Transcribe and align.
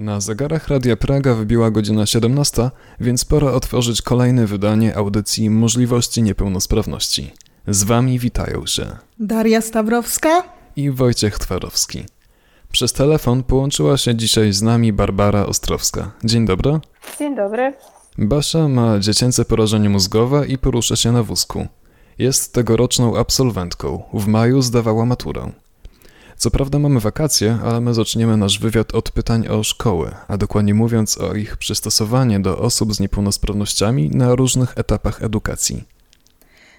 Na 0.00 0.20
zegarach 0.20 0.68
Radia 0.68 0.96
Praga 0.96 1.34
wybiła 1.34 1.70
godzina 1.70 2.06
17, 2.06 2.70
więc 3.00 3.24
pora 3.24 3.52
otworzyć 3.52 4.02
kolejne 4.02 4.46
wydanie 4.46 4.96
audycji 4.96 5.50
Możliwości 5.50 6.22
Niepełnosprawności. 6.22 7.32
Z 7.68 7.84
Wami 7.84 8.18
witają 8.18 8.66
się 8.66 8.86
Daria 9.18 9.60
Stawrowska 9.60 10.42
i 10.76 10.90
Wojciech 10.90 11.38
Twarowski. 11.38 12.04
Przez 12.72 12.92
telefon 12.92 13.42
połączyła 13.42 13.96
się 13.96 14.14
dzisiaj 14.14 14.52
z 14.52 14.62
nami 14.62 14.92
Barbara 14.92 15.46
Ostrowska. 15.46 16.10
Dzień 16.24 16.46
dobry. 16.46 16.80
Dzień 17.18 17.36
dobry. 17.36 17.74
Basia 18.18 18.68
ma 18.68 18.98
dziecięce 18.98 19.44
porażenie 19.44 19.88
mózgowe 19.88 20.46
i 20.46 20.58
porusza 20.58 20.96
się 20.96 21.12
na 21.12 21.22
wózku. 21.22 21.66
Jest 22.18 22.54
tegoroczną 22.54 23.16
absolwentką. 23.16 24.02
W 24.14 24.26
maju 24.26 24.62
zdawała 24.62 25.04
maturę. 25.06 25.52
Co 26.40 26.50
prawda 26.50 26.78
mamy 26.78 27.00
wakacje, 27.00 27.58
ale 27.64 27.80
my 27.80 27.94
zaczniemy 27.94 28.36
nasz 28.36 28.58
wywiad 28.58 28.94
od 28.94 29.10
pytań 29.10 29.48
o 29.48 29.62
szkoły, 29.62 30.10
a 30.28 30.36
dokładnie 30.36 30.74
mówiąc 30.74 31.18
o 31.18 31.34
ich 31.34 31.56
przystosowanie 31.56 32.40
do 32.40 32.58
osób 32.58 32.94
z 32.94 33.00
niepełnosprawnościami 33.00 34.10
na 34.10 34.34
różnych 34.34 34.78
etapach 34.78 35.22
edukacji. 35.22 35.84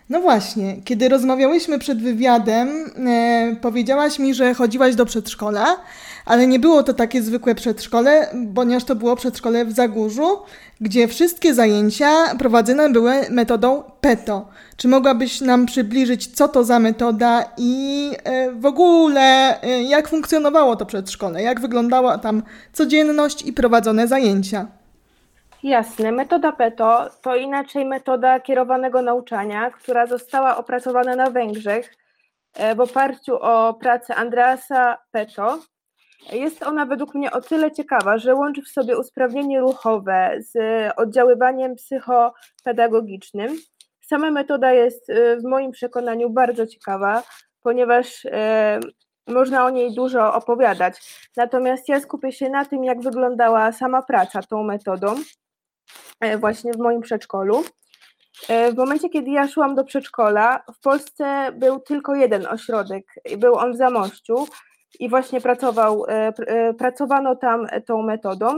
No 0.10 0.22
właśnie, 0.22 0.82
kiedy 0.86 1.10
rozmawiałyśmy 1.10 1.80
przed 1.80 2.02
wywiadem, 2.02 2.92
e, 3.08 3.56
powiedziałaś 3.62 4.20
mi, 4.20 4.34
że 4.34 4.54
chodziłaś 4.54 4.96
do 4.96 5.06
przedszkola, 5.06 5.78
ale 6.26 6.48
nie 6.48 6.60
było 6.60 6.84
to 6.84 6.94
takie 6.94 7.22
zwykłe 7.22 7.56
przedszkole, 7.56 8.28
ponieważ 8.56 8.84
to 8.84 8.96
było 8.96 9.16
przedszkole 9.16 9.66
w 9.66 9.72
Zagórzu, 9.72 10.40
gdzie 10.82 11.08
wszystkie 11.08 11.54
zajęcia 11.54 12.36
prowadzone 12.40 12.90
były 12.90 13.14
metodą 13.30 13.84
PETO. 14.02 14.48
Czy 14.78 14.88
mogłabyś 14.88 15.42
nam 15.42 15.66
przybliżyć, 15.66 16.28
co 16.28 16.48
to 16.48 16.64
za 16.64 16.80
metoda 16.80 17.44
i 17.58 18.12
e, 18.24 18.52
w 18.52 18.66
ogóle 18.66 19.62
e, 19.62 19.84
jak 19.84 20.08
funkcjonowało 20.08 20.76
to 20.76 20.86
przedszkole, 20.86 21.44
jak 21.44 21.60
wyglądała 21.60 22.18
tam 22.18 22.44
codzienność 22.74 23.46
i 23.46 23.54
prowadzone 23.54 24.08
zajęcia? 24.08 24.68
Jasne. 25.64 26.12
Metoda 26.12 26.52
PETO 26.52 27.10
to 27.22 27.36
inaczej 27.36 27.86
metoda 27.86 28.40
kierowanego 28.40 29.02
nauczania, 29.02 29.72
która 29.72 30.06
została 30.06 30.58
opracowana 30.58 31.16
na 31.16 31.30
Węgrzech 31.30 31.94
e, 32.54 32.76
w 32.76 32.80
oparciu 32.80 33.38
o 33.42 33.74
pracę 33.74 34.16
Andreasa 34.16 34.98
Peto. 35.12 35.60
Jest 36.32 36.64
ona 36.64 36.86
według 36.86 37.16
mnie 37.16 37.32
o 37.32 37.42
tyle 37.42 37.72
ciekawa, 37.72 38.18
że 38.18 38.36
łączy 38.36 38.62
w 38.62 38.68
sobie 38.68 38.98
usprawnienie 38.98 39.60
ruchowe 39.60 40.38
z 40.40 40.54
oddziaływaniem 40.98 41.76
psychopedagogicznym. 41.76 43.58
Sama 44.02 44.32
metoda 44.32 44.72
jest 44.72 45.10
e, 45.10 45.38
w 45.38 45.44
moim 45.44 45.72
przekonaniu 45.72 46.30
bardzo 46.30 46.68
ciekawa, 46.68 47.24
ponieważ 47.62 48.26
e, 48.26 48.80
można 49.28 49.66
o 49.66 49.70
niej 49.70 49.94
dużo 49.94 50.34
opowiadać. 50.34 51.20
Natomiast 51.38 51.90
ja 51.90 52.00
skupię 52.00 52.32
się 52.32 52.50
na 52.50 52.66
tym, 52.66 52.84
jak 52.84 53.02
wyglądała 53.02 53.72
sama 53.72 54.02
praca 54.02 54.42
tą 54.42 54.64
metodą. 54.64 55.16
E, 56.20 56.38
właśnie 56.38 56.74
w 56.74 56.78
moim 56.78 57.02
przedszkolu. 57.02 57.64
E, 58.50 58.72
w 58.72 58.78
momencie, 58.78 59.10
kiedy 59.10 59.32
ja 59.32 59.48
szłam 59.48 59.76
do 59.76 59.84
przedszkola, 59.84 60.64
w 60.76 60.80
Polsce 60.80 61.52
był 61.54 61.80
tylko 61.80 62.16
jeden 62.16 62.48
ośrodek, 62.48 63.06
był 63.38 63.56
on 63.56 63.74
w 63.74 63.78
Zamościu 63.78 64.48
i 65.00 65.10
właśnie 65.10 65.42
pracował, 65.42 66.06
e, 66.08 66.74
pracowano 66.74 67.36
tam 67.36 67.68
tą 67.86 68.02
metodą. 68.02 68.58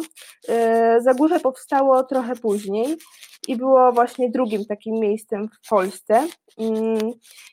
Zagórze 0.99 1.39
powstało 1.39 2.03
trochę 2.03 2.35
później 2.35 2.97
i 3.47 3.55
było 3.55 3.91
właśnie 3.91 4.29
drugim 4.29 4.65
takim 4.65 4.95
miejscem 4.95 5.49
w 5.63 5.69
Polsce. 5.69 6.27
Mm, 6.59 7.11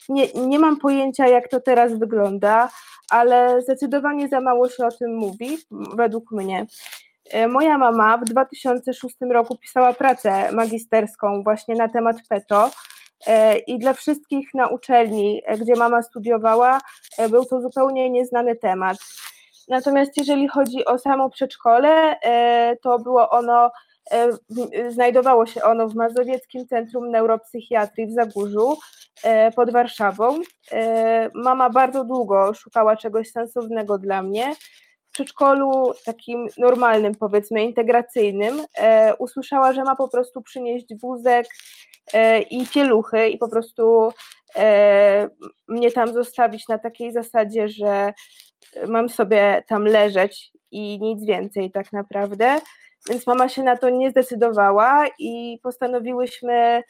nie, 0.09 0.27
nie 0.47 0.59
mam 0.59 0.77
pojęcia, 0.77 1.28
jak 1.28 1.48
to 1.48 1.61
teraz 1.61 1.98
wygląda, 1.98 2.70
ale 3.11 3.62
zdecydowanie 3.62 4.28
za 4.28 4.41
mało 4.41 4.69
się 4.69 4.87
o 4.87 4.91
tym 4.91 5.17
mówi, 5.17 5.59
według 5.97 6.33
mnie. 6.33 6.67
E, 7.31 7.48
moja 7.48 7.78
mama 7.78 8.19
w 8.19 8.25
2006 8.25 9.17
roku 9.31 9.56
pisała 9.56 9.92
pracę 9.92 10.53
magisterską 10.53 11.42
właśnie 11.42 11.75
na 11.75 11.89
temat 11.89 12.17
PETO 12.28 12.67
e, 12.67 12.70
i 13.67 13.79
dla 13.79 13.93
wszystkich 13.93 14.55
na 14.55 14.69
uczelni, 14.69 15.43
e, 15.47 15.59
gdzie 15.59 15.77
mama 15.77 16.03
studiowała, 16.03 16.81
był 17.31 17.44
to 17.44 17.61
zupełnie 17.61 18.11
nieznany 18.11 18.56
temat. 18.56 18.97
Natomiast 19.69 20.17
jeżeli 20.17 20.49
chodzi 20.49 20.84
o 20.84 20.99
samo 20.99 21.31
przedszkole, 21.31 22.17
to 22.83 22.99
było 22.99 23.31
ono, 23.31 23.71
znajdowało 24.89 25.47
się 25.47 25.62
ono 25.62 25.89
w 25.89 25.94
Mazowieckim 25.94 26.67
Centrum 26.67 27.11
Neuropsychiatrii 27.11 28.06
w 28.06 28.12
Zagórzu 28.12 28.77
pod 29.56 29.73
Warszawą. 29.73 30.41
Mama 31.34 31.71
bardzo 31.71 32.05
długo 32.05 32.55
szukała 32.55 32.97
czegoś 32.97 33.31
sensownego 33.31 33.99
dla 33.99 34.23
mnie 34.23 34.55
przedszkolu 35.20 35.92
takim 36.04 36.48
normalnym, 36.58 37.14
powiedzmy, 37.14 37.64
integracyjnym, 37.64 38.64
e, 38.78 39.14
usłyszała, 39.16 39.72
że 39.72 39.84
ma 39.84 39.97
po 39.97 40.08
prostu 40.08 40.42
przynieść 40.42 40.86
wózek 40.94 41.47
e, 42.12 42.41
i 42.42 42.66
pieluchy 42.66 43.28
i 43.28 43.38
po 43.38 43.48
prostu 43.48 44.12
e, 44.56 45.28
mnie 45.69 45.92
tam 45.92 46.12
zostawić 46.12 46.69
na 46.69 46.78
takiej 46.78 47.12
zasadzie, 47.12 47.69
że 47.69 48.12
mam 48.88 49.08
sobie 49.08 49.64
tam 49.69 49.84
leżeć 49.84 50.53
i 50.70 50.98
nic 51.00 51.25
więcej 51.25 51.70
tak 51.70 51.92
naprawdę. 51.92 52.60
Więc 53.08 53.26
mama 53.26 53.48
się 53.48 53.62
na 53.62 53.76
to 53.76 53.91
nie 53.91 54.10
zdecydowała 54.10 55.06
i 55.19 55.58
postanowiłyśmy, 55.62 56.82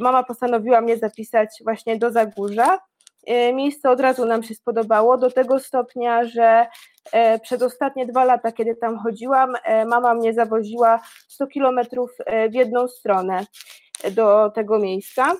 mama 0.00 0.22
postanowiła 0.22 0.80
mnie 0.80 0.96
zapisać 0.96 1.48
właśnie 1.64 1.98
do 1.98 2.10
Zagórza. 2.10 2.78
E, 3.26 3.52
miejsce 3.52 3.90
od 3.90 4.00
razu 4.00 4.26
nam 4.26 4.42
się 4.42 4.54
spodobało, 4.54 5.18
do 5.18 5.30
tego 5.30 5.60
stopnia, 5.60 6.24
że 6.24 6.44
e, 6.44 6.66
przez 7.42 7.62
ostatnie 7.62 8.06
dwa 8.06 8.24
lata, 8.24 8.52
kiedy 8.52 8.76
tam 8.76 8.98
chodziłam, 8.98 9.54
e, 9.64 9.84
mama 9.84 10.14
mnie 10.14 10.34
zawoziła 10.34 11.00
100 11.28 11.46
kilometrów 11.46 12.10
w 12.50 12.54
jedną 12.54 12.88
stronę 12.88 13.46
do 14.10 14.50
tego 14.50 14.78
miejsca. 14.78 15.36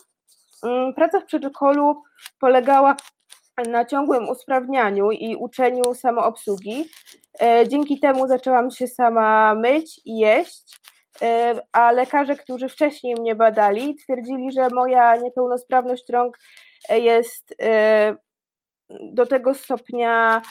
Mm, 0.63 0.95
praca 0.95 1.21
w 1.21 1.25
przedszkolu 1.25 2.03
polegała 2.41 2.97
na 3.69 3.85
ciągłym 3.85 4.29
usprawnianiu 4.29 5.11
i 5.11 5.37
uczeniu 5.37 5.95
samoobsługi. 5.95 6.85
Dzięki 7.69 8.01
temu 8.01 8.29
zaczęłam 8.29 8.71
się 8.71 8.87
sama 8.87 9.55
myć 9.55 10.01
i 10.05 10.19
jeść, 10.19 10.81
a 11.73 11.93
lekarze, 11.93 12.37
którzy 12.37 12.69
wcześniej 12.69 13.15
mnie 13.15 13.35
badali, 13.35 13.95
twierdzili, 13.97 14.53
że 14.53 14.69
moja 14.69 15.17
niepełnosprawność 15.17 16.05
rąk 16.11 16.39
jest 16.91 17.55
e, 17.63 18.17
do 19.13 19.27
tego 19.27 19.55
stopnia 19.55 20.37
e, 20.37 20.43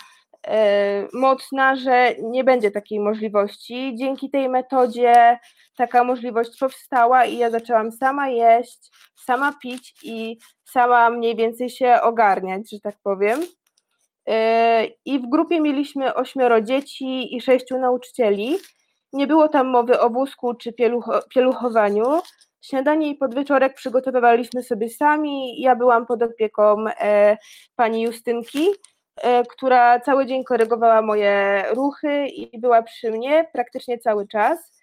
mocna, 1.14 1.76
że 1.76 2.16
nie 2.22 2.44
będzie 2.44 2.72
takiej 2.72 3.00
możliwości. 3.00 3.96
Dzięki 3.96 4.30
tej 4.30 4.50
metodzie 4.50 5.40
taka 5.78 6.04
możliwość 6.04 6.59
powstała 6.59 7.26
i 7.26 7.38
ja 7.38 7.50
zaczęłam 7.50 7.92
sama 7.92 8.30
jeść, 8.30 8.92
sama 9.26 9.54
pić 9.62 9.96
i 10.04 10.38
sama 10.64 11.09
mniej 11.09 11.36
więcej 11.36 11.70
się 11.70 12.02
ogarniać, 12.02 12.72
że 12.72 12.80
tak 12.80 12.96
powiem. 13.04 13.40
E, 14.28 14.88
I 15.06 15.20
w 15.20 15.30
grupie 15.30 15.62
mieliśmy 15.62 16.14
ośmioro 16.14 16.62
dzieci 16.62 17.36
i 17.36 17.42
sześciu 17.42 17.78
nauczycieli. 17.78 18.58
Nie 19.14 19.28
było 19.28 19.50
tam 19.50 19.68
mowy 19.68 20.00
o 20.00 20.10
wózku 20.10 20.54
czy 20.54 20.74
pieluchowaniu, 21.34 22.22
Śniadanie 22.64 23.10
i 23.10 23.16
podwieczorek 23.16 23.74
przygotowywaliśmy 23.74 24.64
sobie 24.64 24.90
sami. 24.90 25.62
Ja 25.62 25.75
byłam 25.75 26.06
pod 26.06 26.24
opieką 26.24 26.86
e, 26.88 27.38
pani 27.75 28.02
Justynki, 28.02 28.68
która 29.50 30.00
cały 30.00 30.25
dzień 30.25 30.44
korygowała 30.44 31.01
moje 31.01 31.63
ruchy 31.72 32.28
i 32.28 32.59
była 32.59 32.84
przy 32.84 33.12
mnie 33.12 33.47
praktycznie 33.53 34.00
cały 34.00 34.28
czas. 34.28 34.74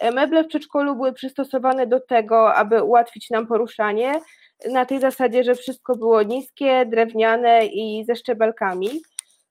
E, 0.00 0.10
meble 0.10 0.44
w 0.44 0.48
przedszkolu 0.48 0.96
były 0.96 1.12
przystosowane 1.12 1.86
do 1.86 2.00
tego, 2.00 2.54
aby 2.54 2.82
ułatwić 2.82 3.30
nam 3.30 3.46
poruszanie, 3.46 4.20
na 4.72 4.84
tej 4.84 5.00
zasadzie, 5.00 5.44
że 5.44 5.54
wszystko 5.54 5.96
było 5.96 6.22
niskie, 6.22 6.86
drewniane 6.86 7.66
i 7.66 8.04
ze 8.04 8.16
szczebelkami. 8.16 8.88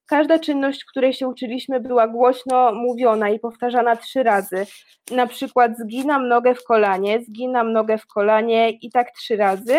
Każda 0.05 0.39
czynność, 0.39 0.85
której 0.85 1.13
się 1.13 1.27
uczyliśmy, 1.27 1.79
była 1.79 2.07
głośno 2.07 2.71
mówiona 2.73 3.29
i 3.29 3.39
powtarzana 3.39 3.95
trzy 3.95 4.23
razy. 4.23 4.65
Na 5.11 5.27
przykład 5.27 5.71
zginam 5.77 6.27
nogę 6.27 6.55
w 6.55 6.63
kolanie, 6.63 7.21
zginam 7.21 7.73
nogę 7.73 7.97
w 7.97 8.07
kolanie 8.07 8.69
i 8.69 8.91
tak 8.91 9.11
trzy 9.11 9.37
razy. 9.37 9.77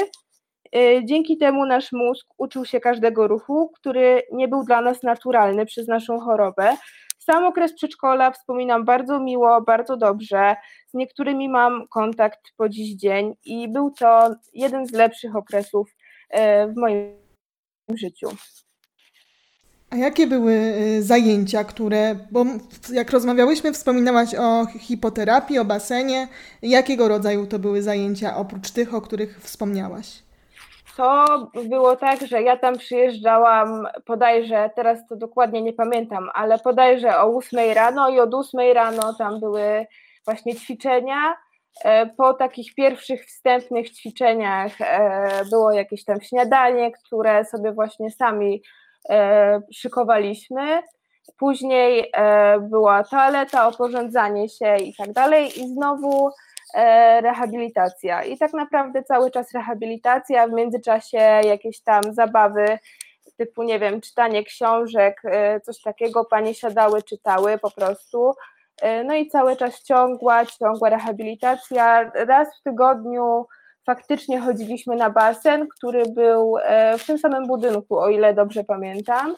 Y, 0.77 1.03
dzięki 1.05 1.39
temu 1.39 1.67
nasz 1.67 1.93
mózg 1.93 2.27
uczył 2.39 2.65
się 2.65 2.81
każdego 2.81 3.29
ruchu, 3.29 3.71
który 3.75 4.23
nie 4.33 4.49
był 4.49 4.65
dla 4.65 4.81
nas 4.81 5.03
naturalny 5.03 5.67
przez 5.67 5.89
naszą 5.89 6.21
chorobę. 6.21 6.77
Sam 7.19 7.45
okres 7.45 7.73
przedszkola 7.75 8.31
wspominam 8.31 8.85
bardzo 8.85 9.21
miło, 9.21 9.63
bardzo 9.63 9.97
dobrze. 9.97 10.57
Z 10.87 10.95
niektórymi 10.95 11.49
mam 11.49 11.89
kontakt 11.89 12.41
po 12.57 12.69
dziś 12.69 12.95
dzień 12.95 13.35
i 13.45 13.69
był 13.69 13.91
to 13.91 14.35
jeden 14.55 14.87
z 14.87 14.93
lepszych 14.93 15.37
okresów 15.37 15.89
y, 15.91 16.37
w 16.73 16.77
moim 16.77 17.13
życiu. 17.95 18.29
A 19.91 19.97
jakie 19.97 20.27
były 20.27 20.53
y, 20.53 21.03
zajęcia, 21.03 21.65
które, 21.65 22.17
bo 22.31 22.45
jak 22.93 23.11
rozmawiałyśmy, 23.11 23.73
wspominałaś 23.73 24.35
o 24.35 24.67
hipoterapii, 24.67 25.59
o 25.59 25.65
basenie. 25.65 26.29
Jakiego 26.63 27.09
rodzaju 27.09 27.47
to 27.47 27.59
były 27.59 27.83
zajęcia 27.83 28.37
oprócz 28.37 28.71
tych, 28.71 28.95
o 28.95 29.01
których 29.01 29.41
wspomniałaś? 29.41 30.23
To 30.97 31.25
było 31.65 31.97
tak, 31.97 32.27
że 32.27 32.43
ja 32.43 32.57
tam 32.57 32.79
przyjeżdżałam 32.79 33.89
podajże, 34.05 34.71
teraz 34.77 35.07
to 35.09 35.17
dokładnie 35.17 35.63
nie 35.63 35.73
pamiętam, 35.73 36.31
ale 36.35 36.59
podajże 36.59 37.19
o 37.19 37.37
8 37.37 37.73
rano 37.73 38.09
i 38.09 38.21
od 38.21 38.35
8 38.35 38.61
rano 38.75 39.15
tam 39.15 39.41
były 39.41 39.87
właśnie 40.25 40.55
ćwiczenia. 40.55 41.37
E, 41.85 42.07
po 42.07 42.35
takich 42.35 42.75
pierwszych 42.75 43.27
wstępnych 43.27 43.91
ćwiczeniach 43.91 44.81
e, 44.81 45.45
było 45.51 45.73
jakieś 45.73 46.05
tam 46.05 46.21
śniadanie, 46.21 46.93
które 46.93 47.45
sobie 47.45 47.73
właśnie 47.73 48.11
sami 48.11 48.63
e, 49.11 49.61
szykowaliśmy. 49.73 50.83
Później 51.39 52.13
była 52.61 53.05
toaleta, 53.05 53.69
oporządzanie 53.69 54.49
się 54.49 54.77
i 54.77 54.95
tak 54.95 55.13
dalej, 55.13 55.61
i 55.61 55.69
znowu 55.69 56.31
rehabilitacja. 57.21 58.25
I 58.25 58.39
tak 58.39 58.53
naprawdę 58.53 59.03
cały 59.03 59.31
czas 59.31 59.53
rehabilitacja, 59.55 60.49
w 60.49 60.53
międzyczasie 60.53 61.19
jakieś 61.45 61.83
tam 61.83 62.03
zabawy 62.15 62.79
typu, 63.37 63.63
nie 63.63 63.79
wiem, 63.79 64.01
czytanie 64.01 64.45
książek, 64.45 65.23
e, 65.25 65.61
coś 65.61 65.83
takiego, 65.83 66.25
panie 66.25 66.55
siadały, 66.55 67.03
czytały 67.03 67.59
po 67.59 67.71
prostu. 67.71 68.33
E, 68.83 69.05
no 69.05 69.15
i 69.15 69.29
cały 69.29 69.57
czas 69.57 69.83
ciągła, 69.83 70.47
ciągła 70.47 70.89
rehabilitacja. 70.89 72.11
Raz 72.15 72.49
w 72.61 72.63
tygodniu 72.63 73.47
faktycznie 73.87 74.41
chodziliśmy 74.41 74.97
na 74.97 75.11
basen, 75.11 75.69
który 75.69 76.03
był 76.07 76.57
w 76.99 77.07
tym 77.07 77.19
samym 77.19 77.47
budynku, 77.47 77.99
o 77.99 78.09
ile 78.09 78.35
dobrze 78.35 78.65
pamiętam. 78.65 79.37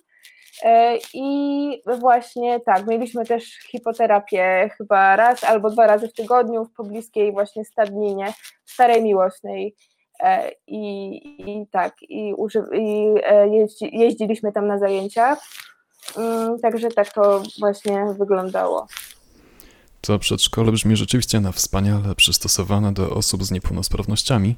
E, 0.64 0.99
I 1.14 1.82
właśnie 2.00 2.60
tak, 2.60 2.87
mieliśmy 2.87 3.25
też 3.25 3.44
hipoterapię 3.44 4.70
chyba 4.78 5.16
raz 5.16 5.44
albo 5.44 5.70
dwa 5.70 5.87
razy 5.87 6.08
w 6.08 6.14
tygodniu 6.14 6.64
w 6.64 6.72
pobliskiej 6.72 7.32
właśnie 7.32 7.64
stadninie 7.64 8.32
Starej 8.64 9.02
Miłosnej. 9.02 9.76
E, 10.20 10.50
I, 10.66 11.16
i 11.50 11.66
tak, 11.70 11.94
i, 12.02 12.34
uży, 12.34 12.62
i 12.72 13.14
e, 13.25 13.49
jeździ, 13.49 13.99
jeździliśmy 13.99 14.52
tam 14.52 14.66
na 14.66 14.78
zajęcia. 14.78 15.37
Mm, 16.16 16.58
także 16.58 16.88
tak 16.88 17.12
to 17.12 17.43
właśnie 17.60 18.06
wyglądało. 18.19 18.87
To 20.00 20.19
przedszkole 20.19 20.72
brzmi 20.72 20.96
rzeczywiście 20.96 21.40
na 21.40 21.52
wspaniale 21.52 22.14
przystosowane 22.14 22.93
do 22.93 23.10
osób 23.10 23.44
z 23.44 23.50
niepełnosprawnościami 23.50 24.56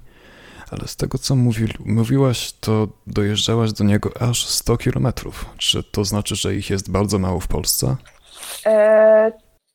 ale 0.71 0.89
z 0.89 0.97
tego 0.97 1.19
co 1.19 1.37
mówi, 1.37 1.67
mówiłaś, 1.87 2.53
to 2.53 2.89
dojeżdżałaś 3.07 3.73
do 3.73 3.85
niego 3.85 4.11
aż 4.21 4.47
100 4.47 4.77
kilometrów. 4.77 5.47
Czy 5.59 5.83
to 5.83 6.05
znaczy, 6.05 6.37
że 6.37 6.55
ich 6.55 6.71
jest 6.71 6.93
bardzo 6.93 7.19
mało 7.19 7.41
w 7.41 7.49
Polsce? 7.49 7.97
E, 8.67 9.33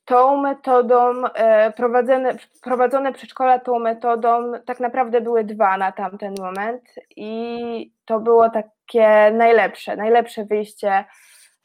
tą 0.10 0.38
metodą, 0.38 1.26
e, 1.26 1.72
prowadzone, 1.72 2.36
prowadzone 2.64 3.14
przedszkola 3.14 3.60
tą 3.60 3.80
metodą 3.80 4.52
tak 4.66 4.80
naprawdę 4.80 5.22
były 5.22 5.44
dwa 5.44 5.78
na 5.78 5.92
tamten 5.92 6.36
moment 6.40 6.84
i 7.16 7.94
to 8.06 8.20
było 8.20 8.50
takie 8.50 9.32
najlepsze, 9.34 9.96
najlepsze 9.96 10.46
wyjście 10.46 11.06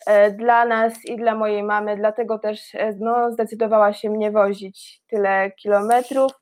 e, 0.07 0.31
dla 0.31 0.65
nas 0.65 1.05
i 1.05 1.17
dla 1.17 1.35
mojej 1.35 1.63
mamy, 1.63 1.97
dlatego 1.97 2.39
też 2.39 2.75
e, 2.75 2.93
no, 3.01 3.33
zdecydowała 3.33 3.93
się 3.93 4.11
mnie 4.11 4.31
wozić 4.31 5.03
tyle 5.07 5.51
kilometrów 5.51 6.33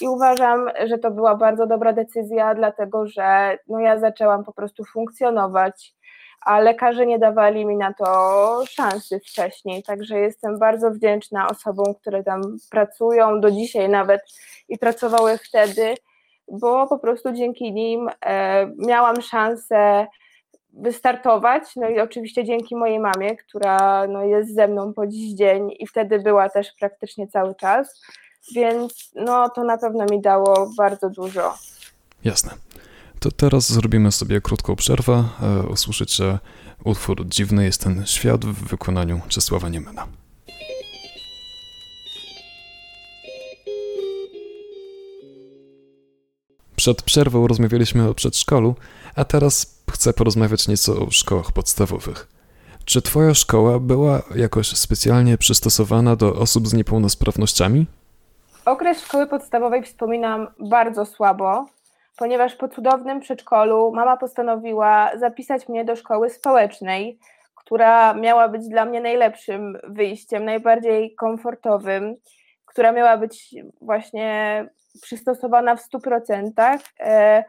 i 0.00 0.08
uważam, 0.08 0.70
że 0.86 0.98
to 0.98 1.10
była 1.10 1.34
bardzo 1.34 1.66
dobra 1.66 1.92
decyzja, 1.92 2.54
dlatego 2.54 3.06
że 3.06 3.58
no 3.68 3.80
ja 3.80 3.98
zaczęłam 3.98 4.44
po 4.44 4.52
prostu 4.52 4.84
funkcjonować, 4.84 5.94
a 6.40 6.60
lekarze 6.60 7.06
nie 7.06 7.18
dawali 7.18 7.66
mi 7.66 7.76
na 7.76 7.92
to 7.94 8.04
szansy 8.68 9.20
wcześniej, 9.20 9.82
także 9.82 10.18
jestem 10.18 10.58
bardzo 10.58 10.90
wdzięczna 10.90 11.48
osobom, 11.48 11.94
które 11.94 12.24
tam 12.24 12.42
pracują 12.70 13.40
do 13.40 13.50
dzisiaj 13.50 13.88
nawet 13.88 14.20
i 14.68 14.78
pracowały 14.78 15.38
wtedy, 15.38 15.94
bo 16.48 16.86
po 16.86 16.98
prostu 16.98 17.32
dzięki 17.32 17.72
nim 17.72 18.08
e, 18.26 18.66
miałam 18.78 19.20
szansę 19.22 20.06
wystartować, 20.72 21.62
no 21.76 21.88
i 21.88 22.00
oczywiście 22.00 22.44
dzięki 22.44 22.76
mojej 22.76 22.98
mamie, 22.98 23.36
która 23.36 24.06
no, 24.06 24.24
jest 24.24 24.54
ze 24.54 24.68
mną 24.68 24.92
po 24.94 25.06
dziś 25.06 25.34
dzień 25.34 25.70
i 25.78 25.86
wtedy 25.86 26.18
była 26.18 26.48
też 26.48 26.72
praktycznie 26.80 27.28
cały 27.28 27.54
czas 27.54 28.02
więc 28.54 29.10
no 29.14 29.48
to 29.48 29.64
na 29.64 29.78
pewno 29.78 30.06
mi 30.10 30.20
dało 30.20 30.70
bardzo 30.76 31.10
dużo. 31.10 31.54
Jasne. 32.24 32.54
To 33.20 33.30
teraz 33.30 33.72
zrobimy 33.72 34.12
sobie 34.12 34.40
krótką 34.40 34.76
przerwę. 34.76 35.24
E, 35.42 35.62
usłyszycie 35.62 36.38
utwór 36.84 37.26
Dziwny 37.28 37.64
jest 37.64 37.84
ten 37.84 38.06
świat 38.06 38.44
w 38.44 38.68
wykonaniu 38.68 39.20
Czesława 39.28 39.68
Niemena. 39.68 40.06
Przed 46.76 47.02
przerwą 47.02 47.46
rozmawialiśmy 47.46 48.08
o 48.08 48.14
przedszkolu, 48.14 48.74
a 49.14 49.24
teraz 49.24 49.80
chcę 49.90 50.12
porozmawiać 50.12 50.68
nieco 50.68 50.98
o 50.98 51.10
szkołach 51.10 51.52
podstawowych. 51.52 52.28
Czy 52.84 53.02
Twoja 53.02 53.34
szkoła 53.34 53.78
była 53.78 54.22
jakoś 54.34 54.68
specjalnie 54.68 55.38
przystosowana 55.38 56.16
do 56.16 56.34
osób 56.34 56.68
z 56.68 56.72
niepełnosprawnościami? 56.72 57.86
Okres 58.66 59.00
szkoły 59.00 59.26
podstawowej 59.26 59.82
wspominam 59.82 60.48
bardzo 60.58 61.06
słabo, 61.06 61.66
ponieważ 62.16 62.54
po 62.54 62.68
cudownym 62.68 63.20
przedszkolu 63.20 63.92
mama 63.92 64.16
postanowiła 64.16 65.10
zapisać 65.18 65.68
mnie 65.68 65.84
do 65.84 65.96
szkoły 65.96 66.30
społecznej, 66.30 67.18
która 67.54 68.14
miała 68.14 68.48
być 68.48 68.68
dla 68.68 68.84
mnie 68.84 69.00
najlepszym 69.00 69.78
wyjściem, 69.84 70.44
najbardziej 70.44 71.14
komfortowym, 71.14 72.16
która 72.66 72.92
miała 72.92 73.16
być 73.16 73.54
właśnie 73.80 74.68
przystosowana 75.02 75.76
w 75.76 75.82
100%, 75.82 76.82
e, 77.00 77.44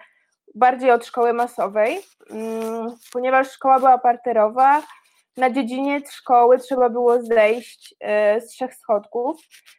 bardziej 0.56 0.92
od 0.92 1.06
szkoły 1.06 1.34
masowej, 1.34 2.00
mm, 2.30 2.96
ponieważ 3.14 3.52
szkoła 3.52 3.80
była 3.80 3.98
parterowa, 3.98 4.82
na 5.38 5.50
dziedziniec 5.50 6.12
szkoły 6.12 6.58
trzeba 6.58 6.90
było 6.90 7.24
zejść 7.24 7.96
e, 8.00 8.42
z 8.42 8.48
trzech 8.48 8.76
schodków. 8.76 9.38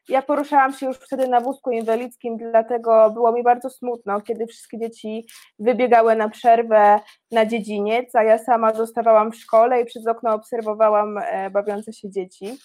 Ja 0.08 0.22
poruszałam 0.22 0.72
się 0.72 0.86
już 0.86 0.96
wtedy 0.96 1.28
na 1.28 1.40
wózku 1.40 1.70
inwalidzkim, 1.70 2.36
dlatego 2.36 3.10
było 3.10 3.32
mi 3.32 3.42
bardzo 3.42 3.70
smutno, 3.70 4.20
kiedy 4.20 4.46
wszystkie 4.46 4.78
dzieci 4.78 5.26
wybiegały 5.58 6.16
na 6.16 6.28
przerwę 6.28 7.00
na 7.30 7.46
dziedziniec, 7.46 8.14
a 8.14 8.22
ja 8.22 8.38
sama 8.38 8.74
zostawałam 8.74 9.32
w 9.32 9.36
szkole 9.36 9.80
i 9.80 9.84
przez 9.84 10.06
okno 10.06 10.34
obserwowałam 10.34 11.18
e, 11.18 11.50
bawiące 11.50 11.92
się 11.92 12.10
dzieci. 12.10 12.58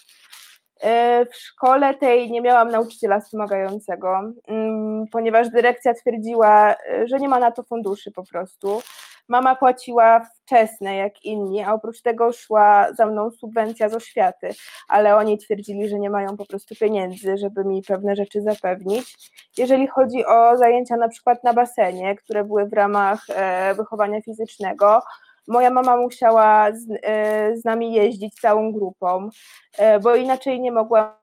E, 0.82 1.26
w 1.26 1.36
szkole 1.36 1.94
tej 1.94 2.32
nie 2.32 2.42
miałam 2.42 2.70
nauczyciela 2.70 3.20
wspomagającego, 3.20 4.20
mm, 4.48 5.06
ponieważ 5.12 5.50
dyrekcja 5.50 5.94
twierdziła, 5.94 6.76
że 7.06 7.20
nie 7.20 7.30
ma 7.30 7.40
na 7.40 7.52
to 7.52 7.64
funduszy 7.64 8.12
po 8.12 8.24
prostu. 8.26 8.82
Mama 9.30 9.56
płaciła 9.56 10.22
wczesne 10.36 10.96
jak 10.96 11.26
inni, 11.26 11.64
a 11.64 11.74
oprócz 11.74 12.02
tego 12.02 12.34
szła 12.34 12.88
za 12.94 13.06
mną 13.06 13.32
subwencja 13.32 13.90
z 13.90 13.94
oświaty, 13.94 14.50
ale 14.88 15.16
oni 15.16 15.38
twierdzili, 15.38 15.90
że 15.90 16.00
nie 16.00 16.10
mają 16.10 16.38
po 16.38 16.46
prostu 16.46 16.76
pieniędzy, 16.76 17.38
żeby 17.38 17.66
mi 17.66 17.82
pewne 17.82 18.16
rzeczy 18.16 18.42
zapewnić. 18.42 19.32
Jeżeli 19.58 19.88
chodzi 19.88 20.26
o 20.26 20.58
zajęcia 20.58 20.98
na 20.98 21.10
przykład 21.10 21.44
na 21.44 21.54
basenie, 21.54 22.16
które 22.16 22.44
były 22.44 22.66
w 22.66 22.74
ramach 22.74 23.26
e, 23.30 23.76
wychowania 23.76 24.22
fizycznego, 24.22 25.02
moja 25.48 25.70
mama 25.70 25.98
musiała 25.98 26.72
z, 26.72 26.86
e, 27.04 27.58
z 27.58 27.66
nami 27.66 27.94
jeździć 27.94 28.34
całą 28.34 28.72
grupą, 28.72 29.30
e, 29.78 30.00
bo 30.00 30.16
inaczej 30.16 30.62
nie 30.62 30.72
mogłam 30.72 31.14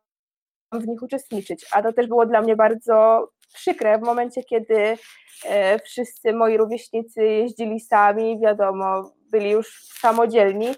w 0.73 0.87
nich 0.87 1.03
uczestniczyć, 1.03 1.67
a 1.73 1.83
to 1.83 1.93
też 1.93 2.07
było 2.07 2.27
dla 2.27 2.43
mnie 2.43 2.57
bardzo 2.57 3.29
przykre 3.55 3.99
w 3.99 4.03
momencie, 4.03 4.45
kiedy 4.45 4.97
e, 5.45 5.79
wszyscy 5.79 6.33
moi 6.33 6.57
rówieśnicy 6.57 7.25
jeździli 7.25 7.81
sami, 7.81 8.41
wiadomo, 8.41 9.13
byli 9.31 9.51
już 9.51 9.85
samodzielni, 10.01 10.69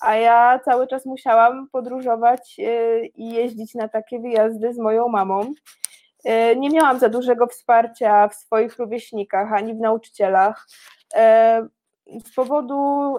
a 0.00 0.14
ja 0.14 0.60
cały 0.64 0.86
czas 0.86 1.06
musiałam 1.06 1.68
podróżować 1.72 2.56
e, 2.58 3.06
i 3.06 3.32
jeździć 3.32 3.74
na 3.74 3.88
takie 3.88 4.20
wyjazdy 4.20 4.74
z 4.74 4.78
moją 4.78 5.08
mamą. 5.08 5.54
E, 6.24 6.56
nie 6.56 6.70
miałam 6.70 6.98
za 6.98 7.08
dużego 7.08 7.46
wsparcia 7.46 8.28
w 8.28 8.34
swoich 8.34 8.78
rówieśnikach 8.78 9.52
ani 9.52 9.74
w 9.74 9.80
nauczycielach. 9.80 10.66
Z 12.24 12.34
powodu 12.34 13.16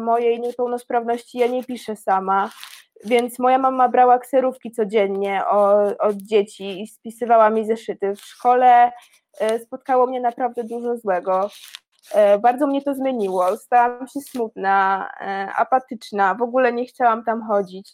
mojej 0.00 0.40
niepełnosprawności 0.40 1.38
ja 1.38 1.46
nie 1.46 1.64
piszę 1.64 1.96
sama. 1.96 2.50
Więc 3.04 3.38
moja 3.38 3.58
mama 3.58 3.88
brała 3.88 4.18
kserówki 4.18 4.70
codziennie 4.70 5.42
od 5.98 6.16
dzieci 6.16 6.82
i 6.82 6.86
spisywała 6.86 7.50
mi 7.50 7.66
zeszyty. 7.66 8.14
W 8.14 8.20
szkole 8.20 8.92
e, 9.40 9.58
spotkało 9.58 10.06
mnie 10.06 10.20
naprawdę 10.20 10.64
dużo 10.64 10.96
złego. 10.96 11.50
E, 12.14 12.38
bardzo 12.38 12.66
mnie 12.66 12.82
to 12.82 12.94
zmieniło. 12.94 13.56
Stałam 13.56 14.08
się 14.08 14.20
smutna, 14.20 15.10
e, 15.20 15.52
apatyczna, 15.56 16.34
w 16.34 16.42
ogóle 16.42 16.72
nie 16.72 16.86
chciałam 16.86 17.24
tam 17.24 17.42
chodzić. 17.42 17.90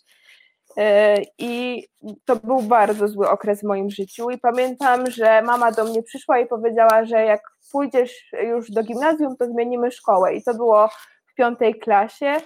I 1.38 1.84
to 2.24 2.36
był 2.36 2.62
bardzo 2.62 3.08
zły 3.08 3.30
okres 3.30 3.60
w 3.60 3.64
moim 3.64 3.90
życiu. 3.90 4.30
I 4.30 4.38
pamiętam, 4.38 5.10
że 5.10 5.42
mama 5.42 5.72
do 5.72 5.84
mnie 5.84 6.02
przyszła 6.02 6.38
i 6.38 6.46
powiedziała, 6.46 7.04
że 7.04 7.24
jak 7.24 7.40
pójdziesz 7.72 8.32
już 8.42 8.70
do 8.70 8.82
gimnazjum, 8.82 9.36
to 9.36 9.46
zmienimy 9.46 9.90
szkołę. 9.90 10.34
I 10.34 10.42
to 10.42 10.54
było 10.54 10.88
piątej 11.36 11.74
klasie 11.74 12.36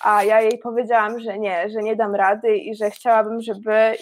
a 0.00 0.24
ja 0.24 0.40
jej 0.40 0.58
powiedziałam, 0.58 1.20
że 1.20 1.38
nie, 1.38 1.70
że 1.70 1.78
nie 1.78 1.96
dam 1.96 2.14
rady 2.14 2.56
i 2.56 2.74
że 2.74 2.90
chciałabym, 2.90 3.40
żeby 3.40 3.96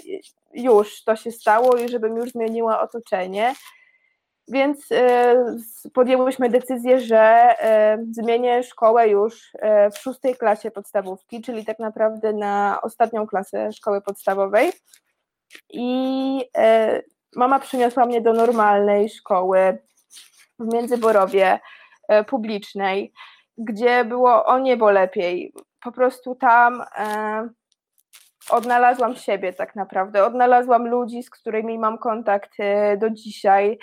już 0.55 1.05
to 1.05 1.17
się 1.17 1.31
stało 1.31 1.77
i 1.77 1.89
żebym 1.89 2.17
już 2.17 2.31
zmieniła 2.31 2.81
otoczenie. 2.81 3.55
Więc 4.49 4.89
podjęłyśmy 5.95 6.49
decyzję, 6.49 7.01
że 7.01 7.55
zmienię 8.11 8.63
szkołę 8.63 9.09
już 9.09 9.53
w 9.95 9.99
szóstej 9.99 10.37
klasie 10.37 10.71
podstawówki, 10.71 11.43
czyli 11.43 11.65
tak 11.65 11.79
naprawdę 11.79 12.33
na 12.33 12.79
ostatnią 12.83 13.27
klasę 13.27 13.73
szkoły 13.73 14.01
podstawowej. 14.01 14.73
I 15.71 16.41
mama 17.37 17.59
przyniosła 17.59 18.07
mnie 18.07 18.21
do 18.21 18.33
normalnej 18.33 19.09
szkoły 19.09 19.79
w 20.59 20.75
Międzyborowie 20.75 21.61
publicznej, 22.27 23.13
gdzie 23.59 24.05
było 24.05 24.45
o 24.45 24.59
niebo 24.59 24.91
lepiej. 24.91 25.53
Po 25.83 25.93
prostu 25.93 26.35
tam 26.35 26.83
odnalazłam 28.51 29.17
siebie 29.17 29.53
tak 29.53 29.77
naprawdę. 29.77 30.25
Odnalazłam 30.25 30.89
ludzi, 30.89 31.23
z 31.23 31.31
którymi 31.31 31.79
mam 31.79 31.99
kontakt 31.99 32.51
do 32.99 33.11
dzisiaj. 33.11 33.79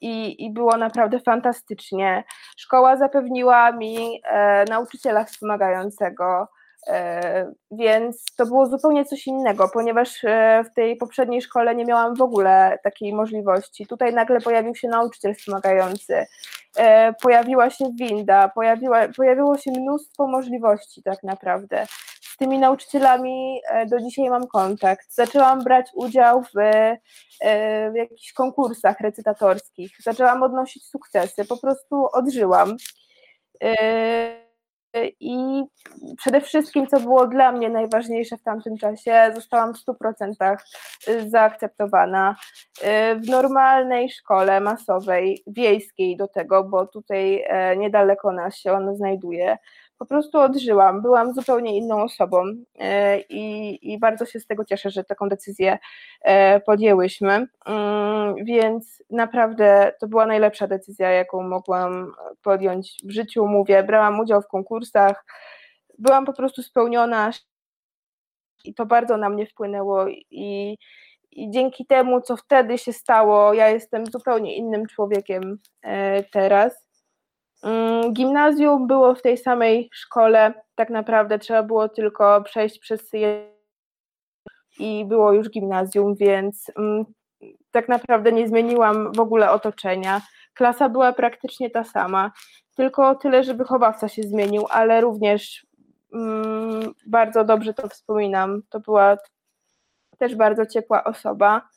I, 0.00 0.44
i 0.44 0.52
było 0.52 0.76
naprawdę 0.76 1.20
fantastycznie. 1.20 2.24
Szkoła 2.56 2.96
zapewniła 2.96 3.72
mi 3.72 4.20
e, 4.24 4.64
nauczyciela 4.64 5.24
wspomagającego, 5.24 6.48
e, 6.86 7.52
więc 7.70 8.24
to 8.36 8.46
było 8.46 8.66
zupełnie 8.66 9.04
coś 9.04 9.26
innego, 9.26 9.68
ponieważ 9.68 10.24
e, 10.24 10.64
w 10.64 10.74
tej 10.74 10.96
poprzedniej 10.96 11.42
szkole 11.42 11.74
nie 11.74 11.84
miałam 11.84 12.14
w 12.14 12.22
ogóle 12.22 12.78
takiej 12.84 13.14
możliwości. 13.14 13.86
Tutaj 13.86 14.14
nagle 14.14 14.40
pojawił 14.40 14.74
się 14.74 14.88
nauczyciel 14.88 15.34
wspomagający, 15.34 16.14
e, 16.14 16.26
pojawiła 17.22 17.70
się 17.70 17.90
winda, 18.00 18.48
pojawiła, 18.48 19.08
pojawiło 19.16 19.58
się 19.58 19.70
mnóstwo 19.70 20.26
możliwości 20.26 21.02
tak 21.02 21.22
naprawdę 21.22 21.86
tymi 22.38 22.58
nauczycielami 22.58 23.60
e, 23.68 23.86
do 23.86 24.00
dzisiaj 24.00 24.30
mam 24.30 24.46
kontakt. 24.46 25.14
Zaczęłam 25.14 25.64
brać 25.64 25.86
udział 25.94 26.42
w, 26.42 26.58
e, 27.40 27.90
w 27.90 27.94
jakichś 27.94 28.32
konkursach 28.32 29.00
recytatorskich, 29.00 29.96
zaczęłam 30.02 30.42
odnosić 30.42 30.86
sukcesy, 30.86 31.44
po 31.44 31.56
prostu 31.56 32.08
odżyłam. 32.12 32.76
E, 36.18 36.20
przede 36.20 36.40
wszystkim, 36.40 36.86
co 36.86 37.00
było 37.00 37.26
dla 37.26 37.52
mnie 37.52 37.68
najważniejsze 37.68 38.36
w 38.36 38.42
tamtym 38.42 38.78
czasie, 38.78 39.32
zostałam 39.34 39.74
w 39.74 39.78
100% 39.78 40.56
zaakceptowana 41.26 42.36
w 43.16 43.28
normalnej 43.28 44.10
szkole 44.10 44.60
masowej, 44.60 45.42
wiejskiej 45.46 46.16
do 46.16 46.28
tego, 46.28 46.64
bo 46.64 46.86
tutaj 46.86 47.44
niedaleko 47.76 48.32
nas 48.32 48.56
się 48.56 48.72
ona 48.72 48.94
znajduje. 48.94 49.56
Po 49.98 50.06
prostu 50.06 50.38
odżyłam, 50.38 51.02
byłam 51.02 51.34
zupełnie 51.34 51.76
inną 51.76 52.02
osobą 52.02 52.44
e, 52.78 53.20
i, 53.20 53.78
i 53.92 53.98
bardzo 53.98 54.26
się 54.26 54.40
z 54.40 54.46
tego 54.46 54.64
cieszę, 54.64 54.90
że 54.90 55.04
taką 55.04 55.28
decyzję 55.28 55.78
e, 56.22 56.60
podjęłyśmy, 56.60 57.46
mm, 57.66 58.34
więc 58.44 59.02
naprawdę 59.10 59.92
to 60.00 60.08
była 60.08 60.26
najlepsza 60.26 60.66
decyzja, 60.66 61.10
jaką 61.10 61.42
mogłam 61.42 62.12
podjąć 62.42 62.96
w 63.04 63.10
życiu, 63.10 63.46
mówię, 63.46 63.82
brałam 63.82 64.20
udział 64.20 64.42
w 64.42 64.48
konkursach, 64.48 65.24
byłam 65.98 66.26
po 66.26 66.32
prostu 66.32 66.62
spełniona 66.62 67.30
i 68.64 68.74
to 68.74 68.86
bardzo 68.86 69.16
na 69.16 69.28
mnie 69.28 69.46
wpłynęło 69.46 70.08
i, 70.30 70.78
i 71.30 71.50
dzięki 71.50 71.86
temu, 71.86 72.20
co 72.20 72.36
wtedy 72.36 72.78
się 72.78 72.92
stało, 72.92 73.54
ja 73.54 73.68
jestem 73.68 74.06
zupełnie 74.06 74.56
innym 74.56 74.86
człowiekiem 74.86 75.58
e, 75.82 76.22
teraz 76.22 76.88
Mm, 77.62 78.12
gimnazjum 78.12 78.86
było 78.86 79.14
w 79.14 79.22
tej 79.22 79.38
samej 79.38 79.88
szkole, 79.92 80.54
tak 80.74 80.90
naprawdę 80.90 81.38
trzeba 81.38 81.62
było 81.62 81.88
tylko 81.88 82.42
przejść 82.42 82.78
przez 82.78 83.10
i 84.78 85.04
było 85.04 85.32
już 85.32 85.50
gimnazjum, 85.50 86.14
więc 86.14 86.72
mm, 86.78 87.04
tak 87.70 87.88
naprawdę 87.88 88.32
nie 88.32 88.48
zmieniłam 88.48 89.12
w 89.12 89.20
ogóle 89.20 89.50
otoczenia. 89.50 90.20
Klasa 90.54 90.88
była 90.88 91.12
praktycznie 91.12 91.70
ta 91.70 91.84
sama, 91.84 92.32
tylko 92.74 93.14
tyle, 93.14 93.44
że 93.44 93.54
wychowawca 93.54 94.08
się 94.08 94.22
zmienił, 94.22 94.66
ale 94.70 95.00
również 95.00 95.66
bardzo 97.06 97.44
dobrze 97.44 97.74
to 97.74 97.88
wspominam. 97.88 98.62
To 98.68 98.80
była 98.80 99.16
też 100.18 100.34
bardzo 100.34 100.66
ciepła 100.66 101.04
osoba. 101.04 101.68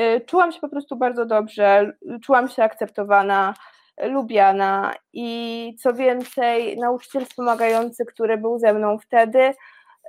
Y, 0.00 0.20
czułam 0.26 0.52
się 0.52 0.60
po 0.60 0.68
prostu 0.68 0.96
bardzo 0.96 1.26
dobrze, 1.26 1.92
czułam 2.22 2.48
się 2.48 2.62
akceptowana 2.62 3.54
lubiana 4.02 4.94
i 5.12 5.76
co 5.78 5.94
więcej, 5.94 6.78
nauczyciel 6.78 7.26
wspomagający, 7.26 8.04
który 8.04 8.38
był 8.38 8.58
ze 8.58 8.74
mną 8.74 8.98
wtedy, 8.98 9.54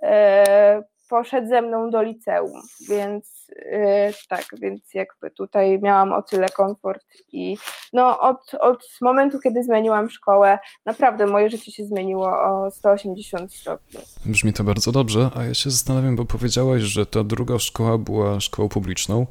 e, 0.01 0.83
poszedł 1.09 1.47
ze 1.47 1.61
mną 1.61 1.89
do 1.89 2.01
liceum, 2.01 2.61
więc 2.89 3.51
e, 3.71 4.13
tak, 4.29 4.45
więc 4.61 4.93
jakby 4.93 5.31
tutaj 5.31 5.79
miałam 5.81 6.13
o 6.13 6.21
tyle 6.21 6.49
komfort 6.49 7.05
i 7.31 7.57
no 7.93 8.19
od, 8.19 8.53
od 8.59 8.89
momentu, 9.01 9.39
kiedy 9.39 9.63
zmieniłam 9.63 10.09
szkołę, 10.09 10.59
naprawdę 10.85 11.25
moje 11.25 11.49
życie 11.49 11.71
się 11.71 11.85
zmieniło 11.85 12.27
o 12.27 12.71
180 12.71 13.53
stopni. 13.53 13.99
Brzmi 14.25 14.53
to 14.53 14.63
bardzo 14.63 14.91
dobrze, 14.91 15.29
a 15.35 15.43
ja 15.43 15.53
się 15.53 15.69
zastanawiam, 15.69 16.15
bo 16.15 16.25
powiedziałaś, 16.25 16.81
że 16.81 17.05
ta 17.05 17.23
druga 17.23 17.59
szkoła 17.59 17.97
była 17.97 18.39
szkołą 18.39 18.69
publiczną 18.69 19.25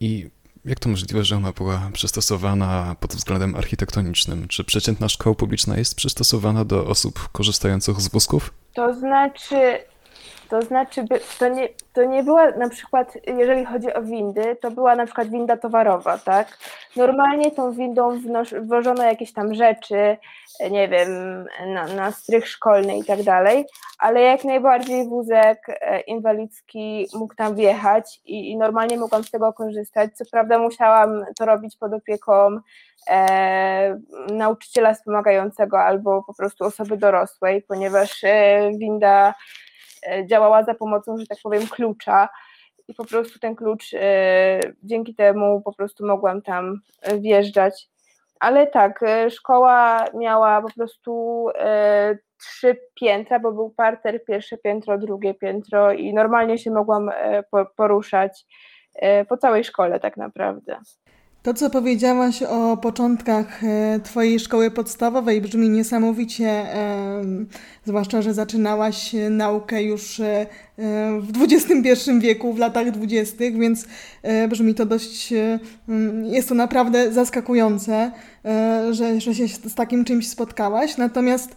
i 0.00 0.30
jak 0.66 0.80
to 0.80 0.88
możliwe, 0.88 1.24
że 1.24 1.36
ona 1.36 1.52
była 1.52 1.90
przystosowana 1.92 2.96
pod 3.00 3.14
względem 3.14 3.54
architektonicznym? 3.54 4.48
Czy 4.48 4.64
przeciętna 4.64 5.08
szkoła 5.08 5.36
publiczna 5.36 5.76
jest 5.76 5.94
przystosowana 5.94 6.64
do 6.64 6.86
osób 6.86 7.28
korzystających 7.32 8.00
z 8.00 8.08
wózków? 8.08 8.54
To 8.74 8.94
znaczy, 8.94 9.78
to 10.48 10.62
znaczy, 10.62 11.04
to 11.38 11.48
nie, 11.48 11.68
to 11.92 12.04
nie 12.04 12.22
była 12.22 12.50
na 12.50 12.68
przykład, 12.68 13.18
jeżeli 13.26 13.64
chodzi 13.64 13.94
o 13.94 14.02
windy, 14.02 14.56
to 14.56 14.70
była 14.70 14.96
na 14.96 15.04
przykład 15.04 15.28
winda 15.28 15.56
towarowa, 15.56 16.18
tak? 16.18 16.58
Normalnie 16.96 17.50
tą 17.50 17.72
windą 17.72 18.20
wwożono 18.62 19.02
jakieś 19.02 19.32
tam 19.32 19.54
rzeczy, 19.54 20.16
nie 20.70 20.88
wiem, 20.88 21.08
na, 21.66 21.86
na 21.86 22.12
strych 22.12 22.48
szkolny 22.48 22.98
i 22.98 23.04
tak 23.04 23.22
dalej, 23.22 23.64
ale 23.98 24.20
jak 24.20 24.44
najbardziej 24.44 25.08
wózek 25.08 25.66
e, 25.68 26.00
inwalidzki 26.00 27.06
mógł 27.14 27.34
tam 27.34 27.54
wjechać 27.54 28.20
i, 28.24 28.50
i 28.50 28.56
normalnie 28.56 28.98
mogłam 28.98 29.24
z 29.24 29.30
tego 29.30 29.52
korzystać. 29.52 30.16
Co 30.16 30.24
prawda 30.32 30.58
musiałam 30.58 31.24
to 31.38 31.46
robić 31.46 31.76
pod 31.76 31.92
opieką 31.92 32.60
e, 33.10 33.98
nauczyciela 34.32 34.94
wspomagającego 34.94 35.80
albo 35.80 36.22
po 36.22 36.34
prostu 36.34 36.64
osoby 36.64 36.96
dorosłej, 36.96 37.62
ponieważ 37.62 38.24
e, 38.24 38.70
winda 38.78 39.34
działała 40.26 40.64
za 40.64 40.74
pomocą, 40.74 41.18
że 41.18 41.26
tak 41.26 41.38
powiem, 41.42 41.66
klucza 41.66 42.28
i 42.88 42.94
po 42.94 43.04
prostu 43.04 43.38
ten 43.38 43.56
klucz 43.56 43.94
e, 43.94 44.60
dzięki 44.82 45.14
temu 45.14 45.62
po 45.64 45.72
prostu 45.72 46.06
mogłam 46.06 46.42
tam 46.42 46.80
e, 47.02 47.18
wjeżdżać. 47.18 47.88
Ale 48.40 48.66
tak, 48.66 49.00
szkoła 49.30 50.04
miała 50.14 50.62
po 50.62 50.68
prostu 50.76 51.46
trzy 52.40 52.76
piętra, 52.94 53.40
bo 53.40 53.52
był 53.52 53.70
parter, 53.70 54.24
pierwsze 54.24 54.58
piętro, 54.58 54.98
drugie 54.98 55.34
piętro 55.34 55.92
i 55.92 56.14
normalnie 56.14 56.58
się 56.58 56.70
mogłam 56.70 57.10
poruszać 57.76 58.46
po 59.28 59.36
całej 59.36 59.64
szkole 59.64 60.00
tak 60.00 60.16
naprawdę. 60.16 60.78
To, 61.46 61.54
co 61.54 61.70
powiedziałaś 61.70 62.42
o 62.42 62.76
początkach 62.76 63.64
e, 63.64 64.00
Twojej 64.00 64.40
szkoły 64.40 64.70
podstawowej, 64.70 65.40
brzmi 65.40 65.68
niesamowicie, 65.68 66.66
zwłaszcza, 67.84 68.22
że 68.22 68.34
zaczynałaś 68.34 69.12
naukę 69.30 69.82
już 69.82 70.20
e, 70.20 70.46
w 71.20 71.42
XXI 71.42 72.10
wieku, 72.18 72.52
w 72.52 72.58
latach 72.58 72.90
dwudziestych, 72.90 73.58
więc 73.58 73.86
e, 74.22 74.48
brzmi 74.48 74.74
to 74.74 74.86
dość, 74.86 75.34
jest 76.22 76.48
to 76.48 76.54
naprawdę 76.54 77.12
zaskakujące, 77.12 78.12
że, 78.90 79.20
że 79.20 79.34
się 79.34 79.48
z 79.48 79.74
takim 79.74 80.04
czymś 80.04 80.28
spotkałaś. 80.28 80.96
Natomiast 80.96 81.56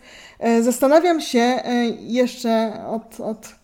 zastanawiam 0.61 1.21
się 1.21 1.59
jeszcze 1.99 2.73
od, 2.87 3.19
od, 3.19 3.58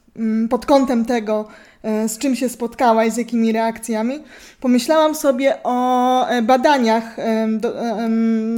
pod 0.49 0.65
kątem 0.65 1.05
tego, 1.05 1.47
E, 1.85 2.09
z 2.09 2.17
czym 2.17 2.35
się 2.35 2.49
spotkałaś, 2.49 3.11
z 3.11 3.17
jakimi 3.17 3.51
reakcjami, 3.51 4.19
pomyślałam 4.61 5.15
sobie 5.15 5.63
o 5.63 6.27
e, 6.27 6.41
badaniach 6.41 7.19
e, 7.19 7.47
do, 7.47 7.73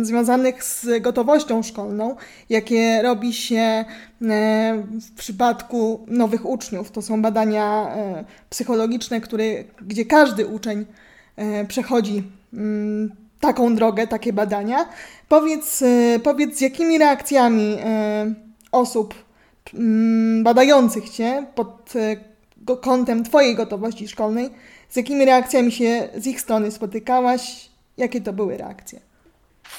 związanych 0.02 0.64
z 0.64 1.02
gotowością 1.02 1.64
szkolną, 1.64 2.16
jakie 2.50 3.02
robi 3.02 3.34
się 3.34 3.86
w 5.02 5.12
przypadku 5.16 6.06
nowych 6.08 6.46
uczniów. 6.46 6.92
To 6.92 7.02
są 7.02 7.22
badania 7.22 7.96
psychologiczne, 8.50 9.22
które, 9.22 9.44
gdzie 9.82 10.06
każdy 10.06 10.48
uczeń 10.48 10.86
przechodzi 11.68 12.24
mm, 12.54 13.12
taką 13.40 13.76
drogę, 13.76 14.08
takie 14.08 14.34
badania. 14.34 14.90
Powiedz, 15.30 15.84
powiedz 16.24 16.58
z 16.58 16.62
jakimi 16.62 16.98
reakcjami 16.98 17.78
osób 18.72 19.14
mm, 19.14 19.27
badających 20.44 21.10
Cię 21.10 21.46
pod 21.56 21.94
kątem 22.82 23.24
Twojej 23.24 23.56
gotowości 23.56 24.08
szkolnej, 24.08 24.50
z 24.90 24.96
jakimi 24.96 25.26
reakcjami 25.26 25.72
się 25.72 26.10
z 26.16 26.28
ich 26.28 26.42
strony 26.42 26.72
spotykałaś? 26.72 27.70
Jakie 27.98 28.22
to 28.22 28.34
były 28.34 28.58
reakcje? 28.58 29.00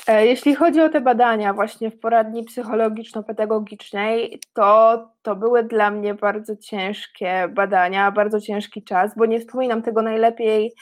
E, 0.07 0.27
jeśli 0.27 0.55
chodzi 0.55 0.81
o 0.81 0.89
te 0.89 1.01
badania 1.01 1.55
właśnie 1.55 1.91
w 1.91 2.01
poradni 2.01 2.45
psychologiczno-pedagogicznej, 2.45 4.41
to, 4.55 5.09
to 5.23 5.37
były 5.37 5.63
dla 5.65 5.91
mnie 5.91 6.15
bardzo 6.15 6.57
ciężkie 6.57 7.49
badania, 7.49 8.13
bardzo 8.13 8.41
ciężki 8.41 8.83
czas, 8.83 9.13
bo 9.17 9.27
nie 9.27 9.41
wspominam 9.41 9.83
tego 9.83 10.03
najlepiej 10.03 10.75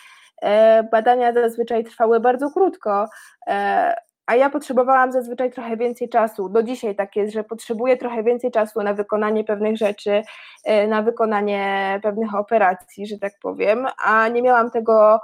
Badania 0.91 1.33
zazwyczaj 1.33 1.85
trwały 1.85 2.21
bardzo 2.21 2.51
krótko, 2.51 3.09
a 4.27 4.35
ja 4.35 4.51
potrzebowałam 4.51 5.13
zazwyczaj 5.13 5.53
trochę 5.53 5.77
więcej 5.77 6.09
czasu. 6.09 6.49
Do 6.49 6.63
dzisiaj 6.63 6.97
tak 6.97 7.17
jest, 7.17 7.33
że 7.33 7.45
potrzebuję 7.45 7.97
trochę 7.97 8.23
więcej 8.23 8.51
czasu 8.51 8.83
na 8.83 8.95
wykonanie 8.95 9.45
pewnych 9.45 9.77
rzeczy, 9.77 10.23
na 10.89 11.03
wykonanie 11.03 12.01
pewnych 12.03 12.35
operacji, 12.35 13.07
że 13.07 13.19
tak 13.19 13.33
powiem, 13.43 13.87
a 14.05 14.29
nie 14.29 14.43
miałam 14.43 14.71
tego 14.71 15.21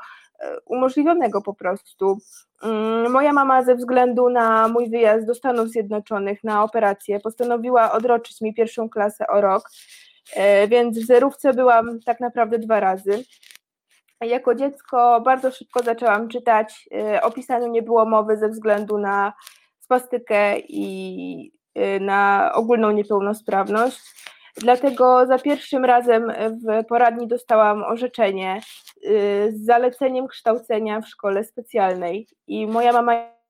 umożliwionego 0.67 1.43
po 1.43 1.55
prostu. 1.55 2.19
Mm, 2.63 3.13
moja 3.13 3.33
mama 3.33 3.63
ze 3.63 3.75
względu 3.75 4.29
na 4.29 4.69
mój 4.69 4.91
wyjazd 4.91 5.27
do 5.27 5.35
Stanów 5.35 5.69
Zjednoczonych 5.69 6.45
na 6.45 6.65
operację 6.65 7.21
postanowiła 7.21 7.93
odroczyć 7.93 8.41
mi 8.41 8.55
pierwszą 8.55 8.89
klasę 8.89 9.27
o 9.27 9.41
rok, 9.41 9.71
e, 10.37 10.69
więc 10.69 10.99
w 10.99 11.07
zerówce 11.07 11.55
byłam 11.55 12.01
tak 12.01 12.21
naprawdę 12.21 12.59
dwa 12.59 12.81
razy. 12.81 13.25
Jako 14.23 14.55
dziecko 14.55 15.21
bardzo 15.21 15.51
szybko 15.51 15.83
zaczęłam 15.83 16.29
czytać. 16.29 16.89
E, 16.95 17.23
o 17.23 17.31
pisaniu 17.31 17.67
nie 17.67 17.83
było 17.83 18.05
mowy 18.05 18.37
ze 18.37 18.49
względu 18.49 18.99
na 18.99 19.33
spastykę 19.79 20.59
i 20.59 21.53
e, 21.75 22.01
na 22.01 22.51
ogólną 22.55 22.91
niepełnosprawność. 22.91 24.01
Dlatego 24.57 25.27
za 25.27 25.39
pierwszym 25.39 25.85
razem 25.85 26.33
w 26.51 26.85
poradni 26.87 27.29
dostałam 27.29 27.83
orzeczenie 27.83 28.61
y, 29.07 29.53
z 29.53 29.65
zaleceniem 29.65 30.27
kształcenia 30.27 31.01
w 31.01 31.09
szkole 31.09 31.45
specjalnej 31.45 32.29
i 32.47 32.67
moja 32.67 32.93
mama 32.93 33.42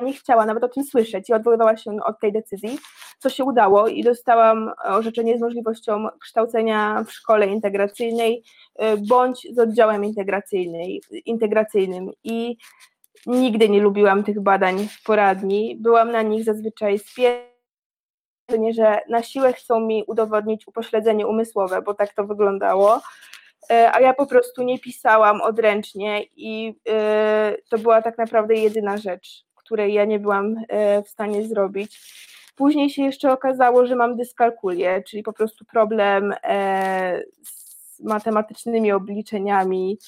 nie 0.00 0.12
chciała 0.12 0.46
nawet 0.46 0.64
o 0.64 0.68
tym 0.68 0.84
słyszeć 0.84 1.30
i 1.30 1.32
odwoływała 1.32 1.76
się 1.76 1.96
od 2.04 2.20
tej 2.20 2.32
decyzji, 2.32 2.78
co 3.18 3.30
się 3.30 3.44
udało 3.44 3.88
i 3.88 4.02
dostałam 4.02 4.72
orzeczenie 4.84 5.38
z 5.38 5.40
możliwością 5.40 6.08
kształcenia 6.20 7.04
w 7.06 7.12
szkole 7.12 7.46
integracyjnej 7.46 8.42
y, 8.82 8.84
bądź 9.08 9.46
z 9.54 9.58
oddziałem 9.58 10.02
integracyjnym. 11.24 12.10
I 12.24 12.56
nigdy 13.26 13.68
nie 13.68 13.80
lubiłam 13.80 14.24
tych 14.24 14.40
badań 14.40 14.88
w 14.88 15.02
poradni, 15.02 15.76
byłam 15.80 16.12
na 16.12 16.22
nich 16.22 16.44
zazwyczaj 16.44 16.98
spieszona, 16.98 17.46
że 18.70 19.00
na 19.08 19.22
siłę 19.22 19.52
chcą 19.52 19.80
mi 19.80 20.04
udowodnić 20.06 20.66
upośledzenie 20.66 21.26
umysłowe, 21.26 21.82
bo 21.82 21.94
tak 21.94 22.14
to 22.14 22.24
wyglądało, 22.24 23.00
e, 23.70 23.92
a 23.92 24.00
ja 24.00 24.14
po 24.14 24.26
prostu 24.26 24.62
nie 24.62 24.78
pisałam 24.78 25.40
odręcznie 25.40 26.24
i 26.36 26.74
e, 26.88 27.56
to 27.70 27.78
była 27.78 28.02
tak 28.02 28.18
naprawdę 28.18 28.54
jedyna 28.54 28.96
rzecz, 28.96 29.45
której 29.66 29.94
ja 29.94 30.04
nie 30.04 30.18
byłam 30.18 30.56
e, 30.68 31.02
w 31.02 31.08
stanie 31.08 31.48
zrobić. 31.48 32.00
Później 32.56 32.90
się 32.90 33.02
jeszcze 33.02 33.32
okazało, 33.32 33.86
że 33.86 33.96
mam 33.96 34.16
dyskalkulię, 34.16 35.02
czyli 35.08 35.22
po 35.22 35.32
prostu 35.32 35.64
problem 35.64 36.34
z 37.42 38.00
matematycznymi 38.00 38.92
obliczeniami, 38.92 39.98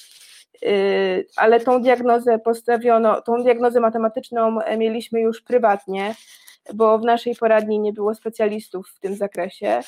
ale 1.35 1.59
tą 1.59 1.81
diagnozę 1.81 2.39
postawiono, 2.39 3.21
tą 3.21 3.43
diagnozę 3.43 3.79
matematyczną 3.79 4.57
mieliśmy 4.77 5.21
już 5.21 5.41
prywatnie, 5.41 6.15
bo 6.73 6.99
w 6.99 7.05
naszej 7.05 7.35
poradni 7.35 7.79
nie 7.79 7.93
było 7.93 8.15
specjalistów 8.15 8.89
w 8.89 8.99
tym 8.99 9.15
zakresie. 9.15 9.81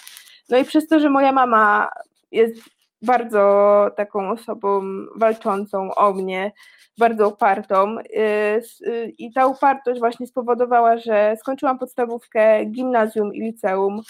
No 0.49 0.57
i 0.57 0.65
przez 0.65 0.87
to, 0.87 0.99
że 0.99 1.09
moja 1.09 1.31
mama 1.31 1.89
jest 2.31 2.55
bardzo 3.01 3.87
taką 3.95 4.29
osobą 4.29 4.81
walczącą 5.15 5.95
o 5.95 6.13
mnie, 6.13 6.51
bardzo 6.97 7.29
upartą. 7.29 7.97
Y, 7.99 8.61
y, 8.87 9.13
I 9.17 9.33
ta 9.33 9.45
upartość 9.45 9.99
właśnie 9.99 10.27
spowodowała, 10.27 10.97
że 10.97 11.35
skończyłam 11.39 11.79
podstawówkę, 11.79 12.65
gimnazjum 12.65 13.33
i 13.33 13.41
liceum 13.41 14.01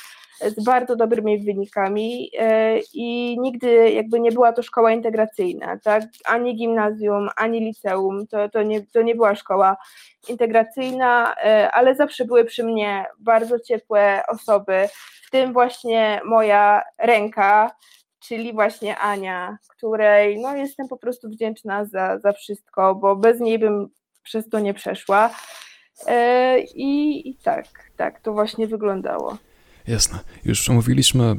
z 0.58 0.64
bardzo 0.64 0.96
dobrymi 0.96 1.44
wynikami 1.44 2.32
y, 2.34 2.82
i 2.94 3.38
nigdy 3.40 3.92
jakby 3.92 4.20
nie 4.20 4.32
była 4.32 4.54
to 4.54 4.64
szkoła 4.64 4.92
integracyjna, 4.92 5.78
tak? 5.84 6.04
Ani 6.26 6.56
gimnazjum, 6.56 7.30
ani 7.36 7.60
liceum, 7.60 8.28
to, 8.28 8.50
to, 8.50 8.64
nie, 8.64 8.86
to 8.86 9.02
nie 9.02 9.16
była 9.16 9.36
szkoła 9.36 9.78
integracyjna, 10.30 11.36
ale 11.74 11.96
zawsze 11.96 12.26
były 12.26 12.46
przy 12.46 12.64
mnie 12.64 13.06
bardzo 13.20 13.60
ciepłe 13.60 14.24
osoby, 14.28 14.88
w 15.28 15.32
tym 15.32 15.54
właśnie 15.54 16.22
moja 16.26 16.82
ręka, 16.98 17.72
czyli 18.22 18.54
właśnie 18.54 18.98
Ania, 18.98 19.58
której 19.70 20.42
no, 20.42 20.56
jestem 20.56 20.88
po 20.88 20.98
prostu 20.98 21.30
wdzięczna 21.30 21.86
za, 21.86 22.20
za 22.20 22.32
wszystko, 22.32 22.96
bo 22.96 23.16
bez 23.16 23.40
niej 23.40 23.60
bym 23.60 23.88
przez 24.24 24.50
to 24.50 24.60
nie 24.60 24.74
przeszła. 24.74 25.30
E, 26.08 26.60
I, 26.60 27.30
I 27.30 27.36
tak, 27.36 27.66
tak 27.98 28.20
to 28.20 28.34
właśnie 28.34 28.68
wyglądało. 28.68 29.38
Jasne. 29.88 30.20
Już 30.46 30.70
omówiliśmy 30.70 31.36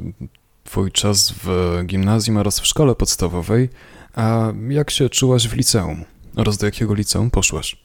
Twój 0.63 0.91
czas 0.91 1.33
w 1.43 1.79
gimnazjum 1.85 2.37
oraz 2.37 2.59
w 2.59 2.67
szkole 2.67 2.95
podstawowej. 2.95 3.69
A 4.15 4.51
jak 4.69 4.91
się 4.91 5.09
czułaś 5.09 5.47
w 5.47 5.55
liceum? 5.55 6.03
Oraz 6.37 6.57
do 6.57 6.65
jakiego 6.65 6.93
liceum 6.93 7.31
poszłaś? 7.31 7.75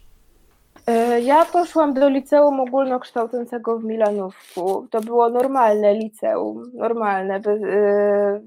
E, 0.86 1.20
ja 1.20 1.44
poszłam 1.44 1.94
do 1.94 2.08
liceum 2.08 2.60
ogólnokształcącego 2.60 3.78
w 3.78 3.84
Milanówku. 3.84 4.86
To 4.90 5.00
było 5.00 5.30
normalne 5.30 5.94
liceum, 5.94 6.70
normalne, 6.74 7.40
bez, 7.40 7.62
e, 7.62 8.40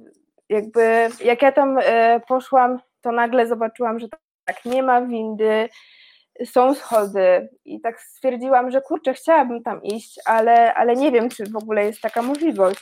jakby 0.52 1.10
jak 1.24 1.42
ja 1.42 1.52
tam 1.52 1.78
e, 1.82 2.20
poszłam, 2.28 2.80
to 3.02 3.12
nagle 3.12 3.48
zobaczyłam, 3.48 4.00
że 4.00 4.08
tak 4.46 4.66
nie 4.66 4.84
ma 4.84 5.02
windy, 5.02 5.70
są 6.46 6.74
schody 6.76 7.50
i 7.66 7.82
tak 7.82 8.02
stwierdziłam, 8.02 8.72
że 8.72 8.82
kurczę, 8.82 9.14
chciałabym 9.14 9.64
tam 9.64 9.84
iść, 9.84 10.20
ale, 10.26 10.74
ale 10.74 10.96
nie 10.96 11.12
wiem, 11.12 11.30
czy 11.30 11.44
w 11.46 11.56
ogóle 11.56 11.86
jest 11.86 12.02
taka 12.02 12.22
możliwość. 12.22 12.80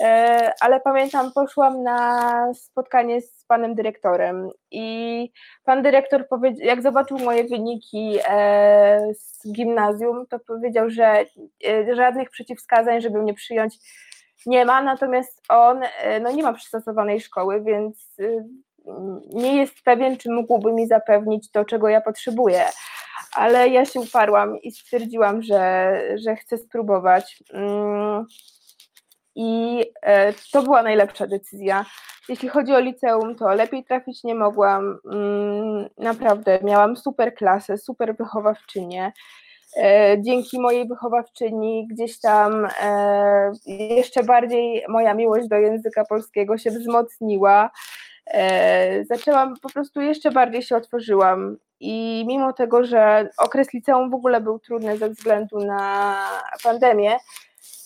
E, 0.00 0.52
ale 0.60 0.80
pamiętam, 0.80 1.32
poszłam 1.32 1.82
na 1.82 2.54
spotkanie 2.54 3.20
z 3.20 3.44
panem 3.44 3.74
dyrektorem 3.74 4.48
i 4.70 5.30
pan 5.64 5.82
dyrektor 5.82 6.28
powiedział, 6.28 6.66
jak 6.66 6.82
zobaczył 6.82 7.18
moje 7.18 7.44
wyniki 7.44 8.18
e, 8.28 9.14
z 9.14 9.52
gimnazjum, 9.52 10.26
to 10.26 10.38
powiedział, 10.38 10.90
że 10.90 11.24
żadnych 11.96 12.30
przeciwwskazań, 12.30 13.00
żeby 13.00 13.22
mnie 13.22 13.34
przyjąć 13.34 13.74
nie 14.46 14.64
ma, 14.64 14.82
natomiast 14.82 15.42
on 15.48 15.80
e, 15.82 16.20
no, 16.20 16.30
nie 16.30 16.42
ma 16.42 16.52
przystosowanej 16.52 17.20
szkoły, 17.20 17.62
więc 17.62 18.18
y, 18.20 18.44
nie 19.32 19.56
jest 19.56 19.74
pewien, 19.84 20.16
czy 20.16 20.30
mógłby 20.30 20.72
mi 20.72 20.86
zapewnić 20.86 21.50
to, 21.50 21.64
czego 21.64 21.88
ja 21.88 22.00
potrzebuję. 22.00 22.64
Ale 23.34 23.68
ja 23.68 23.84
się 23.84 24.00
uparłam 24.00 24.58
i 24.58 24.70
stwierdziłam, 24.70 25.42
że, 25.42 26.00
że 26.14 26.36
chcę 26.36 26.58
spróbować. 26.58 27.42
Mm, 27.52 28.26
I 29.34 29.84
e, 30.02 30.32
to 30.52 30.62
była 30.62 30.82
najlepsza 30.82 31.26
decyzja. 31.26 31.84
Jeśli 32.28 32.48
chodzi 32.48 32.72
o 32.72 32.80
liceum, 32.80 33.36
to 33.36 33.54
lepiej 33.54 33.84
trafić 33.84 34.24
nie 34.24 34.34
mogłam. 34.34 34.98
Mm, 35.12 35.88
naprawdę, 35.98 36.58
miałam 36.62 36.96
super 36.96 37.34
klasę, 37.34 37.78
super 37.78 38.16
wychowawczynię. 38.16 39.12
E, 39.76 40.16
dzięki 40.22 40.60
mojej 40.60 40.88
wychowawczyni 40.88 41.86
gdzieś 41.90 42.20
tam 42.20 42.68
e, 42.82 43.52
jeszcze 43.66 44.22
bardziej 44.22 44.84
moja 44.88 45.14
miłość 45.14 45.48
do 45.48 45.56
języka 45.56 46.04
polskiego 46.04 46.58
się 46.58 46.70
wzmocniła. 46.70 47.70
E, 48.26 49.04
zaczęłam, 49.04 49.54
po 49.62 49.68
prostu 49.68 50.00
jeszcze 50.00 50.30
bardziej 50.30 50.62
się 50.62 50.76
otworzyłam 50.76 51.56
i 51.80 52.24
mimo 52.28 52.52
tego, 52.52 52.84
że 52.84 53.28
okres 53.38 53.72
liceum 53.72 54.10
w 54.10 54.14
ogóle 54.14 54.40
był 54.40 54.58
trudny 54.58 54.98
ze 54.98 55.08
względu 55.08 55.58
na 55.58 56.16
pandemię, 56.62 57.16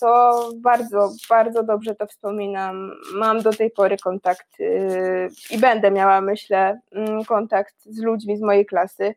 to 0.01 0.51
bardzo, 0.57 1.13
bardzo 1.29 1.63
dobrze 1.63 1.95
to 1.95 2.07
wspominam. 2.07 2.93
Mam 3.15 3.43
do 3.43 3.53
tej 3.53 3.71
pory 3.71 3.97
kontakt 3.97 4.61
y, 4.61 5.29
i 5.51 5.59
będę 5.59 5.91
miała, 5.91 6.21
myślę, 6.21 6.81
mm, 6.93 7.25
kontakt 7.25 7.75
z 7.85 8.03
ludźmi 8.03 8.37
z 8.37 8.41
mojej 8.41 8.67
klasy 8.67 9.15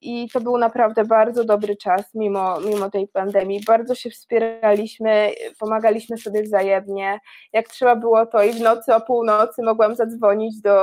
i 0.00 0.28
to 0.32 0.40
był 0.40 0.58
naprawdę 0.58 1.04
bardzo 1.04 1.44
dobry 1.44 1.76
czas, 1.76 2.14
mimo, 2.14 2.60
mimo 2.60 2.90
tej 2.90 3.08
pandemii. 3.08 3.60
Bardzo 3.66 3.94
się 3.94 4.10
wspieraliśmy, 4.10 5.32
pomagaliśmy 5.58 6.18
sobie 6.18 6.42
wzajemnie. 6.42 7.20
Jak 7.52 7.68
trzeba 7.68 7.96
było, 7.96 8.26
to 8.26 8.42
i 8.42 8.52
w 8.52 8.60
nocy 8.60 8.94
o 8.94 9.00
północy 9.00 9.62
mogłam 9.62 9.94
zadzwonić 9.94 10.60
do 10.60 10.76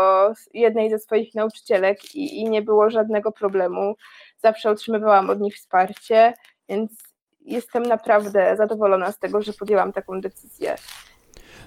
jednej 0.53 0.89
ze 0.89 0.99
swoich 0.99 1.35
nauczycielek 1.35 2.15
i, 2.15 2.39
i 2.39 2.49
nie 2.49 2.61
było 2.61 2.89
żadnego 2.89 3.31
problemu. 3.31 3.95
Zawsze 4.43 4.69
otrzymywałam 4.69 5.29
od 5.29 5.39
nich 5.39 5.55
wsparcie, 5.55 6.33
więc 6.69 6.91
jestem 7.41 7.83
naprawdę 7.83 8.55
zadowolona 8.57 9.11
z 9.11 9.19
tego, 9.19 9.41
że 9.41 9.53
podjęłam 9.53 9.93
taką 9.93 10.21
decyzję. 10.21 10.75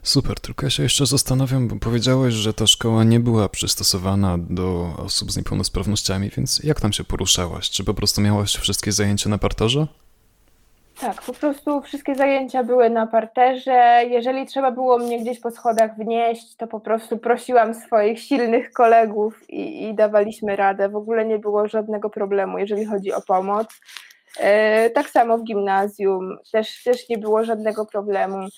Super, 0.02 0.40
tylko 0.40 0.66
ja 0.66 0.70
się 0.70 0.82
jeszcze 0.82 1.06
zastanawiam, 1.06 1.68
bo 1.68 1.76
powiedziałeś, 1.76 2.34
że 2.34 2.54
ta 2.54 2.66
szkoła 2.66 3.04
nie 3.04 3.20
była 3.20 3.48
przystosowana 3.48 4.38
do 4.38 4.94
osób 4.98 5.32
z 5.32 5.36
niepełnosprawnościami, 5.36 6.30
więc 6.36 6.60
jak 6.64 6.80
tam 6.80 6.92
się 6.92 7.04
poruszałaś? 7.04 7.70
Czy 7.70 7.84
po 7.84 7.94
prostu 7.94 8.20
miałaś 8.20 8.56
wszystkie 8.56 8.92
zajęcia 8.92 9.30
na 9.30 9.38
parterze? 9.38 9.86
Tak, 11.00 11.22
po 11.22 11.32
prostu 11.32 11.82
wszystkie 11.82 12.14
zajęcia 12.14 12.64
były 12.64 12.90
na 12.90 13.06
parterze. 13.06 14.02
Jeżeli 14.10 14.46
trzeba 14.46 14.70
było 14.70 14.98
mnie 14.98 15.20
gdzieś 15.20 15.40
po 15.40 15.50
schodach 15.50 15.96
wnieść, 15.96 16.56
to 16.56 16.66
po 16.66 16.80
prostu 16.80 17.18
prosiłam 17.18 17.74
swoich 17.74 18.20
silnych 18.20 18.72
kolegów 18.72 19.50
i, 19.50 19.88
i 19.88 19.94
dawaliśmy 19.94 20.56
radę. 20.56 20.88
W 20.88 20.96
ogóle 20.96 21.24
nie 21.24 21.38
było 21.38 21.68
żadnego 21.68 22.10
problemu, 22.10 22.58
jeżeli 22.58 22.84
chodzi 22.84 23.12
o 23.12 23.20
pomoc. 23.20 23.68
Tak 24.94 25.10
samo 25.10 25.38
w 25.38 25.44
gimnazjum 25.44 26.38
też, 26.52 26.82
też 26.82 27.08
nie 27.08 27.18
było 27.18 27.44
żadnego 27.44 27.86
problemu. 27.86 28.48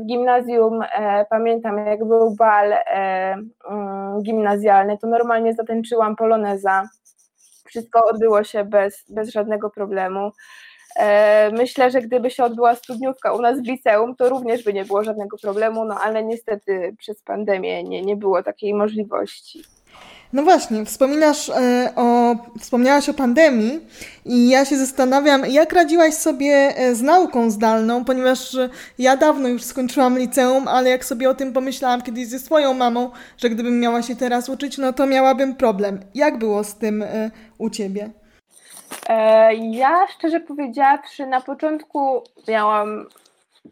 W 0.00 0.06
gimnazjum 0.06 0.80
pamiętam, 1.30 1.86
jak 1.86 2.04
był 2.04 2.36
bal 2.36 2.72
mm, 2.72 3.50
gimnazjalny, 4.22 4.98
to 4.98 5.06
normalnie 5.06 5.54
zatańczyłam 5.54 6.16
poloneza. 6.16 6.88
Wszystko 7.66 8.04
odbyło 8.04 8.44
się 8.44 8.64
bez, 8.64 9.04
bez 9.08 9.28
żadnego 9.28 9.70
problemu. 9.70 10.32
E, 10.96 11.50
myślę, 11.52 11.90
że 11.90 12.00
gdyby 12.00 12.30
się 12.30 12.44
odbyła 12.44 12.74
studniówka 12.74 13.32
u 13.32 13.40
nas 13.40 13.60
w 13.60 13.66
liceum, 13.66 14.16
to 14.16 14.28
również 14.28 14.64
by 14.64 14.72
nie 14.72 14.84
było 14.84 15.04
żadnego 15.04 15.36
problemu, 15.38 15.84
no 15.84 15.94
ale 16.00 16.24
niestety 16.24 16.96
przez 16.98 17.22
pandemię 17.22 17.84
nie, 17.84 18.02
nie 18.02 18.16
było 18.16 18.42
takiej 18.42 18.74
możliwości. 18.74 19.62
No 20.32 20.42
właśnie, 20.42 20.84
wspominasz 20.84 21.48
e, 21.48 21.92
o, 21.96 22.36
wspomniałaś 22.60 23.08
o 23.08 23.14
pandemii 23.14 23.80
i 24.24 24.48
ja 24.48 24.64
się 24.64 24.76
zastanawiam, 24.76 25.46
jak 25.46 25.72
radziłaś 25.72 26.14
sobie 26.14 26.74
e, 26.76 26.94
z 26.94 27.02
nauką 27.02 27.50
zdalną, 27.50 28.04
ponieważ 28.04 28.56
ja 28.98 29.16
dawno 29.16 29.48
już 29.48 29.62
skończyłam 29.62 30.18
liceum, 30.18 30.68
ale 30.68 30.90
jak 30.90 31.04
sobie 31.04 31.30
o 31.30 31.34
tym 31.34 31.52
pomyślałam 31.52 32.02
kiedyś 32.02 32.26
ze 32.26 32.38
swoją 32.38 32.74
mamą, 32.74 33.10
że 33.36 33.50
gdybym 33.50 33.80
miała 33.80 34.02
się 34.02 34.16
teraz 34.16 34.48
uczyć, 34.48 34.78
no 34.78 34.92
to 34.92 35.06
miałabym 35.06 35.54
problem. 35.54 36.00
Jak 36.14 36.38
było 36.38 36.64
z 36.64 36.74
tym 36.74 37.04
u 37.58 37.70
Ciebie? 37.70 38.10
E, 39.08 39.54
ja 39.54 40.06
szczerze 40.18 40.40
powiedziawszy, 40.40 41.26
na 41.26 41.40
początku 41.40 42.22
miałam 42.48 43.06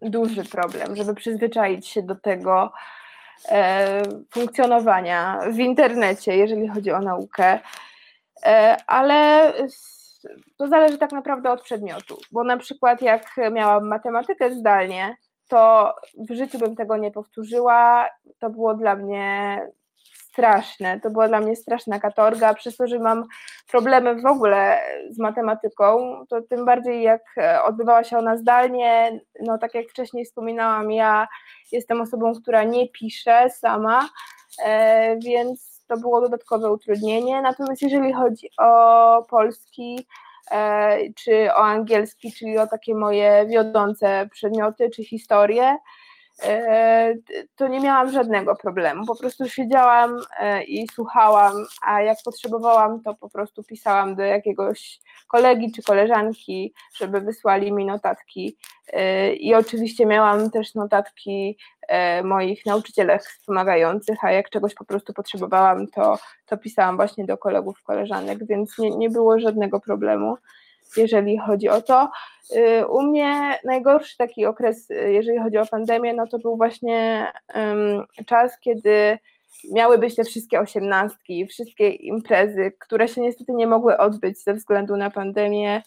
duży 0.02 0.44
problem, 0.44 0.96
żeby 0.96 1.14
przyzwyczaić 1.14 1.86
się 1.86 2.02
do 2.02 2.14
tego 2.14 2.64
e, 2.64 2.96
funkcjonowania 4.34 5.40
w 5.50 5.58
internecie, 5.58 6.36
jeżeli 6.36 6.68
chodzi 6.68 6.92
o 6.92 7.00
naukę, 7.00 7.58
e, 8.46 8.76
ale 8.86 9.52
to 10.56 10.68
zależy 10.68 10.98
tak 10.98 11.12
naprawdę 11.12 11.50
od 11.50 11.62
przedmiotu, 11.62 12.16
bo 12.32 12.44
na 12.44 12.56
przykład 12.56 13.02
jak 13.02 13.36
miałam 13.52 13.88
matematykę 13.88 14.54
zdalnie, 14.54 15.16
to 15.48 15.94
w 16.18 16.34
życiu 16.34 16.58
bym 16.58 16.76
tego 16.76 16.96
nie 16.96 17.10
powtórzyła. 17.10 18.08
To 18.38 18.50
było 18.50 18.74
dla 18.74 18.96
mnie 18.96 19.60
straszne. 20.36 21.00
To 21.00 21.10
była 21.10 21.28
dla 21.28 21.40
mnie 21.40 21.56
straszna 21.56 22.00
katorga, 22.00 22.54
przez 22.54 22.76
to, 22.76 22.86
że 22.86 22.98
mam 22.98 23.24
problemy 23.70 24.20
w 24.20 24.26
ogóle 24.26 24.80
z 25.10 25.18
matematyką, 25.18 26.16
to 26.28 26.42
tym 26.42 26.64
bardziej 26.64 27.02
jak 27.02 27.22
e, 27.36 27.62
odbywała 27.62 28.04
się 28.04 28.18
ona 28.18 28.36
zdalnie, 28.36 29.20
no 29.40 29.58
tak 29.58 29.74
jak 29.74 29.88
wcześniej 29.88 30.24
wspominałam, 30.24 30.90
ja 30.90 31.28
jestem 31.72 32.00
osobą, 32.00 32.32
która 32.42 32.64
nie 32.64 32.88
pisze 32.88 33.50
sama, 33.50 34.08
e, 34.64 35.16
więc 35.18 35.84
to 35.88 35.96
było 35.96 36.20
dodatkowe 36.20 36.72
utrudnienie. 36.72 37.42
Natomiast 37.42 37.82
jeżeli 37.82 38.12
chodzi 38.12 38.50
o 38.58 39.22
polski, 39.30 40.06
e, 40.50 40.98
czy 41.14 41.48
o 41.52 41.64
angielski, 41.64 42.32
czyli 42.32 42.58
o 42.58 42.66
takie 42.66 42.94
moje 42.94 43.46
wiodące 43.46 44.28
przedmioty, 44.32 44.90
czy 44.90 45.04
historię, 45.04 45.76
to 47.56 47.68
nie 47.68 47.80
miałam 47.80 48.12
żadnego 48.12 48.56
problemu. 48.56 49.06
Po 49.06 49.16
prostu 49.16 49.48
siedziałam 49.48 50.20
e, 50.40 50.64
i 50.64 50.86
słuchałam, 50.94 51.52
a 51.82 52.02
jak 52.02 52.18
potrzebowałam, 52.24 53.02
to 53.02 53.14
po 53.14 53.30
prostu 53.30 53.64
pisałam 53.64 54.14
do 54.14 54.22
jakiegoś 54.22 55.00
kolegi 55.28 55.72
czy 55.72 55.82
koleżanki, 55.82 56.74
żeby 56.96 57.20
wysłali 57.20 57.72
mi 57.72 57.84
notatki. 57.84 58.56
E, 58.92 59.32
I 59.32 59.54
oczywiście 59.54 60.06
miałam 60.06 60.50
też 60.50 60.74
notatki 60.74 61.58
moich 62.24 62.66
nauczycielach 62.66 63.22
wspomagających, 63.22 64.24
a 64.24 64.32
jak 64.32 64.50
czegoś 64.50 64.74
po 64.74 64.84
prostu 64.84 65.12
potrzebowałam, 65.12 65.86
to, 65.86 66.18
to 66.46 66.58
pisałam 66.58 66.96
właśnie 66.96 67.24
do 67.24 67.38
kolegów, 67.38 67.82
koleżanek, 67.82 68.46
więc 68.46 68.78
nie, 68.78 68.90
nie 68.90 69.10
było 69.10 69.40
żadnego 69.40 69.80
problemu 69.80 70.36
jeżeli 70.96 71.38
chodzi 71.38 71.68
o 71.68 71.82
to. 71.82 72.10
Y, 72.56 72.86
u 72.86 73.02
mnie 73.02 73.58
najgorszy 73.64 74.16
taki 74.16 74.46
okres, 74.46 74.90
y, 74.90 75.12
jeżeli 75.12 75.38
chodzi 75.38 75.58
o 75.58 75.66
pandemię, 75.66 76.14
no 76.14 76.26
to 76.26 76.38
był 76.38 76.56
właśnie 76.56 77.26
czas, 78.26 78.60
kiedy 78.60 79.18
miały 79.72 79.98
być 79.98 80.16
te 80.16 80.24
wszystkie 80.24 80.60
osiemnastki, 80.60 81.46
wszystkie 81.46 81.88
imprezy, 81.88 82.72
które 82.78 83.08
się 83.08 83.20
niestety 83.20 83.52
nie 83.52 83.66
mogły 83.66 83.98
odbyć 83.98 84.44
ze 84.44 84.54
względu 84.54 84.96
na 84.96 85.10
pandemię. 85.10 85.82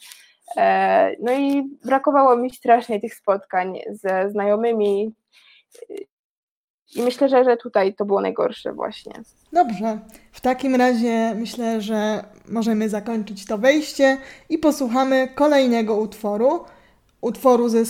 E, 0.58 1.16
no 1.20 1.34
i 1.34 1.64
brakowało 1.86 2.38
mi 2.38 2.50
strasznie 2.50 3.00
tych 3.00 3.14
spotkań 3.14 3.80
ze 3.92 4.30
znajomymi. 4.30 5.14
I 6.95 7.02
myślę, 7.02 7.30
że, 7.30 7.43
że 7.43 7.58
tutaj 7.58 7.93
to 7.93 8.06
było 8.06 8.21
najgorsze 8.21 8.73
właśnie. 8.73 9.13
Dobrze. 9.54 9.99
W 10.32 10.41
takim 10.41 10.75
razie 10.75 11.36
myślę, 11.36 11.82
że 11.82 12.23
możemy 12.47 12.89
zakończyć 12.89 13.45
to 13.45 13.58
wejście 13.58 14.17
i 14.49 14.58
posłuchamy 14.58 15.28
kolejnego 15.36 15.95
utworu. 15.95 16.65
Utworu 17.21 17.69
ze 17.69 17.80
yy, 17.80 17.86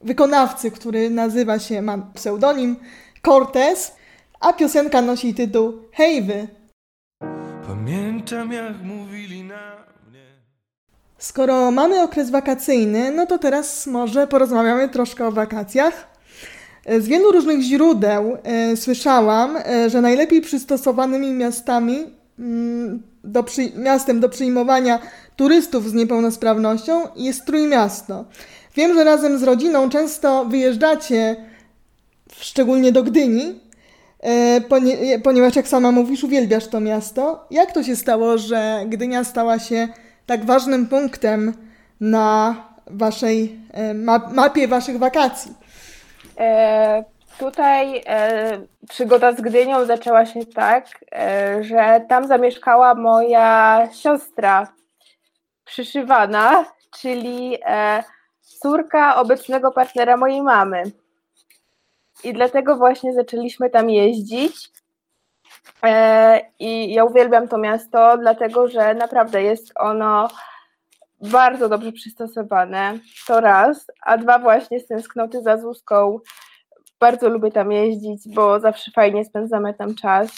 wykonawcy, 0.00 0.70
który 0.70 1.10
nazywa 1.10 1.58
się, 1.58 1.82
ma 1.82 1.98
pseudonim 2.14 2.76
Cortez, 3.22 3.96
a 4.40 4.52
piosenka 4.52 5.02
nosi 5.02 5.34
tytuł 5.34 5.72
Hej 5.92 6.22
wy. 6.22 6.48
Pamiętam 7.66 8.52
jak 8.52 8.82
mówili 8.82 9.42
na 9.42 9.76
mnie. 10.10 10.24
Skoro 11.18 11.70
mamy 11.70 12.02
okres 12.02 12.30
wakacyjny, 12.30 13.10
no 13.10 13.26
to 13.26 13.38
teraz 13.38 13.86
może 13.86 14.26
porozmawiamy 14.26 14.88
troszkę 14.88 15.26
o 15.26 15.32
wakacjach. 15.32 16.17
Z 16.88 17.08
wielu 17.08 17.32
różnych 17.32 17.60
źródeł 17.60 18.36
e, 18.42 18.76
słyszałam, 18.76 19.56
e, 19.56 19.90
że 19.90 20.00
najlepiej 20.00 20.40
przystosowanymi 20.40 21.32
miastami 21.32 22.06
mm, 22.38 23.02
do 23.24 23.42
przy, 23.42 23.72
miastem 23.76 24.20
do 24.20 24.28
przyjmowania 24.28 24.98
turystów 25.36 25.90
z 25.90 25.94
niepełnosprawnością 25.94 27.02
jest 27.16 27.44
Trójmiasto. 27.44 28.24
Wiem, 28.76 28.94
że 28.94 29.04
razem 29.04 29.38
z 29.38 29.42
rodziną 29.42 29.90
często 29.90 30.44
wyjeżdżacie, 30.44 31.36
szczególnie 32.40 32.92
do 32.92 33.02
Gdyni, 33.02 33.60
e, 34.20 34.60
ponieważ 35.22 35.56
jak 35.56 35.68
sama 35.68 35.92
mówisz, 35.92 36.24
uwielbiasz 36.24 36.66
to 36.66 36.80
miasto. 36.80 37.46
Jak 37.50 37.72
to 37.72 37.82
się 37.82 37.96
stało, 37.96 38.38
że 38.38 38.84
Gdynia 38.88 39.24
stała 39.24 39.58
się 39.58 39.88
tak 40.26 40.44
ważnym 40.44 40.86
punktem 40.86 41.52
na 42.00 42.56
waszej 42.86 43.60
mapie 44.32 44.68
waszych 44.68 44.98
wakacji? 44.98 45.67
E, 46.38 47.04
tutaj 47.38 48.02
e, 48.06 48.58
przygoda 48.88 49.32
z 49.32 49.40
Gdynią 49.40 49.84
zaczęła 49.84 50.26
się 50.26 50.46
tak, 50.46 50.86
e, 51.12 51.64
że 51.64 52.00
tam 52.08 52.26
zamieszkała 52.26 52.94
moja 52.94 53.88
siostra 53.92 54.72
przyszywana, 55.64 56.64
czyli 57.00 57.58
córka 58.40 59.16
obecnego 59.16 59.72
partnera 59.72 60.16
mojej 60.16 60.42
mamy. 60.42 60.82
I 62.24 62.32
dlatego 62.32 62.76
właśnie 62.76 63.14
zaczęliśmy 63.14 63.70
tam 63.70 63.90
jeździć. 63.90 64.70
I 66.58 66.94
ja 66.94 67.04
uwielbiam 67.04 67.48
to 67.48 67.58
miasto, 67.58 68.18
dlatego 68.18 68.68
że 68.68 68.94
naprawdę 68.94 69.42
jest 69.42 69.72
ono 69.76 70.28
bardzo 71.20 71.68
dobrze 71.68 71.92
przystosowane, 71.92 72.98
to 73.26 73.40
raz, 73.40 73.86
a 74.02 74.18
dwa 74.18 74.38
właśnie 74.38 74.80
z 74.80 74.86
tęsknoty 74.86 75.42
za 75.42 75.56
Zuską. 75.56 76.18
Bardzo 77.00 77.28
lubię 77.28 77.50
tam 77.50 77.72
jeździć, 77.72 78.34
bo 78.34 78.60
zawsze 78.60 78.90
fajnie 78.90 79.24
spędzamy 79.24 79.74
tam 79.74 79.94
czas. 79.94 80.30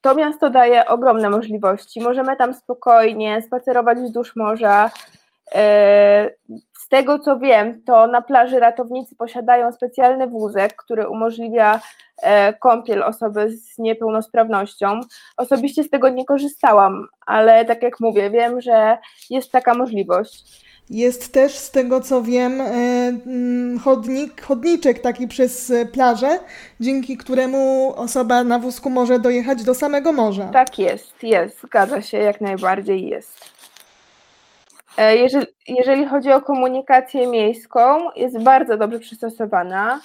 To 0.00 0.14
miasto 0.14 0.50
daje 0.50 0.86
ogromne 0.86 1.30
możliwości. 1.30 2.00
Możemy 2.00 2.36
tam 2.36 2.54
spokojnie 2.54 3.42
spacerować 3.42 3.98
wzdłuż 3.98 4.36
morza. 4.36 4.90
E, 6.88 6.96
z 6.96 7.00
tego 7.00 7.18
co 7.18 7.38
wiem, 7.38 7.82
to 7.86 8.06
na 8.06 8.22
plaży 8.22 8.60
ratownicy 8.60 9.16
posiadają 9.16 9.72
specjalny 9.72 10.26
wózek, 10.26 10.76
który 10.76 11.08
umożliwia 11.08 11.80
e, 12.22 12.52
kąpiel 12.52 13.02
osoby 13.02 13.50
z 13.50 13.78
niepełnosprawnością. 13.78 15.00
Osobiście 15.36 15.84
z 15.84 15.90
tego 15.90 16.08
nie 16.08 16.24
korzystałam, 16.24 17.06
ale 17.26 17.64
tak 17.64 17.82
jak 17.82 18.00
mówię, 18.00 18.30
wiem, 18.30 18.60
że 18.60 18.98
jest 19.30 19.52
taka 19.52 19.74
możliwość. 19.74 20.68
Jest 20.90 21.32
też 21.32 21.52
z 21.54 21.70
tego 21.70 22.00
co 22.00 22.22
wiem 22.22 22.60
e, 22.60 22.64
mm, 22.64 23.78
chodnik, 23.78 24.42
chodniczek 24.42 24.98
taki 24.98 25.28
przez 25.28 25.72
plażę, 25.92 26.38
dzięki 26.80 27.16
któremu 27.16 27.92
osoba 27.96 28.44
na 28.44 28.58
wózku 28.58 28.90
może 28.90 29.18
dojechać 29.18 29.64
do 29.64 29.74
samego 29.74 30.12
morza. 30.12 30.48
Tak 30.48 30.78
jest, 30.78 31.22
jest, 31.22 31.60
zgadza 31.62 32.02
się, 32.02 32.18
jak 32.18 32.40
najbardziej 32.40 33.08
jest. 33.08 33.57
E, 34.98 35.16
jeżeli, 35.16 35.46
jeżeli 35.66 36.06
chodzi 36.06 36.32
o 36.32 36.42
komunikację 36.42 37.26
miejską, 37.26 38.10
jest 38.16 38.42
bardzo 38.42 38.76
dobrze 38.76 38.98
przystosowana. 38.98 40.00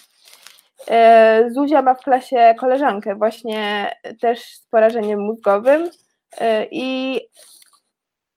E, 0.88 1.50
Zuzia 1.52 1.82
ma 1.82 1.94
w 1.94 2.04
klasie 2.04 2.56
koleżankę 2.60 3.16
właśnie 3.16 3.92
też 4.22 4.44
z 4.44 4.68
porażeniem 4.68 5.20
mózgowym 5.20 5.90
e, 6.38 6.68
i 6.72 7.20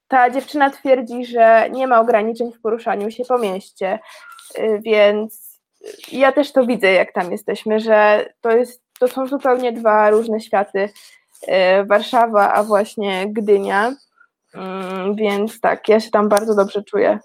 ta 0.07 0.29
dziewczyna 0.29 0.69
twierdzi, 0.69 1.25
że 1.25 1.69
nie 1.71 1.87
ma 1.87 1.99
ograniczeń 1.99 2.51
w 2.51 2.61
poruszaniu 2.61 3.11
się 3.11 3.25
po 3.25 3.37
mieście, 3.37 3.99
więc 4.79 5.59
ja 6.11 6.31
też 6.31 6.51
to 6.51 6.65
widzę, 6.65 6.91
jak 6.91 7.13
tam 7.13 7.31
jesteśmy, 7.31 7.79
że 7.79 8.25
to, 8.41 8.51
jest, 8.51 8.81
to 8.99 9.07
są 9.07 9.27
zupełnie 9.27 9.71
dwa 9.71 10.09
różne 10.09 10.39
światy, 10.39 10.89
Warszawa, 11.85 12.53
a 12.53 12.63
właśnie 12.63 13.27
Gdynia. 13.27 13.93
Mm, 14.57 15.15
więc 15.15 15.59
tak, 15.59 15.89
ja 15.89 15.99
się 15.99 16.11
tam 16.11 16.29
bardzo 16.29 16.55
dobrze 16.55 16.83
czuję. 16.83 17.19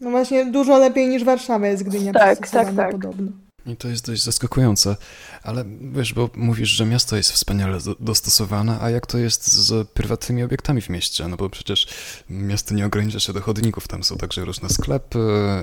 No 0.00 0.10
właśnie, 0.10 0.46
dużo 0.46 0.78
lepiej 0.78 1.08
niż 1.08 1.24
Warszawa 1.24 1.66
jest 1.66 1.82
Gdynia 1.82 2.12
tak, 2.12 2.48
tak, 2.48 2.74
tak. 2.76 2.92
podobno. 2.92 3.32
I 3.66 3.76
to 3.76 3.88
jest 3.88 4.06
dość 4.06 4.22
zaskakujące, 4.22 4.96
ale 5.42 5.64
wiesz, 5.80 6.14
bo 6.14 6.30
mówisz, 6.34 6.68
że 6.68 6.86
miasto 6.86 7.16
jest 7.16 7.32
wspaniale 7.32 7.78
dostosowane, 8.00 8.78
a 8.80 8.90
jak 8.90 9.06
to 9.06 9.18
jest 9.18 9.52
z 9.52 9.88
prywatnymi 9.88 10.42
obiektami 10.42 10.80
w 10.80 10.88
mieście? 10.88 11.28
No 11.28 11.36
bo 11.36 11.50
przecież 11.50 11.86
miasto 12.30 12.74
nie 12.74 12.86
ogranicza 12.86 13.20
się 13.20 13.32
do 13.32 13.40
chodników, 13.40 13.88
tam 13.88 14.04
są 14.04 14.16
także 14.16 14.44
różne 14.44 14.68
sklepy 14.68 15.18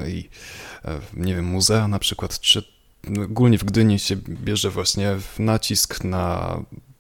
i 0.07 0.29
e, 0.85 0.99
nie 1.13 1.35
wiem, 1.35 1.45
muzea 1.45 1.87
na 1.87 1.99
przykład, 1.99 2.39
czy 2.39 2.63
ogólnie 3.25 3.57
w 3.57 3.63
Gdyni 3.63 3.99
się 3.99 4.15
bierze 4.15 4.69
właśnie 4.69 5.15
nacisk 5.39 6.03
na 6.03 6.57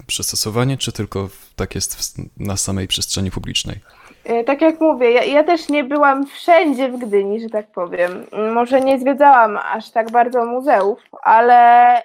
przystosowanie, 0.07 0.77
czy 0.77 0.91
tylko 0.91 1.29
tak 1.55 1.75
jest 1.75 2.17
na 2.37 2.57
samej 2.57 2.87
przestrzeni 2.87 3.31
publicznej? 3.31 3.79
E, 4.25 4.43
tak 4.43 4.61
jak 4.61 4.81
mówię, 4.81 5.11
ja, 5.11 5.23
ja, 5.23 5.43
też 5.43 5.69
nie 5.69 5.83
byłam 5.83 6.25
wszędzie 6.25 6.89
w 6.89 6.97
Gdyni, 6.97 7.39
że 7.39 7.49
tak 7.49 7.71
powiem. 7.71 8.25
Może 8.53 8.81
nie 8.81 8.99
zwiedzałam 8.99 9.59
aż 9.63 9.91
tak 9.91 10.11
bardzo 10.11 10.45
muzeów, 10.45 10.99
ale 11.23 11.55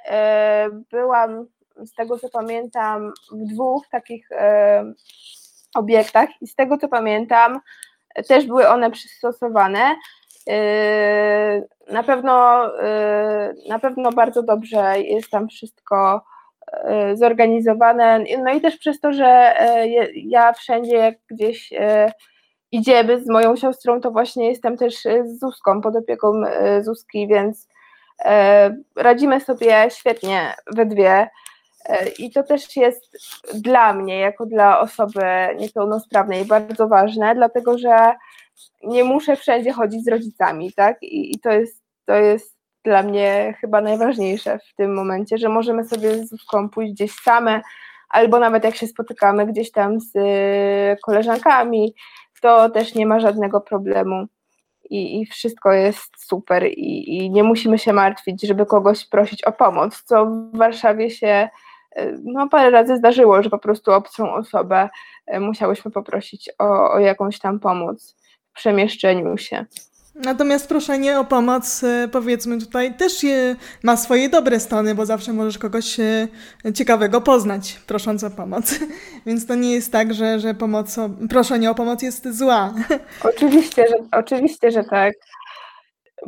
e, 0.05 0.71
byłam, 0.91 1.47
z 1.77 1.95
tego 1.95 2.19
co 2.19 2.29
pamiętam, 2.29 3.13
w 3.33 3.55
dwóch 3.55 3.89
takich 3.89 4.33
e, 4.33 4.85
obiektach 5.75 6.29
i 6.41 6.47
z 6.47 6.55
tego 6.55 6.79
co 6.79 6.89
pamiętam, 6.89 7.61
też 8.29 8.47
były 8.47 8.69
one 8.69 8.91
przystosowane. 8.91 9.97
Na 11.93 12.03
pewno, 12.03 12.63
na 13.69 13.79
pewno 13.79 14.13
bardzo 14.13 14.43
dobrze 14.43 15.01
jest 15.01 15.31
tam 15.31 15.49
wszystko 15.49 16.23
zorganizowane. 17.15 18.25
No 18.45 18.53
i 18.53 18.61
też 18.61 18.77
przez 18.77 19.01
to, 19.01 19.13
że 19.13 19.61
e, 19.61 19.89
ja 20.15 20.53
wszędzie 20.53 20.97
jak 20.97 21.15
gdzieś 21.31 21.73
e, 21.73 22.13
idziemy 22.73 23.21
z 23.21 23.29
moją 23.29 23.57
siostrą, 23.57 24.01
to 24.01 24.11
właśnie 24.11 24.49
jestem 24.49 24.77
też 24.77 24.95
z 25.03 25.41
Zuską, 25.41 25.81
pod 25.81 25.97
opieką 25.97 26.33
Zuski, 26.81 27.29
więc 27.29 27.69
radzimy 28.97 29.41
sobie 29.41 29.89
świetnie 29.91 30.55
we 30.77 30.87
dwie. 30.87 31.29
I 32.19 32.31
to 32.31 32.43
też 32.43 32.77
jest 32.77 33.17
dla 33.55 33.93
mnie, 33.93 34.19
jako 34.19 34.47
dla 34.47 34.81
osoby 34.81 35.21
niepełnosprawnej, 35.59 36.45
bardzo 36.45 36.89
ważne, 36.89 37.35
dlatego 37.35 37.79
że 37.79 38.15
nie 38.83 39.05
muszę 39.05 39.37
wszędzie 39.37 39.73
chodzić 39.73 40.05
z 40.05 40.09
rodzicami, 40.09 40.73
tak? 40.73 41.03
I, 41.03 41.35
i 41.35 41.41
to, 41.41 41.51
jest, 41.51 41.83
to 42.07 42.15
jest 42.15 42.58
dla 42.89 43.03
mnie 43.03 43.55
chyba 43.61 43.81
najważniejsze 43.81 44.59
w 44.59 44.75
tym 44.75 44.95
momencie, 44.95 45.39
że 45.39 45.49
możemy 45.49 45.85
sobie 45.85 46.15
z 46.15 46.29
Zuzką 46.29 46.69
pójść 46.69 46.93
gdzieś 46.93 47.13
same, 47.13 47.63
albo 48.09 48.39
nawet 48.39 48.65
jak 48.65 48.77
się 48.77 48.87
spotykamy 48.87 49.47
gdzieś 49.47 49.71
tam 49.71 50.01
z 50.01 50.17
y, 50.17 50.97
koleżankami, 51.03 51.95
to 52.43 52.71
też 52.71 52.95
nie 52.95 53.07
ma 53.07 53.21
żadnego 53.21 53.61
problemu. 53.61 54.27
I, 54.91 55.21
i 55.21 55.27
wszystko 55.27 55.73
jest 55.73 56.27
super 56.27 56.67
i, 56.67 57.17
i 57.17 57.31
nie 57.31 57.43
musimy 57.43 57.79
się 57.79 57.93
martwić, 57.93 58.43
żeby 58.43 58.67
kogoś 58.67 59.07
prosić 59.07 59.45
o 59.45 59.53
pomoc, 59.53 60.03
co 60.03 60.27
w 60.27 60.57
Warszawie 60.57 61.11
się 61.11 61.49
y, 61.99 62.19
no, 62.25 62.49
parę 62.49 62.71
razy 62.71 62.97
zdarzyło, 62.97 63.43
że 63.43 63.51
po 63.51 63.59
prostu 63.59 63.93
obcą 63.93 64.35
osobę 64.35 64.89
y, 65.35 65.41
musiałyśmy 65.41 65.91
poprosić 65.91 66.51
o, 66.59 66.93
o 66.93 66.99
jakąś 66.99 67.39
tam 67.39 67.61
pomoc 67.61 68.17
w 68.51 68.53
przemieszczeniu 68.53 69.37
się. 69.37 69.67
Natomiast 70.25 70.69
proszenie 70.69 71.21
o 71.21 71.25
pomoc, 71.25 71.85
e, 71.85 72.09
powiedzmy 72.13 72.59
tutaj, 72.59 72.95
też 72.95 73.27
ma 73.83 73.97
swoje 73.97 74.29
dobre 74.29 74.61
strony, 74.61 74.95
bo 74.95 75.07
zawsze 75.07 75.33
możesz 75.33 75.59
kogoś 75.59 76.01
e, 76.01 76.29
ciekawego 76.75 77.21
poznać, 77.21 77.81
prosząc 77.87 78.25
o 78.25 78.31
pomoc. 78.31 78.75
Więc 79.27 79.47
to 79.47 79.55
nie 79.55 79.73
jest 79.73 79.93
tak, 79.93 80.15
że, 80.15 80.41
że 80.41 80.55
pomoc 80.55 80.97
proszenie 81.31 81.71
o 81.71 81.75
pomoc 81.75 82.03
jest 82.03 82.39
zła. 82.39 82.75
Oczywiście, 83.35 83.85
że, 83.89 84.19
oczywiście, 84.19 84.71
że 84.71 84.85
tak. 84.85 85.15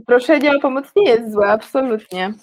Proszenie 0.07 0.57
o 0.57 0.61
pomoc 0.61 0.85
nie 0.96 1.11
jest 1.11 1.33
złe, 1.33 1.48
absolutnie. 1.48 2.35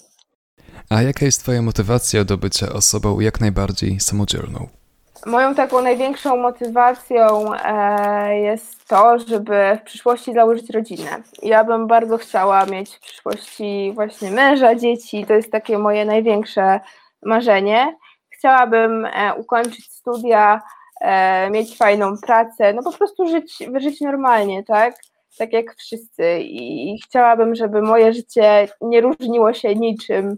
A 0.90 1.02
jaka 1.02 1.24
jest 1.24 1.42
Twoja 1.42 1.62
motywacja 1.62 2.24
do 2.24 2.36
bycia 2.36 2.72
osobą 2.72 3.20
jak 3.20 3.40
najbardziej 3.40 4.00
samodzielną? 4.00 4.77
Moją 5.26 5.54
taką 5.54 5.82
największą 5.82 6.36
motywacją 6.36 7.54
e, 7.54 8.38
jest 8.40 8.88
to, 8.88 9.18
żeby 9.18 9.78
w 9.80 9.82
przyszłości 9.82 10.32
założyć 10.32 10.70
rodzinę. 10.70 11.22
Ja 11.42 11.64
bym 11.64 11.86
bardzo 11.86 12.18
chciała 12.18 12.66
mieć 12.66 12.96
w 12.96 13.00
przyszłości 13.00 13.92
właśnie 13.94 14.30
męża, 14.30 14.74
dzieci. 14.74 15.26
To 15.26 15.34
jest 15.34 15.52
takie 15.52 15.78
moje 15.78 16.04
największe 16.04 16.80
marzenie. 17.22 17.96
Chciałabym 18.30 19.06
e, 19.06 19.34
ukończyć 19.34 19.92
studia, 19.92 20.62
e, 21.00 21.50
mieć 21.50 21.76
fajną 21.76 22.18
pracę, 22.26 22.72
no 22.72 22.82
po 22.82 22.92
prostu 22.92 23.28
żyć, 23.28 23.58
żyć 23.76 24.00
normalnie, 24.00 24.64
tak? 24.64 24.94
Tak 25.38 25.52
jak 25.52 25.74
wszyscy. 25.74 26.38
I 26.40 26.96
chciałabym, 27.04 27.54
żeby 27.54 27.82
moje 27.82 28.12
życie 28.12 28.68
nie 28.80 29.00
różniło 29.00 29.54
się 29.54 29.74
niczym 29.74 30.36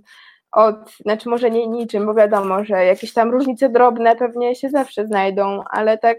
od, 0.52 0.76
znaczy 1.00 1.28
może 1.28 1.50
nie 1.50 1.66
niczym, 1.66 2.06
bo 2.06 2.14
wiadomo, 2.14 2.64
że 2.64 2.84
jakieś 2.84 3.12
tam 3.12 3.30
różnice 3.30 3.68
drobne 3.68 4.16
pewnie 4.16 4.54
się 4.54 4.70
zawsze 4.70 5.06
znajdą, 5.06 5.62
ale 5.70 5.98
tak 5.98 6.18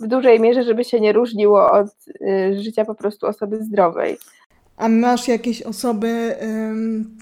w 0.00 0.06
dużej 0.06 0.40
mierze, 0.40 0.62
żeby 0.62 0.84
się 0.84 1.00
nie 1.00 1.12
różniło 1.12 1.70
od 1.70 1.88
y, 2.22 2.62
życia 2.62 2.84
po 2.84 2.94
prostu 2.94 3.26
osoby 3.26 3.64
zdrowej. 3.64 4.18
A 4.76 4.88
masz 4.88 5.28
jakieś 5.28 5.62
osoby, 5.62 6.36
ym, 6.42 7.18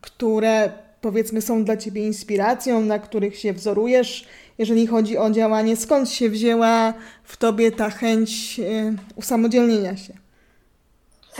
które 0.00 0.72
powiedzmy 1.00 1.40
są 1.40 1.64
dla 1.64 1.76
ciebie 1.76 2.06
inspiracją, 2.06 2.80
na 2.80 2.98
których 2.98 3.38
się 3.38 3.52
wzorujesz, 3.52 4.28
jeżeli 4.58 4.86
chodzi 4.86 5.18
o 5.18 5.30
działanie? 5.30 5.76
Skąd 5.76 6.10
się 6.10 6.28
wzięła 6.28 6.94
w 7.24 7.36
tobie 7.36 7.72
ta 7.72 7.90
chęć 7.90 8.60
y, 8.60 8.94
usamodzielnienia 9.16 9.96
się? 9.96 10.19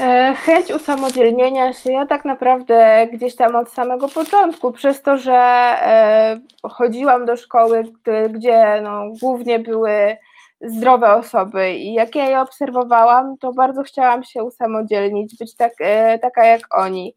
E, 0.01 0.35
chęć 0.35 0.71
usamodzielnienia 0.71 1.73
się, 1.73 1.93
ja 1.93 2.07
tak 2.07 2.25
naprawdę 2.25 3.09
gdzieś 3.13 3.37
tam 3.37 3.57
od 3.57 3.71
samego 3.71 4.09
początku, 4.09 4.73
przez 4.73 5.03
to, 5.03 5.19
że 5.19 5.35
e, 5.35 6.41
chodziłam 6.63 7.27
do 7.27 7.37
szkoły, 7.37 7.85
gdzie 8.31 8.81
no, 8.83 9.03
głównie 9.21 9.59
były 9.59 10.17
zdrowe 10.61 11.15
osoby. 11.15 11.73
I 11.73 11.93
jak 11.93 12.15
ja 12.15 12.31
je 12.31 12.41
obserwowałam, 12.41 13.37
to 13.39 13.53
bardzo 13.53 13.83
chciałam 13.83 14.25
się 14.25 14.45
usamodzielnić, 14.45 15.37
być 15.39 15.57
tak, 15.57 15.73
e, 15.81 16.19
taka 16.19 16.45
jak 16.45 16.79
oni. 16.79 17.15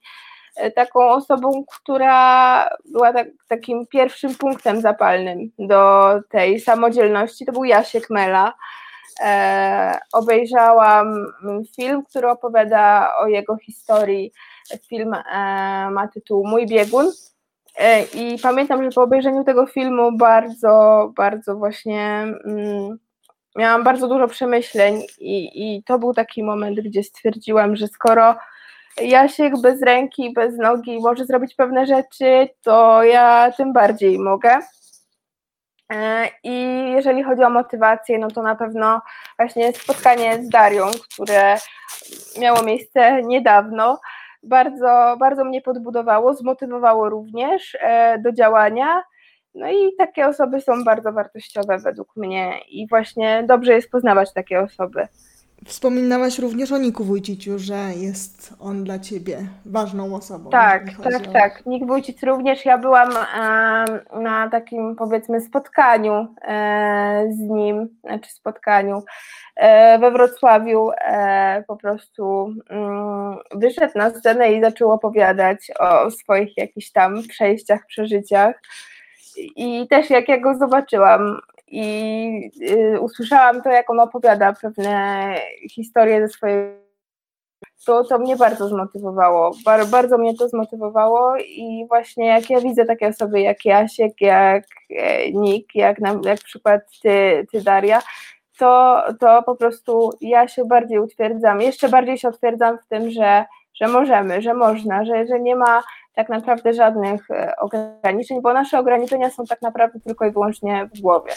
Taką 0.76 1.10
osobą, 1.10 1.64
która 1.68 2.70
była 2.86 3.14
tak, 3.14 3.28
takim 3.48 3.88
pierwszym 3.88 4.36
punktem 4.36 4.82
zapalnym 4.82 5.52
do 5.60 6.14
tej 6.30 6.60
samodzielności, 6.60 7.46
to 7.46 7.52
był 7.52 7.64
Jasiek 7.64 8.10
Mela 8.10 8.54
obejrzałam 10.14 11.26
film, 11.76 12.04
który 12.04 12.30
opowiada 12.30 13.12
o 13.20 13.28
jego 13.28 13.58
historii. 13.58 14.32
Film 14.90 15.14
e, 15.14 15.20
ma 15.92 16.08
tytuł 16.14 16.48
Mój 16.48 16.68
biegun. 16.68 17.12
E, 17.78 18.04
I 18.04 18.40
pamiętam, 18.44 18.84
że 18.84 18.90
po 18.90 19.04
obejrzeniu 19.04 19.44
tego 19.44 19.66
filmu 19.66 20.18
bardzo, 20.18 21.12
bardzo 21.16 21.56
właśnie 21.56 22.28
mm, 22.46 23.00
miałam 23.56 23.84
bardzo 23.84 24.08
dużo 24.08 24.28
przemyśleń 24.28 25.02
i, 25.20 25.50
i 25.78 25.84
to 25.84 26.00
był 26.00 26.14
taki 26.14 26.44
moment, 26.44 26.80
gdzie 26.80 27.04
stwierdziłam, 27.04 27.76
że 27.76 27.88
skoro 27.88 28.36
Jasiek 29.02 29.62
bez 29.62 29.82
ręki, 29.82 30.34
bez 30.34 30.58
nogi 30.58 31.00
może 31.00 31.26
zrobić 31.26 31.56
pewne 31.56 31.86
rzeczy, 31.86 32.50
to 32.62 33.04
ja 33.04 33.52
tym 33.58 33.74
bardziej 33.74 34.20
mogę. 34.20 34.60
E, 35.92 36.30
I 36.44 36.54
jeżeli 36.92 37.24
chodzi 37.24 37.44
o 37.44 37.50
motywację, 37.50 38.18
no 38.18 38.28
to 38.28 38.42
na 38.42 38.56
pewno 38.56 39.02
właśnie 39.38 39.74
spotkanie 39.74 40.44
z 40.44 40.50
Darią, 40.50 40.86
które 41.14 41.56
miało 42.40 42.64
miejsce 42.64 43.24
niedawno, 43.24 44.00
bardzo, 44.44 45.16
bardzo 45.20 45.46
mnie 45.46 45.62
podbudowało, 45.62 46.34
zmotywowało 46.34 47.10
również 47.10 47.78
e, 47.80 48.20
do 48.20 48.32
działania. 48.32 49.04
No 49.56 49.72
i 49.72 49.96
takie 49.98 50.28
osoby 50.28 50.62
są 50.62 50.84
bardzo 50.84 51.12
wartościowe 51.14 51.78
według 51.78 52.16
mnie 52.16 52.60
i 52.70 52.88
właśnie 52.88 53.44
dobrze 53.48 53.74
jest 53.74 53.92
poznawać 53.92 54.34
takie 54.34 54.60
osoby. 54.60 55.08
Wspominałaś 55.66 56.40
również 56.40 56.72
o 56.72 56.78
Niku 56.78 57.04
Wójciciu, 57.04 57.60
że 57.60 57.76
jest 57.96 58.54
on 58.60 58.84
dla 58.84 59.00
Ciebie 59.00 59.38
ważną 59.66 60.16
osobą. 60.16 60.50
Tak, 60.50 60.84
tak, 61.04 61.28
o... 61.28 61.32
tak. 61.32 61.66
Nik 61.66 61.88
Wójcic 61.88 62.24
również. 62.24 62.66
Ja 62.66 62.78
byłam 62.78 63.10
e, 63.12 64.20
na 64.20 64.50
takim 64.50 64.96
powiedzmy 64.96 65.42
spotkaniu 65.42 66.28
e, 66.42 67.26
z 67.32 67.40
nim, 67.40 67.90
znaczy 68.04 68.32
spotkaniu 68.32 69.04
e, 69.56 70.00
we 70.00 70.12
Wrocławiu. 70.12 70.92
E, 70.92 71.64
po 71.68 71.78
prostu 71.78 72.54
mm, 72.70 73.38
wyszedł 73.56 73.98
na 73.98 74.10
scenę 74.10 74.54
i 74.54 74.62
zaczął 74.62 74.92
opowiadać 74.92 75.72
o 75.80 76.12
swoich 76.12 76.58
jakichś 76.58 76.92
tam 76.92 77.24
przejściach, 77.28 77.86
przeżyciach. 77.86 78.62
I 79.56 79.88
też 79.88 80.10
jak 80.10 80.30
ja 80.30 80.38
go 80.38 80.58
zobaczyłam, 80.58 81.40
i 81.74 82.52
y, 82.72 83.00
usłyszałam 83.02 83.62
to, 83.62 83.70
jak 83.70 83.90
on 83.90 84.00
opowiada 84.00 84.54
pewne 84.54 85.36
historie 85.70 86.28
ze 86.28 86.34
swojej 86.34 86.84
to, 87.86 88.04
to 88.04 88.20
mnie 88.20 88.36
bardzo 88.36 88.68
zmotywowało. 88.68 89.52
Bar, 89.66 89.88
bardzo 89.88 90.18
mnie 90.18 90.38
to 90.38 90.50
zmotywowało 90.50 91.38
i 91.38 91.86
właśnie 91.88 92.28
jak 92.28 92.50
ja 92.50 92.62
widzę 92.62 92.86
takie 92.86 93.08
osoby 93.08 93.42
jak 93.42 93.66
Jasiek, 93.66 94.22
jak 94.22 94.64
e, 94.90 95.32
Nick, 95.32 95.76
jak 95.76 96.00
na 96.00 96.20
jak 96.24 96.40
przykład 96.40 96.82
ty, 97.02 97.48
ty 97.52 97.62
Daria, 97.62 98.02
to, 98.58 99.04
to 99.20 99.44
po 99.44 99.56
prostu 99.56 100.10
ja 100.22 100.48
się 100.48 100.66
bardziej 100.66 101.00
utwierdzam, 101.00 101.62
jeszcze 101.62 101.90
bardziej 101.90 102.18
się 102.18 102.30
utwierdzam 102.30 102.78
w 102.78 102.88
tym, 102.88 103.12
że, 103.12 103.46
że 103.74 103.88
możemy, 103.88 104.42
że 104.42 104.54
można, 104.54 105.06
że, 105.06 105.28
że 105.28 105.40
nie 105.40 105.56
ma 105.56 105.84
tak 106.16 106.30
naprawdę 106.30 106.74
żadnych 106.74 107.32
e, 107.32 107.56
ograniczeń, 107.56 108.42
bo 108.42 108.54
nasze 108.54 108.80
ograniczenia 108.80 109.30
są 109.30 109.46
tak 109.46 109.62
naprawdę 109.62 110.00
tylko 110.00 110.26
i 110.26 110.32
wyłącznie 110.32 110.90
w 110.96 111.00
głowie. 111.00 111.32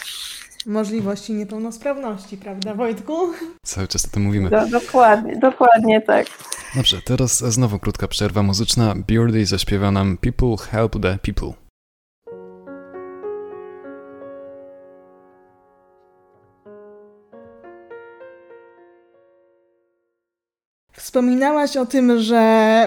Możliwości 0.65 1.33
niepełnosprawności, 1.33 2.37
prawda 2.37 2.73
Wojtku? 2.73 3.13
Cały 3.63 3.87
czas 3.87 4.05
o 4.05 4.07
tym 4.07 4.23
mówimy. 4.23 4.49
Do, 4.49 4.67
dokładnie, 4.67 5.35
dokładnie 5.35 6.01
tak. 6.01 6.27
Dobrze, 6.75 6.97
teraz 7.05 7.37
znowu 7.37 7.79
krótka 7.79 8.07
przerwa 8.07 8.43
muzyczna. 8.43 8.93
Beardy 9.07 9.45
zaśpiewa 9.45 9.91
nam 9.91 10.17
People 10.17 10.57
Help 10.71 11.01
the 11.01 11.17
People. 11.21 11.66
Wspominałaś 21.07 21.77
o 21.77 21.85
tym, 21.85 22.19
że 22.19 22.41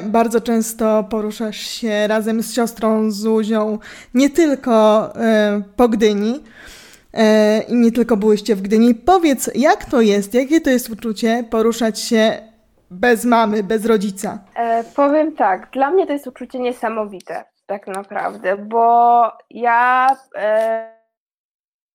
bardzo 0.05 0.41
często 0.41 1.05
poruszasz 1.11 1.57
się 1.57 2.07
razem 2.07 2.43
z 2.43 2.55
siostrą 2.55 3.11
Zuzią 3.11 3.79
nie 4.15 4.31
tylko 4.31 5.07
e, 5.17 5.63
po 5.77 5.89
Gdyni 5.89 6.45
e, 7.15 7.61
i 7.63 7.75
nie 7.75 7.93
tylko 7.93 8.17
byłyście 8.17 8.57
w 8.57 8.63
Gdyni. 8.63 8.95
Powiedz, 8.95 9.51
jak 9.55 9.85
to 9.85 10.01
jest, 10.01 10.35
jakie 10.35 10.61
to 10.61 10.71
jest 10.71 10.91
uczucie 10.91 11.45
poruszać 11.51 12.01
się 12.01 12.33
bez 12.91 13.25
mamy, 13.25 13.63
bez 13.63 13.87
rodzica? 13.87 14.39
E, 14.55 14.85
powiem 14.97 15.37
tak, 15.37 15.71
dla 15.73 15.91
mnie 15.91 16.07
to 16.07 16.13
jest 16.13 16.27
uczucie 16.27 16.59
niesamowite, 16.59 17.45
tak 17.67 17.87
naprawdę, 17.87 18.57
bo 18.57 19.23
ja 19.51 20.07
e, 20.37 20.93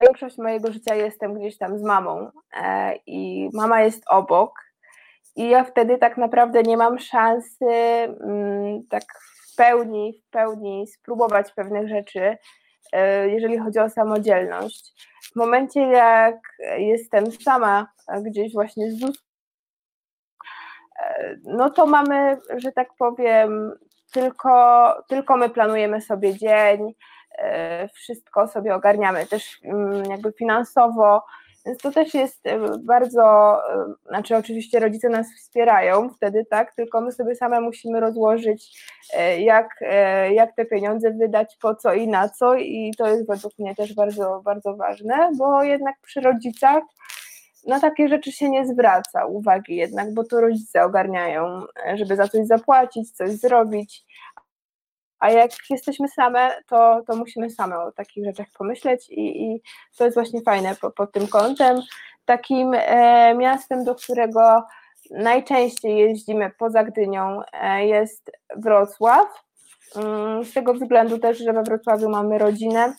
większość 0.02 0.38
mojego 0.38 0.72
życia 0.72 0.96
jestem 0.96 1.34
gdzieś 1.34 1.58
tam 1.58 1.80
z 1.80 1.84
mamą 1.84 2.32
e, 2.64 2.96
i 3.08 3.50
mama 3.54 3.82
jest 3.82 4.04
obok 4.10 4.65
i 5.36 5.50
ja 5.50 5.64
wtedy 5.64 5.98
tak 5.98 6.18
naprawdę 6.18 6.64
nie 6.64 6.78
mam 6.78 7.00
szansy 7.00 7.66
mm, 7.66 8.88
tak 8.90 9.04
w 9.52 9.56
pełni, 9.56 10.22
w 10.28 10.30
pełni 10.30 10.88
spróbować 10.88 11.52
pewnych 11.52 11.90
rzeczy, 11.90 12.38
e, 12.92 13.30
jeżeli 13.30 13.58
chodzi 13.58 13.80
o 13.80 13.90
samodzielność. 13.90 14.94
W 15.34 15.36
momencie, 15.36 15.82
jak 15.82 16.36
jestem 16.78 17.32
sama 17.32 17.88
gdzieś 18.22 18.54
właśnie 18.54 18.92
z 18.92 19.04
e, 21.00 21.36
no 21.44 21.70
to 21.70 21.86
mamy, 21.86 22.38
że 22.58 22.72
tak 22.72 22.88
powiem, 22.98 23.72
tylko, 24.14 24.94
tylko 25.08 25.38
my 25.38 25.50
planujemy 25.50 26.02
sobie 26.02 26.38
dzień, 26.38 26.94
e, 27.38 27.88
wszystko 27.88 28.48
sobie 28.48 28.76
ogarniamy 28.76 29.26
też 29.26 29.60
mm, 29.64 30.06
jakby 30.06 30.32
finansowo, 30.32 31.24
więc 31.66 31.80
to 31.80 31.92
też 31.92 32.14
jest 32.14 32.48
e, 32.48 32.60
bardzo, 32.80 33.58
e, 33.74 33.94
znaczy 34.08 34.38
oczywiście 34.38 34.80
rodzice 34.80 35.10
nas 35.10 35.28
wspierają 35.38 36.10
wtedy, 36.10 36.46
tak, 36.50 36.76
tylko 36.76 37.02
my 37.02 37.12
sobie 37.12 37.36
same 37.36 37.62
musimy 37.62 38.00
rozłożyć, 38.00 38.86
e, 39.14 39.42
jak, 39.42 39.70
jak 40.32 40.56
te 40.56 40.66
pieniądze 40.66 41.12
wydać, 41.12 41.58
po 41.62 41.76
co 41.76 41.94
i 41.94 42.08
na 42.08 42.30
co. 42.30 42.56
I 42.56 42.94
to 42.98 43.08
jest 43.08 43.28
według 43.28 43.54
mnie 43.60 43.76
też 43.76 43.94
bardzo, 43.94 44.42
bardzo 44.46 44.76
ważne, 44.76 45.30
bo 45.38 45.64
jednak 45.64 45.96
przy 46.02 46.22
rodzicach 46.22 46.84
na 47.68 47.80
takie 47.80 48.08
rzeczy 48.08 48.32
się 48.32 48.50
nie 48.50 48.68
zwraca 48.68 49.26
uwagi 49.26 49.76
jednak, 49.76 50.14
bo 50.14 50.24
to 50.24 50.42
rodzice 50.42 50.84
ogarniają, 50.84 51.62
żeby 51.94 52.16
za 52.16 52.28
coś 52.28 52.48
zapłacić, 52.48 53.12
coś 53.12 53.32
zrobić, 53.32 54.05
a 55.26 55.30
jak 55.30 55.52
jesteśmy 55.70 56.08
same, 56.08 56.62
to, 56.68 57.02
to 57.08 57.16
musimy 57.16 57.50
same 57.50 57.80
o 57.80 57.92
takich 57.92 58.26
rzeczach 58.26 58.48
pomyśleć 58.58 59.10
i, 59.10 59.44
i 59.44 59.62
to 59.98 60.06
jest 60.06 60.18
właśnie 60.18 60.42
fajne 60.42 60.76
po, 60.82 60.92
pod 60.92 61.12
tym 61.12 61.28
kątem. 61.28 61.82
Takim 62.26 62.72
e, 62.74 63.36
miastem, 63.36 63.84
do 63.84 63.96
którego 63.96 64.64
najczęściej 65.12 65.98
jeździmy 65.98 66.52
poza 66.58 66.84
Gdynią 66.84 67.42
e, 67.54 67.86
jest 67.86 68.32
Wrocław. 68.56 69.28
Mm, 69.96 70.46
z 70.46 70.54
tego 70.54 70.74
względu 70.74 71.20
też, 71.20 71.38
że 71.38 71.54
we 71.54 71.64
Wrocławiu 71.64 72.10
mamy 72.10 72.38
rodzinę 72.38 72.94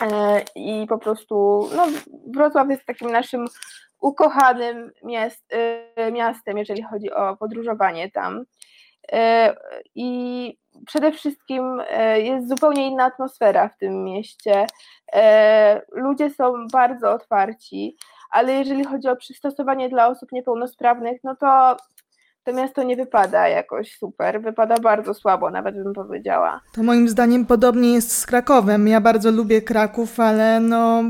e, 0.00 0.42
i 0.56 0.86
po 0.88 0.98
prostu 0.98 1.68
no, 1.76 1.86
Wrocław 2.26 2.70
jest 2.70 2.84
takim 2.84 3.10
naszym 3.10 3.44
ukochanym 4.00 4.90
miast, 5.04 5.44
e, 5.96 6.12
miastem, 6.12 6.58
jeżeli 6.58 6.82
chodzi 6.82 7.10
o 7.10 7.36
podróżowanie 7.36 8.10
tam. 8.10 8.44
E, 9.12 9.54
I 9.94 10.61
przede 10.86 11.12
wszystkim 11.12 11.82
e, 11.90 12.20
jest 12.20 12.48
zupełnie 12.48 12.86
inna 12.86 13.04
atmosfera 13.04 13.68
w 13.68 13.76
tym 13.76 14.04
mieście. 14.04 14.66
E, 15.12 15.82
ludzie 15.92 16.30
są 16.30 16.66
bardzo 16.72 17.12
otwarci, 17.12 17.96
ale 18.30 18.52
jeżeli 18.52 18.84
chodzi 18.84 19.08
o 19.08 19.16
przystosowanie 19.16 19.88
dla 19.88 20.08
osób 20.08 20.32
niepełnosprawnych, 20.32 21.20
no 21.24 21.36
to 21.36 21.76
to 22.44 22.52
miasto 22.52 22.82
nie 22.82 22.96
wypada 22.96 23.48
jakoś 23.48 23.98
super, 23.98 24.42
wypada 24.42 24.78
bardzo 24.78 25.14
słabo, 25.14 25.50
nawet 25.50 25.82
bym 25.82 25.92
powiedziała. 25.92 26.60
To 26.72 26.82
moim 26.82 27.08
zdaniem 27.08 27.46
podobnie 27.46 27.92
jest 27.92 28.16
z 28.16 28.26
Krakowem. 28.26 28.88
Ja 28.88 29.00
bardzo 29.00 29.30
lubię 29.30 29.62
Kraków, 29.62 30.20
ale 30.20 30.60
no 30.60 31.02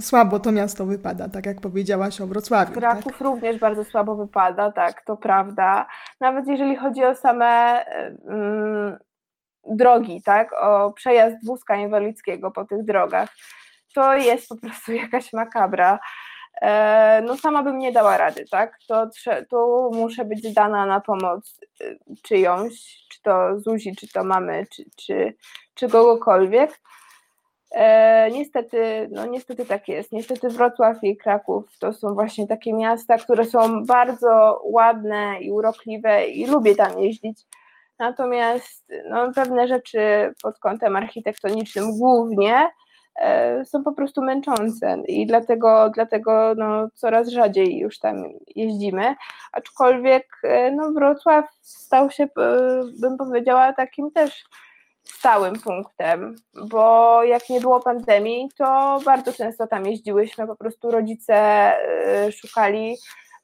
słabo 0.00 0.40
to 0.40 0.52
miasto 0.52 0.86
wypada, 0.86 1.28
tak 1.28 1.46
jak 1.46 1.60
powiedziałaś 1.60 2.20
o 2.20 2.26
Wrocławiu. 2.26 2.72
Kraków 2.74 3.12
tak? 3.12 3.20
również 3.20 3.58
bardzo 3.58 3.84
słabo 3.84 4.16
wypada, 4.16 4.72
tak, 4.72 5.04
to 5.04 5.16
prawda. 5.16 5.86
Nawet 6.20 6.46
jeżeli 6.46 6.76
chodzi 6.76 7.04
o 7.04 7.14
same 7.14 7.84
mm, 8.26 8.98
drogi, 9.64 10.22
tak, 10.22 10.52
o 10.60 10.92
przejazd 10.92 11.46
wózka 11.46 11.76
inwalidzkiego 11.76 12.50
po 12.50 12.64
tych 12.64 12.84
drogach, 12.84 13.28
to 13.94 14.16
jest 14.16 14.48
po 14.48 14.56
prostu 14.56 14.92
jakaś 15.02 15.32
makabra. 15.32 15.98
E, 16.62 17.22
no 17.26 17.36
sama 17.36 17.62
bym 17.62 17.78
nie 17.78 17.92
dała 17.92 18.16
rady, 18.16 18.44
tak? 18.50 18.78
To, 18.88 19.08
to 19.50 19.90
muszę 19.92 20.24
być 20.24 20.52
dana 20.52 20.86
na 20.86 21.00
pomoc 21.00 21.60
y, 21.82 21.98
czyjąś, 22.22 23.06
czy 23.10 23.22
to 23.22 23.60
Zuzi, 23.60 23.96
czy 23.96 24.08
to 24.08 24.24
mamy, 24.24 24.66
czy, 24.70 24.84
czy, 24.96 25.34
czy 25.74 25.88
kogokolwiek. 25.88 26.80
E, 27.72 28.30
niestety, 28.30 29.08
no 29.12 29.26
niestety 29.26 29.66
tak 29.66 29.88
jest. 29.88 30.12
Niestety 30.12 30.48
Wrocław 30.48 31.04
i 31.04 31.16
Kraków 31.16 31.78
to 31.78 31.92
są 31.92 32.14
właśnie 32.14 32.46
takie 32.46 32.72
miasta, 32.72 33.18
które 33.18 33.44
są 33.44 33.84
bardzo 33.84 34.60
ładne 34.64 35.40
i 35.40 35.52
urokliwe 35.52 36.26
i 36.26 36.46
lubię 36.46 36.74
tam 36.74 36.98
jeździć. 36.98 37.42
Natomiast 37.98 38.92
no, 39.10 39.32
pewne 39.34 39.68
rzeczy 39.68 40.34
pod 40.42 40.58
kątem 40.58 40.96
architektonicznym 40.96 41.98
głównie 41.98 42.70
są 43.64 43.84
po 43.84 43.92
prostu 43.92 44.22
męczące 44.22 45.02
i 45.08 45.26
dlatego, 45.26 45.90
dlatego 45.94 46.54
no, 46.56 46.88
coraz 46.94 47.28
rzadziej 47.28 47.78
już 47.78 47.98
tam 47.98 48.24
jeździmy, 48.56 49.14
aczkolwiek 49.52 50.26
e, 50.44 50.70
no, 50.70 50.92
Wrocław 50.92 51.44
stał 51.60 52.10
się, 52.10 52.24
e, 52.24 52.28
bym 53.00 53.16
powiedziała, 53.16 53.72
takim 53.72 54.10
też 54.10 54.44
stałym 55.04 55.54
punktem, 55.54 56.36
bo 56.54 57.24
jak 57.24 57.48
nie 57.50 57.60
było 57.60 57.80
pandemii, 57.80 58.48
to 58.58 59.00
bardzo 59.04 59.32
często 59.32 59.66
tam 59.66 59.86
jeździłyśmy, 59.86 60.46
po 60.46 60.56
prostu 60.56 60.90
rodzice 60.90 61.72
szukali 62.32 62.96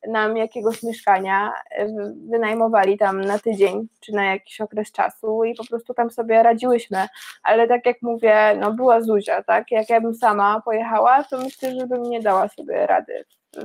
nam 0.06 0.36
jakiegoś 0.36 0.82
mieszkania, 0.82 1.52
e, 1.70 1.86
wynajmowali 2.30 2.98
tam 2.98 3.20
na 3.20 3.38
tydzień 3.38 3.88
czy 4.00 4.12
na 4.12 4.24
jakiś 4.24 4.60
okres 4.60 4.92
czasu 4.92 5.44
i 5.44 5.54
po 5.54 5.66
prostu 5.66 5.94
tam 5.94 6.10
sobie 6.10 6.42
radziłyśmy. 6.42 7.06
Ale 7.42 7.68
tak 7.68 7.86
jak 7.86 7.96
mówię, 8.02 8.56
no 8.60 8.72
była 8.72 9.00
Zuzia, 9.00 9.42
tak? 9.42 9.70
Jak 9.70 9.90
ja 9.90 10.00
bym 10.00 10.14
sama 10.14 10.62
pojechała, 10.64 11.24
to 11.24 11.38
myślę, 11.38 11.74
że 11.80 11.86
bym 11.86 12.02
nie 12.02 12.22
dała 12.22 12.48
sobie 12.48 12.86
rady 12.86 13.24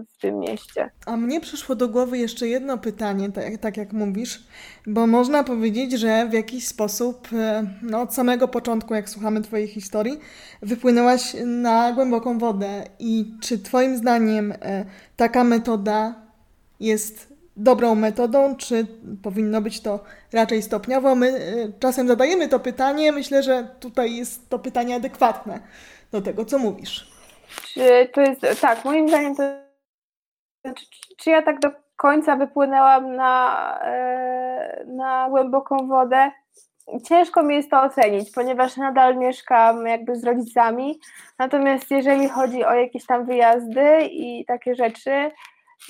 w 0.09 0.21
tym 0.21 0.39
mieście. 0.39 0.89
A 1.05 1.17
mnie 1.17 1.41
przyszło 1.41 1.75
do 1.75 1.87
głowy 1.87 2.17
jeszcze 2.17 2.47
jedno 2.47 2.77
pytanie, 2.77 3.31
tak, 3.31 3.57
tak 3.57 3.77
jak 3.77 3.93
mówisz, 3.93 4.43
bo 4.87 5.07
można 5.07 5.43
powiedzieć, 5.43 5.91
że 5.91 6.27
w 6.29 6.33
jakiś 6.33 6.67
sposób 6.67 7.27
e, 7.33 7.63
no, 7.81 8.01
od 8.01 8.13
samego 8.13 8.47
początku, 8.47 8.93
jak 8.93 9.09
słuchamy 9.09 9.41
Twojej 9.41 9.67
historii, 9.67 10.19
wypłynęłaś 10.61 11.35
na 11.45 11.91
głęboką 11.91 12.39
wodę. 12.39 12.83
I 12.99 13.33
czy 13.41 13.59
Twoim 13.59 13.97
zdaniem 13.97 14.51
e, 14.51 14.85
taka 15.15 15.43
metoda 15.43 16.22
jest 16.79 17.33
dobrą 17.57 17.95
metodą, 17.95 18.55
czy 18.55 18.87
powinno 19.23 19.61
być 19.61 19.81
to 19.81 19.99
raczej 20.33 20.61
stopniowo? 20.61 21.15
My 21.15 21.27
e, 21.27 21.79
czasem 21.79 22.07
zadajemy 22.07 22.47
to 22.47 22.59
pytanie, 22.59 23.11
myślę, 23.11 23.43
że 23.43 23.67
tutaj 23.79 24.15
jest 24.15 24.49
to 24.49 24.59
pytanie 24.59 24.95
adekwatne 24.95 25.59
do 26.11 26.21
tego, 26.21 26.45
co 26.45 26.57
mówisz. 26.57 27.13
Czy 27.73 28.09
to 28.13 28.21
jest, 28.21 28.61
tak, 28.61 28.85
moim 28.85 29.07
zdaniem 29.07 29.35
to 29.35 29.43
czy, 30.63 30.85
czy 31.17 31.29
ja 31.29 31.41
tak 31.41 31.59
do 31.59 31.69
końca 31.95 32.35
wypłynęłam 32.35 33.15
na, 33.15 33.79
e, 33.83 34.85
na 34.87 35.29
głęboką 35.29 35.87
wodę? 35.87 36.31
Ciężko 37.03 37.43
mi 37.43 37.55
jest 37.55 37.71
to 37.71 37.81
ocenić, 37.81 38.31
ponieważ 38.31 38.77
nadal 38.77 39.17
mieszkam 39.17 39.87
jakby 39.87 40.15
z 40.15 40.23
rodzicami. 40.23 40.99
Natomiast 41.39 41.91
jeżeli 41.91 42.29
chodzi 42.29 42.65
o 42.65 42.73
jakieś 42.73 43.05
tam 43.05 43.25
wyjazdy 43.25 44.01
i 44.11 44.45
takie 44.45 44.75
rzeczy, 44.75 45.31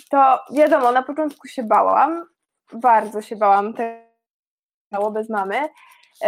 to 0.10 0.40
wiadomo, 0.52 0.92
na 0.92 1.04
początku 1.04 1.48
się 1.48 1.64
bałam, 1.64 2.26
bardzo 2.74 3.22
się 3.22 3.36
bałam. 3.36 3.74
Tego 3.74 5.12
bez 5.12 5.30
mamy. 5.30 5.70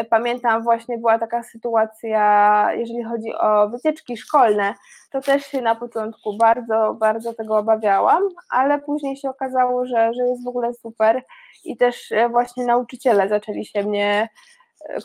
Pamiętam 0.10 0.64
właśnie 0.64 0.98
była 0.98 1.20
taka 1.20 1.44
sytuacja, 1.44 2.68
jeżeli 2.74 3.04
chodzi 3.04 3.34
o 3.34 3.70
wycieczki 3.70 4.18
szkolne, 4.18 4.74
to 5.12 5.22
też 5.22 5.46
się 5.46 5.62
na 5.62 5.76
początku 5.76 6.38
bardzo, 6.38 6.94
bardzo 7.00 7.34
tego 7.34 7.58
obawiałam, 7.58 8.24
ale 8.50 8.82
później 8.82 9.18
się 9.18 9.30
okazało, 9.30 9.86
że, 9.86 10.14
że 10.14 10.24
jest 10.24 10.44
w 10.44 10.48
ogóle 10.48 10.74
super 10.74 11.24
i 11.64 11.78
też 11.78 12.14
właśnie 12.32 12.66
nauczyciele 12.66 13.30
zaczęli 13.30 13.66
się 13.66 13.84
mnie, 13.84 14.30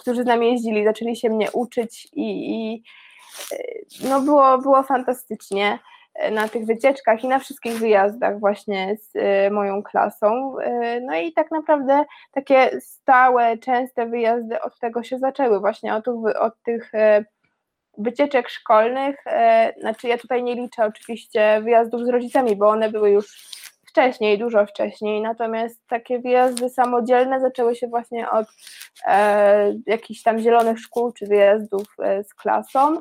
którzy 0.01 0.23
z 0.23 0.27
nami 0.27 0.53
jeździli, 0.53 0.85
zaczęli 0.85 1.17
się 1.17 1.31
mnie 1.31 1.51
uczyć 1.53 2.09
i, 2.13 2.55
i 2.55 2.85
no 4.09 4.21
było, 4.21 4.59
było 4.59 4.83
fantastycznie 4.83 5.79
na 6.33 6.49
tych 6.49 6.67
wycieczkach 6.67 7.25
i 7.25 7.29
na 7.29 7.39
wszystkich 7.39 7.79
wyjazdach 7.79 8.41
właśnie 8.41 8.97
z 8.97 9.11
e, 9.17 9.51
moją 9.51 9.83
klasą. 9.83 10.59
E, 10.59 11.01
no 11.01 11.17
i 11.17 11.33
tak 11.33 11.51
naprawdę 11.51 12.05
takie 12.33 12.81
stałe, 12.81 13.59
częste 13.59 14.07
wyjazdy 14.07 14.61
od 14.61 14.79
tego 14.79 15.03
się 15.03 15.19
zaczęły, 15.19 15.61
właśnie 15.61 15.95
od, 15.95 16.09
od 16.41 16.63
tych 16.63 16.95
e, 16.95 17.25
wycieczek 17.99 18.49
szkolnych. 18.49 19.25
Znaczy 19.81 20.09
ja 20.09 20.19
tutaj 20.19 20.43
nie 20.43 20.55
liczę 20.55 20.85
oczywiście 20.85 21.61
wyjazdów 21.63 22.05
z 22.05 22.09
rodzicami, 22.09 22.57
bo 22.57 22.69
one 22.69 22.91
były 22.91 23.11
już 23.11 23.51
wcześniej, 23.91 24.39
dużo 24.39 24.67
wcześniej, 24.67 25.21
natomiast 25.21 25.87
takie 25.87 26.19
wyjazdy 26.19 26.69
samodzielne 26.69 27.41
zaczęły 27.41 27.77
się 27.77 27.87
właśnie 27.89 28.31
od 28.31 28.47
e, 29.07 29.75
jakichś 29.87 30.23
tam 30.23 30.39
zielonych 30.39 30.81
szkół 30.81 31.13
czy 31.13 31.27
wyjazdów 31.27 31.87
e, 31.99 32.25
z 32.25 32.35
klasą. 32.35 33.01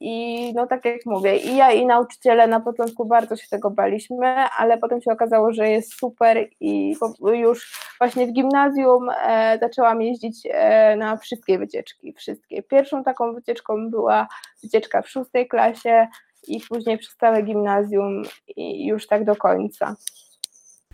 I 0.00 0.52
no 0.54 0.66
tak 0.66 0.84
jak 0.84 1.06
mówię, 1.06 1.36
i 1.36 1.56
ja 1.56 1.72
i 1.72 1.86
nauczyciele 1.86 2.46
na 2.46 2.60
początku 2.60 3.04
bardzo 3.04 3.36
się 3.36 3.46
tego 3.50 3.70
baliśmy, 3.70 4.26
ale 4.58 4.78
potem 4.78 5.00
się 5.02 5.12
okazało, 5.12 5.52
że 5.52 5.68
jest 5.68 5.98
super 5.98 6.48
i 6.60 6.96
już 7.32 7.78
właśnie 7.98 8.26
w 8.26 8.32
gimnazjum 8.32 9.10
e, 9.10 9.58
zaczęłam 9.60 10.02
jeździć 10.02 10.36
e, 10.50 10.96
na 10.96 11.16
wszystkie 11.16 11.58
wycieczki, 11.58 12.12
wszystkie. 12.12 12.62
Pierwszą 12.62 13.04
taką 13.04 13.34
wycieczką 13.34 13.90
była 13.90 14.28
wycieczka 14.62 15.02
w 15.02 15.08
szóstej 15.08 15.48
klasie 15.48 16.08
i 16.48 16.60
później 16.68 16.98
przez 16.98 17.16
całe 17.16 17.42
gimnazjum 17.42 18.22
i 18.56 18.86
już 18.86 19.06
tak 19.06 19.24
do 19.24 19.36
końca. 19.36 19.96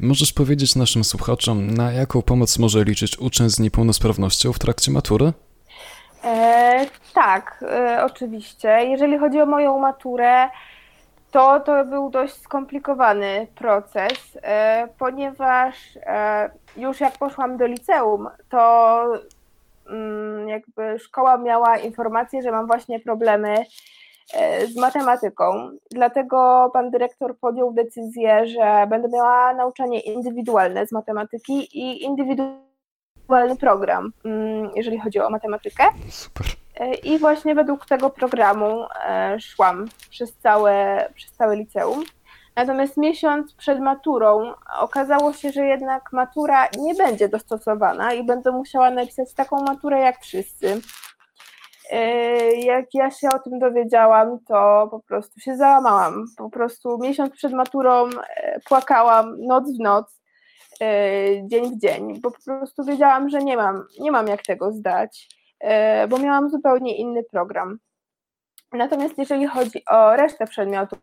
Możesz 0.00 0.32
powiedzieć 0.32 0.76
naszym 0.76 1.04
słuchaczom, 1.04 1.70
na 1.70 1.92
jaką 1.92 2.22
pomoc 2.22 2.58
może 2.58 2.84
liczyć 2.84 3.18
uczeń 3.18 3.50
z 3.50 3.60
niepełnosprawnością 3.60 4.52
w 4.52 4.58
trakcie 4.58 4.92
matury? 4.92 5.32
E, 6.26 6.86
tak, 7.14 7.64
e, 7.70 8.04
oczywiście. 8.04 8.68
Jeżeli 8.68 9.18
chodzi 9.18 9.40
o 9.40 9.46
moją 9.46 9.78
maturę, 9.78 10.48
to 11.30 11.60
to 11.60 11.84
był 11.84 12.10
dość 12.10 12.34
skomplikowany 12.34 13.46
proces, 13.54 14.38
e, 14.42 14.88
ponieważ 14.98 15.98
e, 16.02 16.50
już 16.76 17.00
jak 17.00 17.18
poszłam 17.18 17.56
do 17.56 17.66
liceum, 17.66 18.28
to 18.48 19.02
mm, 19.90 20.48
jakby 20.48 20.98
szkoła 20.98 21.38
miała 21.38 21.78
informację, 21.78 22.42
że 22.42 22.50
mam 22.50 22.66
właśnie 22.66 23.00
problemy 23.00 23.64
e, 24.34 24.66
z 24.66 24.76
matematyką. 24.76 25.70
Dlatego 25.90 26.70
pan 26.72 26.90
dyrektor 26.90 27.38
podjął 27.38 27.72
decyzję, 27.72 28.46
że 28.46 28.86
będę 28.90 29.08
miała 29.08 29.54
nauczanie 29.54 30.00
indywidualne 30.00 30.86
z 30.86 30.92
matematyki 30.92 31.78
i 31.78 32.02
indywidualne 32.02 32.65
aktualny 33.26 33.56
program, 33.56 34.12
mm, 34.24 34.70
jeżeli 34.76 35.00
chodzi 35.00 35.20
o 35.20 35.30
matematykę. 35.30 35.84
Super. 36.10 36.46
E, 36.80 36.94
I 36.94 37.18
właśnie 37.18 37.54
według 37.54 37.86
tego 37.86 38.10
programu 38.10 38.86
e, 39.06 39.40
szłam 39.40 39.88
przez 40.10 40.36
całe, 40.36 41.08
przez 41.14 41.32
całe 41.32 41.56
liceum. 41.56 42.04
Natomiast 42.56 42.96
miesiąc 42.96 43.54
przed 43.54 43.80
maturą 43.80 44.52
okazało 44.78 45.32
się, 45.32 45.52
że 45.52 45.66
jednak 45.66 46.12
matura 46.12 46.68
nie 46.78 46.94
będzie 46.94 47.28
dostosowana 47.28 48.12
i 48.12 48.24
będę 48.24 48.52
musiała 48.52 48.90
napisać 48.90 49.34
taką 49.34 49.62
maturę 49.62 50.00
jak 50.00 50.20
wszyscy. 50.20 50.80
E, 51.90 52.00
jak 52.54 52.84
ja 52.94 53.10
się 53.10 53.28
o 53.28 53.38
tym 53.38 53.58
dowiedziałam, 53.58 54.38
to 54.48 54.88
po 54.90 55.00
prostu 55.00 55.40
się 55.40 55.56
załamałam. 55.56 56.24
Po 56.36 56.50
prostu 56.50 56.98
miesiąc 56.98 57.32
przed 57.32 57.52
maturą 57.52 58.08
płakałam 58.68 59.46
noc 59.46 59.64
w 59.76 59.80
noc 59.80 60.16
dzień 61.44 61.76
w 61.76 61.80
dzień, 61.80 62.20
bo 62.20 62.30
po 62.30 62.42
prostu 62.44 62.84
wiedziałam, 62.84 63.28
że 63.28 63.38
nie 63.38 63.56
mam, 63.56 63.84
nie 64.00 64.10
mam 64.10 64.28
jak 64.28 64.42
tego 64.42 64.72
zdać, 64.72 65.28
e, 65.60 66.08
bo 66.08 66.18
miałam 66.18 66.50
zupełnie 66.50 66.96
inny 66.96 67.24
program. 67.24 67.78
Natomiast 68.72 69.18
jeżeli 69.18 69.46
chodzi 69.46 69.82
o 69.90 70.16
resztę 70.16 70.46
przedmiotów, 70.46 70.98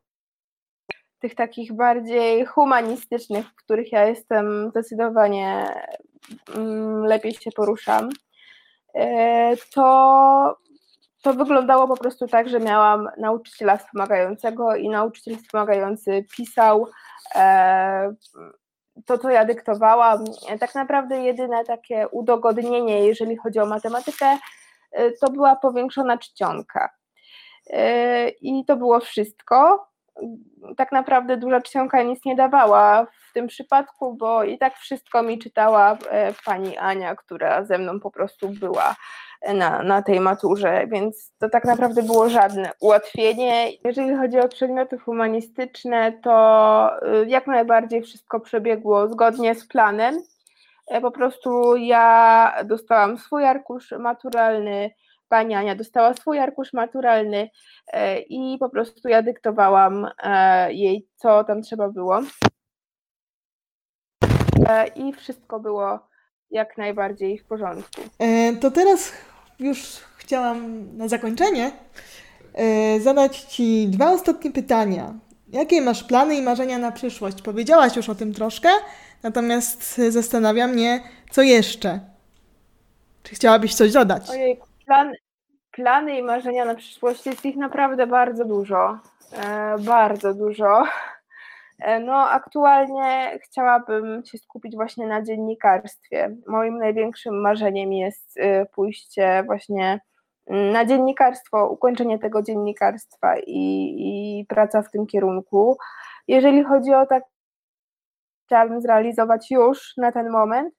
tych 1.19 1.35
takich 1.35 1.73
bardziej 1.73 2.45
humanistycznych, 2.45 3.47
w 3.47 3.55
których 3.55 3.91
ja 3.91 4.05
jestem 4.05 4.69
zdecydowanie 4.69 5.73
mm, 6.55 7.05
lepiej 7.05 7.33
się 7.33 7.51
poruszam, 7.51 8.09
e, 8.95 9.57
to, 9.73 10.57
to 11.21 11.33
wyglądało 11.33 11.87
po 11.87 11.97
prostu 11.97 12.27
tak, 12.27 12.49
że 12.49 12.59
miałam 12.59 13.09
nauczyciela 13.17 13.77
wspomagającego 13.77 14.75
i 14.75 14.89
nauczyciel 14.89 15.37
wspomagający 15.37 16.25
pisał 16.37 16.87
to, 19.05 19.17
co 19.17 19.29
ja 19.29 19.45
dyktowałam, 19.45 20.23
tak 20.59 20.75
naprawdę 20.75 21.21
jedyne 21.21 21.65
takie 21.65 22.07
udogodnienie, 22.07 23.05
jeżeli 23.07 23.37
chodzi 23.37 23.59
o 23.59 23.65
matematykę, 23.65 24.37
y, 24.99 25.13
to 25.21 25.29
była 25.29 25.55
powiększona 25.55 26.17
czcionka. 26.17 26.89
Y, 27.69 28.29
I 28.41 28.65
to 28.65 28.75
było 28.75 28.99
wszystko. 28.99 29.87
Tak 30.77 30.91
naprawdę 30.91 31.37
duża 31.37 31.61
czcionka 31.61 32.03
nic 32.03 32.25
nie 32.25 32.35
dawała 32.35 33.05
w 33.05 33.33
tym 33.33 33.47
przypadku, 33.47 34.15
bo 34.15 34.43
i 34.43 34.57
tak 34.57 34.77
wszystko 34.77 35.23
mi 35.23 35.39
czytała 35.39 35.97
pani 36.45 36.77
Ania, 36.77 37.15
która 37.15 37.63
ze 37.63 37.77
mną 37.77 37.99
po 37.99 38.11
prostu 38.11 38.49
była 38.49 38.95
na, 39.53 39.83
na 39.83 40.01
tej 40.01 40.19
maturze, 40.19 40.87
więc 40.87 41.31
to 41.39 41.49
tak 41.49 41.65
naprawdę 41.65 42.03
było 42.03 42.29
żadne 42.29 42.71
ułatwienie. 42.79 43.71
Jeżeli 43.85 44.15
chodzi 44.15 44.39
o 44.39 44.47
przedmioty 44.47 44.97
humanistyczne, 44.97 46.13
to 46.23 46.89
y, 47.23 47.27
jak 47.27 47.47
najbardziej 47.47 48.01
wszystko 48.01 48.39
przebiegło 48.39 49.07
zgodnie 49.07 49.55
z 49.55 49.67
planem. 49.67 50.23
E, 50.87 51.01
po 51.01 51.11
prostu 51.11 51.75
ja 51.75 52.53
dostałam 52.65 53.17
swój 53.17 53.45
arkusz 53.45 53.91
maturalny, 53.91 54.91
pani 55.29 55.55
Ania 55.55 55.75
dostała 55.75 56.13
swój 56.13 56.39
arkusz 56.39 56.73
maturalny 56.73 57.49
e, 57.93 58.19
i 58.19 58.57
po 58.57 58.69
prostu 58.69 59.09
ja 59.09 59.21
dyktowałam 59.21 60.07
e, 60.23 60.73
jej, 60.73 61.07
co 61.15 61.43
tam 61.43 61.61
trzeba 61.61 61.89
było. 61.89 62.21
I 64.95 65.13
wszystko 65.13 65.59
było 65.59 65.99
jak 66.51 66.77
najbardziej 66.77 67.37
w 67.37 67.45
porządku. 67.45 68.01
To 68.61 68.71
teraz 68.71 69.13
już 69.59 69.97
chciałam 70.17 70.87
na 70.97 71.07
zakończenie 71.07 71.71
e, 72.53 72.99
zadać 72.99 73.41
Ci 73.41 73.87
dwa 73.87 74.11
ostatnie 74.11 74.51
pytania. 74.51 75.13
Jakie 75.49 75.81
masz 75.81 76.03
plany 76.03 76.35
i 76.35 76.41
marzenia 76.41 76.77
na 76.77 76.91
przyszłość? 76.91 77.41
Powiedziałaś 77.41 77.95
już 77.95 78.09
o 78.09 78.15
tym 78.15 78.33
troszkę, 78.33 78.69
natomiast 79.23 80.01
zastanawia 80.09 80.67
mnie, 80.67 81.03
co 81.31 81.41
jeszcze? 81.41 81.99
Czy 83.23 83.35
chciałabyś 83.35 83.75
coś 83.75 83.91
dodać? 83.91 84.29
Ojej, 84.29 84.59
plan, 84.85 85.11
plany 85.71 86.17
i 86.17 86.23
marzenia 86.23 86.65
na 86.65 86.75
przyszłość 86.75 87.25
jest 87.25 87.45
ich 87.45 87.55
naprawdę 87.55 88.07
bardzo 88.07 88.45
dużo. 88.45 88.99
E, 89.33 89.75
bardzo 89.79 90.33
dużo. 90.33 90.83
E, 91.83 91.99
no, 91.99 92.29
aktualnie 92.29 93.39
chciałabym 93.43 94.25
się 94.25 94.37
skupić 94.37 94.75
właśnie 94.75 95.07
na 95.07 95.21
dziennikarstwie. 95.21 96.35
Moim 96.47 96.77
największym 96.77 97.41
marzeniem 97.41 97.93
jest 97.93 98.37
y, 98.37 98.65
pójście 98.75 99.43
właśnie 99.45 99.99
mm, 100.47 100.71
na 100.71 100.85
dziennikarstwo, 100.85 101.69
ukończenie 101.69 102.19
tego 102.19 102.41
dziennikarstwa 102.41 103.35
i, 103.37 103.95
i 103.97 104.45
praca 104.49 104.81
w 104.81 104.91
tym 104.91 105.07
kierunku. 105.07 105.77
Jeżeli 106.27 106.63
chodzi 106.63 106.93
o 106.93 107.05
tak, 107.05 107.23
chciałabym 108.45 108.81
zrealizować 108.81 109.51
już 109.51 109.97
na 109.97 110.11
ten 110.11 110.29
moment, 110.29 110.73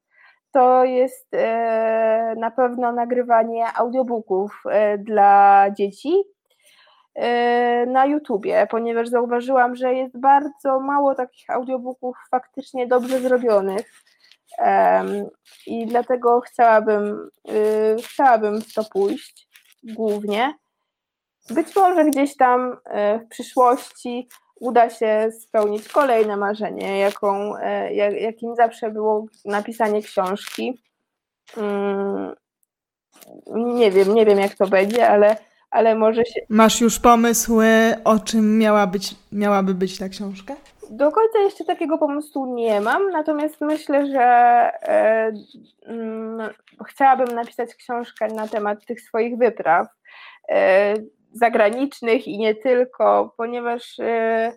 to 0.52 0.84
jest 0.84 1.34
e, 1.34 2.34
na 2.38 2.50
pewno 2.50 2.92
nagrywanie 2.92 3.66
audiobooków 3.74 4.62
e, 4.70 4.98
dla 4.98 5.66
dzieci 5.78 6.22
na 7.86 8.06
YouTubie, 8.06 8.66
ponieważ 8.70 9.08
zauważyłam, 9.08 9.76
że 9.76 9.94
jest 9.94 10.20
bardzo 10.20 10.80
mało 10.80 11.14
takich 11.14 11.50
audiobooków 11.50 12.16
faktycznie 12.30 12.86
dobrze 12.86 13.20
zrobionych. 13.20 14.02
I 15.66 15.86
dlatego 15.86 16.40
chciałabym, 16.40 17.30
y, 17.50 17.96
chciałabym 18.02 18.60
w 18.60 18.74
to 18.74 18.84
pójść 18.84 19.48
głównie. 19.84 20.54
Być 21.50 21.76
może 21.76 22.04
gdzieś 22.04 22.36
tam 22.36 22.76
e, 22.84 23.18
w 23.18 23.28
przyszłości 23.28 24.28
uda 24.60 24.90
się 24.90 25.30
spełnić 25.40 25.88
kolejne 25.88 26.36
marzenie, 26.36 26.98
jaką, 26.98 27.56
e, 27.56 27.94
jakim 27.94 28.56
zawsze 28.56 28.90
było 28.90 29.26
napisanie 29.44 30.02
książki. 30.02 30.82
Mm, 31.56 32.34
nie 33.56 33.90
wiem, 33.90 34.14
nie 34.14 34.26
wiem 34.26 34.38
jak 34.38 34.54
to 34.54 34.66
będzie, 34.66 35.08
ale 35.08 35.36
ale 35.74 35.94
może 35.94 36.24
się... 36.24 36.40
Masz 36.48 36.80
już 36.80 36.98
pomysł, 36.98 37.58
o 38.04 38.18
czym 38.18 38.58
miała 38.58 38.86
być, 38.86 39.14
miałaby 39.32 39.74
być 39.74 39.98
ta 39.98 40.08
książka? 40.08 40.54
Do 40.90 41.12
końca 41.12 41.38
jeszcze 41.38 41.64
takiego 41.64 41.98
pomysłu 41.98 42.54
nie 42.54 42.80
mam, 42.80 43.10
natomiast 43.10 43.60
myślę, 43.60 44.06
że 44.06 44.22
e, 44.22 45.32
mm, 45.86 46.50
chciałabym 46.88 47.34
napisać 47.34 47.74
książkę 47.74 48.28
na 48.28 48.48
temat 48.48 48.86
tych 48.86 49.00
swoich 49.00 49.38
wypraw 49.38 49.86
e, 50.48 50.94
zagranicznych 51.32 52.28
i 52.28 52.38
nie 52.38 52.54
tylko, 52.54 53.34
ponieważ 53.36 53.98
e, 53.98 54.52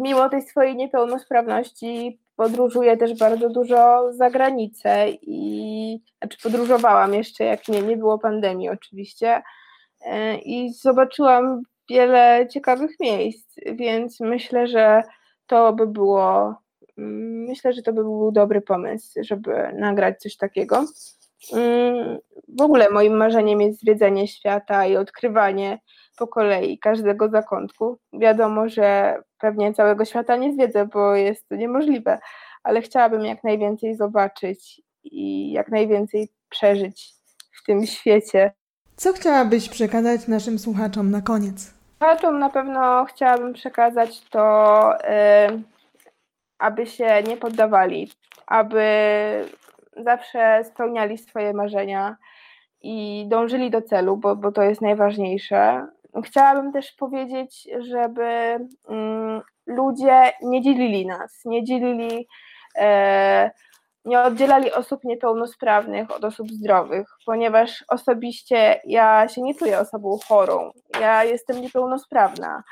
mimo 0.00 0.28
tej 0.28 0.42
swojej 0.42 0.76
niepełnosprawności 0.76 2.20
podróżuję 2.36 2.96
też 2.96 3.18
bardzo 3.18 3.48
dużo 3.48 4.12
za 4.12 4.30
granicę 4.30 5.06
i 5.22 6.00
znaczy 6.18 6.38
podróżowałam 6.42 7.14
jeszcze, 7.14 7.44
jak 7.44 7.68
nie, 7.68 7.82
nie 7.82 7.96
było 7.96 8.18
pandemii 8.18 8.68
oczywiście 8.68 9.42
i 10.44 10.72
zobaczyłam 10.72 11.62
wiele 11.90 12.46
ciekawych 12.50 13.00
miejsc, 13.00 13.56
więc 13.72 14.20
myślę, 14.20 14.66
że 14.66 15.02
to 15.46 15.72
by 15.72 15.86
było 15.86 16.54
mm, 16.98 17.44
myślę, 17.48 17.72
że 17.72 17.82
to 17.82 17.92
by 17.92 18.02
był 18.02 18.32
dobry 18.32 18.60
pomysł, 18.60 19.20
żeby 19.22 19.72
nagrać 19.72 20.20
coś 20.20 20.36
takiego. 20.36 20.84
Mm, 21.52 22.18
w 22.58 22.62
ogóle 22.62 22.90
moim 22.90 23.16
marzeniem 23.16 23.60
jest 23.60 23.80
zwiedzanie 23.80 24.28
świata 24.28 24.86
i 24.86 24.96
odkrywanie 24.96 25.78
po 26.18 26.28
kolei 26.28 26.78
każdego 26.78 27.28
zakątku. 27.28 27.98
Wiadomo, 28.12 28.68
że 28.68 29.16
pewnie 29.38 29.74
całego 29.74 30.04
świata 30.04 30.36
nie 30.36 30.52
zwiedzę, 30.52 30.86
bo 30.86 31.14
jest 31.14 31.48
to 31.48 31.56
niemożliwe, 31.56 32.18
ale 32.62 32.82
chciałabym 32.82 33.24
jak 33.24 33.44
najwięcej 33.44 33.94
zobaczyć 33.96 34.82
i 35.04 35.52
jak 35.52 35.68
najwięcej 35.68 36.28
przeżyć 36.48 37.14
w 37.62 37.66
tym 37.66 37.86
świecie. 37.86 38.52
Co 38.98 39.12
chciałabyś 39.12 39.68
przekazać 39.68 40.28
naszym 40.28 40.58
słuchaczom 40.58 41.10
na 41.10 41.20
koniec? 41.20 41.74
Słuchaczom 41.98 42.38
na 42.38 42.50
pewno 42.50 43.04
chciałabym 43.04 43.52
przekazać 43.52 44.20
to, 44.20 44.92
yy, 45.50 45.62
aby 46.58 46.86
się 46.86 47.22
nie 47.28 47.36
poddawali, 47.36 48.10
aby 48.46 48.84
zawsze 49.96 50.64
spełniali 50.64 51.18
swoje 51.18 51.52
marzenia 51.52 52.16
i 52.80 53.26
dążyli 53.28 53.70
do 53.70 53.82
celu, 53.82 54.16
bo, 54.16 54.36
bo 54.36 54.52
to 54.52 54.62
jest 54.62 54.80
najważniejsze. 54.80 55.86
Chciałabym 56.24 56.72
też 56.72 56.92
powiedzieć, 56.92 57.68
żeby 57.78 58.58
mm, 58.88 59.40
ludzie 59.66 60.32
nie 60.42 60.62
dzielili 60.62 61.06
nas, 61.06 61.44
nie 61.44 61.64
dzielili, 61.64 62.28
e, 62.78 63.50
nie 64.08 64.20
oddzielali 64.20 64.72
osób 64.72 65.04
niepełnosprawnych 65.04 66.10
od 66.10 66.24
osób 66.24 66.50
zdrowych, 66.50 67.08
ponieważ 67.26 67.84
osobiście 67.88 68.80
ja 68.84 69.28
się 69.28 69.42
nie 69.42 69.54
czuję 69.54 69.78
osobą 69.78 70.18
chorą, 70.28 70.70
ja 71.00 71.24
jestem 71.24 71.60
niepełnosprawna, 71.60 72.62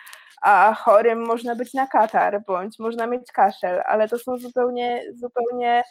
a 0.42 0.74
chorym 0.74 1.26
można 1.26 1.54
być 1.54 1.74
na 1.74 1.86
katar, 1.86 2.42
bądź 2.46 2.78
można 2.78 3.06
mieć 3.06 3.32
kaszel, 3.32 3.82
ale 3.86 4.08
to 4.08 4.18
są 4.18 4.38
zupełnie, 4.38 5.02
zupełnie 5.14 5.82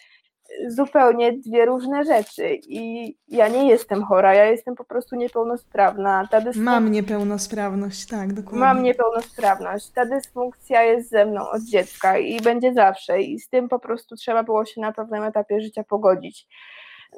zupełnie 0.68 1.34
dwie 1.34 1.66
różne 1.66 2.04
rzeczy 2.04 2.60
i 2.68 3.16
ja 3.28 3.48
nie 3.48 3.68
jestem 3.70 4.04
chora, 4.04 4.34
ja 4.34 4.46
jestem 4.46 4.76
po 4.76 4.86
prostu 4.86 5.16
niepełnosprawna. 5.16 6.28
Ta 6.32 6.42
dysfunk... 6.42 6.66
Mam 6.66 6.92
niepełnosprawność, 6.92 8.08
tak, 8.08 8.34
dokładnie. 8.34 8.60
Mam 8.60 8.84
niepełnosprawność. 8.84 9.90
Ta 9.90 10.06
dysfunkcja 10.06 10.84
jest 10.84 11.10
ze 11.10 11.26
mną 11.26 11.50
od 11.50 11.62
dziecka 11.62 12.18
i 12.18 12.42
będzie 12.42 12.74
zawsze 12.74 13.22
i 13.22 13.40
z 13.40 13.50
tym 13.50 13.70
po 13.70 13.80
prostu 13.80 14.16
trzeba 14.16 14.44
było 14.44 14.66
się 14.66 14.82
na 14.82 14.92
pewnym 14.92 15.24
etapie 15.24 15.62
życia 15.62 15.84
pogodzić. 15.84 16.48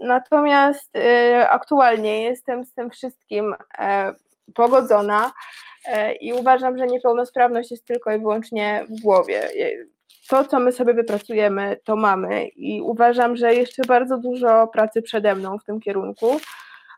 Natomiast 0.02 0.96
y, 0.96 1.50
aktualnie 1.50 2.24
jestem 2.24 2.66
z 2.66 2.74
tym 2.74 2.90
wszystkim 2.90 3.54
y, 3.54 3.58
pogodzona 4.54 5.32
y, 5.88 6.14
i 6.14 6.34
uważam, 6.34 6.78
że 6.78 6.88
niepełnosprawność 6.88 7.72
jest 7.72 7.86
tylko 7.86 8.12
i 8.12 8.20
wyłącznie 8.20 8.86
w 8.90 9.02
głowie 9.02 9.50
to, 10.30 10.46
co 10.46 10.60
my 10.60 10.72
sobie 10.72 10.94
wypracujemy, 10.94 11.80
to 11.84 11.96
mamy 11.96 12.48
i 12.48 12.82
uważam, 12.82 13.38
że 13.38 13.56
jeszcze 13.56 13.84
bardzo 13.86 14.18
dużo 14.18 14.68
pracy 14.68 15.02
przede 15.02 15.36
mną 15.36 15.60
w 15.60 15.64
tym 15.64 15.80
kierunku, 15.80 16.40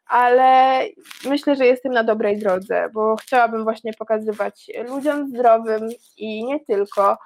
ale 0.10 0.80
myślę, 1.26 1.56
że 1.56 1.66
jestem 1.66 1.94
na 1.94 2.04
dobrej 2.04 2.40
drodze, 2.40 2.90
bo 2.94 3.16
chciałabym 3.16 3.64
właśnie 3.64 3.94
pokazywać 3.94 4.72
ludziom 4.88 5.30
zdrowym 5.30 5.90
i 6.18 6.46
nie 6.46 6.60
tylko, 6.60 7.18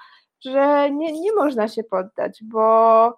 że 0.45 0.91
nie, 0.91 1.11
nie 1.11 1.33
można 1.33 1.67
się 1.67 1.83
poddać, 1.83 2.39
bo, 2.43 3.15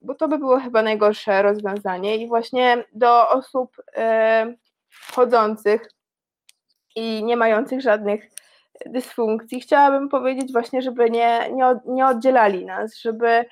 bo 0.00 0.14
to 0.14 0.28
by 0.28 0.38
było 0.38 0.60
chyba 0.60 0.82
najgorsze 0.82 1.42
rozwiązanie 1.42 2.16
i 2.16 2.28
właśnie 2.28 2.84
do 2.92 3.28
osób 3.28 3.78
y, 3.78 4.58
chodzących 5.12 5.90
i 6.96 7.24
nie 7.24 7.36
mających 7.36 7.80
żadnych 7.80 8.30
dysfunkcji, 8.86 9.60
chciałabym 9.60 10.08
powiedzieć 10.08 10.52
właśnie, 10.52 10.82
żeby 10.82 11.10
nie, 11.10 11.50
nie, 11.52 11.64
nie 11.86 12.06
oddzielali 12.06 12.66
nas, 12.66 12.96
żeby 12.96 13.44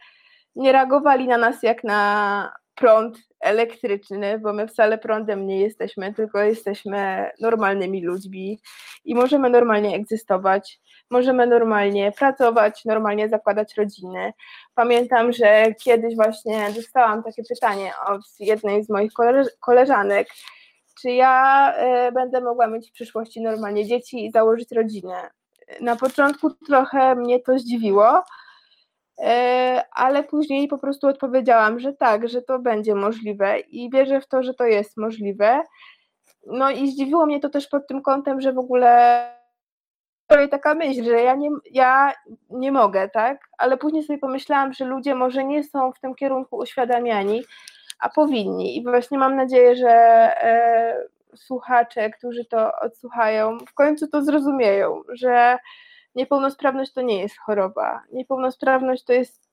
nie 0.56 0.72
reagowali 0.72 1.28
na 1.28 1.38
nas 1.38 1.62
jak 1.62 1.84
na 1.84 2.52
prąd 2.74 3.18
elektryczny, 3.40 4.38
bo 4.38 4.52
my 4.52 4.68
wcale 4.68 4.98
prądem 4.98 5.46
nie 5.46 5.60
jesteśmy, 5.60 6.14
tylko 6.14 6.38
jesteśmy 6.42 7.30
normalnymi 7.40 8.04
ludźmi 8.04 8.60
i 9.04 9.14
możemy 9.14 9.50
normalnie 9.50 9.96
egzystować, 9.96 10.80
możemy 11.10 11.46
normalnie 11.46 12.12
pracować, 12.12 12.84
normalnie 12.84 13.28
zakładać 13.28 13.76
rodziny. 13.76 14.32
Pamiętam, 14.74 15.32
że 15.32 15.74
kiedyś 15.84 16.16
właśnie 16.16 16.66
dostałam 16.74 17.22
takie 17.22 17.42
pytanie 17.48 17.92
od 18.06 18.22
jednej 18.40 18.84
z 18.84 18.90
moich 18.90 19.12
koleżanek, 19.60 20.28
czy 21.00 21.10
ja 21.10 21.72
e, 21.74 22.12
będę 22.12 22.40
mogła 22.40 22.66
mieć 22.66 22.90
w 22.90 22.92
przyszłości 22.92 23.40
normalnie 23.40 23.86
dzieci 23.86 24.26
i 24.26 24.30
założyć 24.30 24.72
rodzinę. 24.72 25.30
Na 25.80 25.96
początku 25.96 26.50
trochę 26.50 27.14
mnie 27.14 27.40
to 27.40 27.58
zdziwiło, 27.58 28.24
e, 29.18 29.82
ale 29.92 30.24
później 30.24 30.68
po 30.68 30.78
prostu 30.78 31.06
odpowiedziałam, 31.06 31.78
że 31.78 31.92
tak, 31.92 32.28
że 32.28 32.42
to 32.42 32.58
będzie 32.58 32.94
możliwe 32.94 33.60
i 33.60 33.90
wierzę 33.90 34.20
w 34.20 34.28
to, 34.28 34.42
że 34.42 34.54
to 34.54 34.64
jest 34.64 34.96
możliwe. 34.96 35.62
No 36.46 36.70
i 36.70 36.90
zdziwiło 36.90 37.26
mnie 37.26 37.40
to 37.40 37.48
też 37.48 37.66
pod 37.66 37.86
tym 37.86 38.02
kątem, 38.02 38.40
że 38.40 38.52
w 38.52 38.58
ogóle 38.58 39.22
taka 40.50 40.74
myśl, 40.74 41.04
że 41.04 41.22
ja 41.22 41.34
nie, 41.34 41.50
ja 41.70 42.12
nie 42.50 42.72
mogę, 42.72 43.08
tak? 43.08 43.48
Ale 43.58 43.76
później 43.76 44.04
sobie 44.04 44.18
pomyślałam, 44.18 44.72
że 44.72 44.84
ludzie 44.84 45.14
może 45.14 45.44
nie 45.44 45.64
są 45.64 45.92
w 45.92 46.00
tym 46.00 46.14
kierunku 46.14 46.56
uświadamiani, 46.56 47.44
a 47.98 48.08
powinni. 48.08 48.76
I 48.76 48.82
właśnie 48.82 49.18
mam 49.18 49.36
nadzieję, 49.36 49.76
że 49.76 49.90
e, 49.90 51.08
słuchacze, 51.36 52.10
którzy 52.10 52.44
to 52.44 52.72
odsłuchają, 52.80 53.58
w 53.58 53.74
końcu 53.74 54.06
to 54.06 54.24
zrozumieją, 54.24 55.02
że 55.12 55.58
niepełnosprawność 56.14 56.92
to 56.92 57.02
nie 57.02 57.20
jest 57.20 57.38
choroba. 57.38 58.02
Niepełnosprawność 58.12 59.04
to 59.04 59.12
jest 59.12 59.48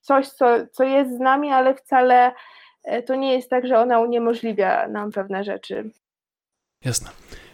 coś, 0.00 0.28
co, 0.28 0.46
co 0.72 0.84
jest 0.84 1.16
z 1.16 1.20
nami, 1.20 1.50
ale 1.50 1.74
wcale 1.74 2.32
e, 2.84 3.02
to 3.02 3.14
nie 3.14 3.32
jest 3.32 3.50
tak, 3.50 3.66
że 3.66 3.78
ona 3.78 4.00
uniemożliwia 4.00 4.88
nam 4.88 5.12
pewne 5.12 5.44
rzeczy. 5.44 5.90
Jasne. 6.84 7.10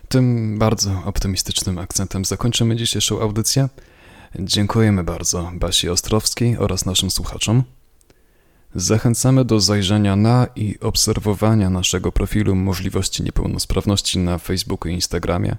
Tym 0.09 0.59
bardzo 0.59 0.91
optymistycznym 1.07 1.79
akcentem 1.79 2.25
zakończymy 2.25 2.77
dzisiejszą 2.77 3.21
audycję. 3.21 3.69
Dziękujemy 4.39 5.05
bardzo 5.05 5.51
Basi 5.55 5.89
Ostrowskiej 5.89 6.59
oraz 6.59 6.87
naszym 6.87 7.11
słuchaczom. 7.11 7.63
Zachęcamy 8.75 9.45
do 9.45 9.61
zajrzenia 9.61 10.17
na 10.17 10.47
i 10.57 10.79
obserwowania 10.81 11.71
naszego 11.71 12.13
profilu 12.13 12.55
możliwości 12.55 13.23
niepełnosprawności 13.23 14.19
na 14.19 14.39
Facebooku 14.39 14.91
i 14.91 14.95
Instagramie. 14.95 15.57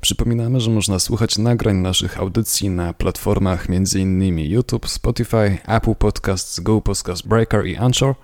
Przypominamy, 0.00 0.60
że 0.60 0.70
można 0.70 0.98
słuchać 0.98 1.38
nagrań 1.38 1.76
naszych 1.76 2.18
audycji 2.18 2.70
na 2.70 2.92
platformach 2.92 3.66
m.in. 3.68 4.38
YouTube, 4.38 4.88
Spotify, 4.88 5.58
Apple 5.66 5.94
Podcasts, 5.94 6.60
Google 6.60 6.82
Podcast 6.82 7.28
Breaker 7.28 7.66
i 7.66 7.76
Anchor. 7.76 8.14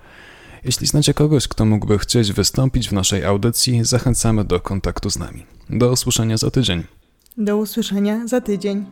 Jeśli 0.65 0.87
znacie 0.87 1.15
kogoś, 1.15 1.49
kto 1.49 1.65
mógłby 1.65 1.99
chcieć 1.99 2.33
wystąpić 2.33 2.89
w 2.89 2.93
naszej 2.93 3.25
audycji, 3.25 3.85
zachęcamy 3.85 4.45
do 4.45 4.61
kontaktu 4.61 5.11
z 5.11 5.19
nami. 5.19 5.47
Do 5.71 5.93
usłyszenia 5.93 6.37
za 6.37 6.51
tydzień. 6.51 6.83
Do 7.37 7.57
usłyszenia 7.57 8.27
za 8.27 8.41
tydzień. 8.41 8.85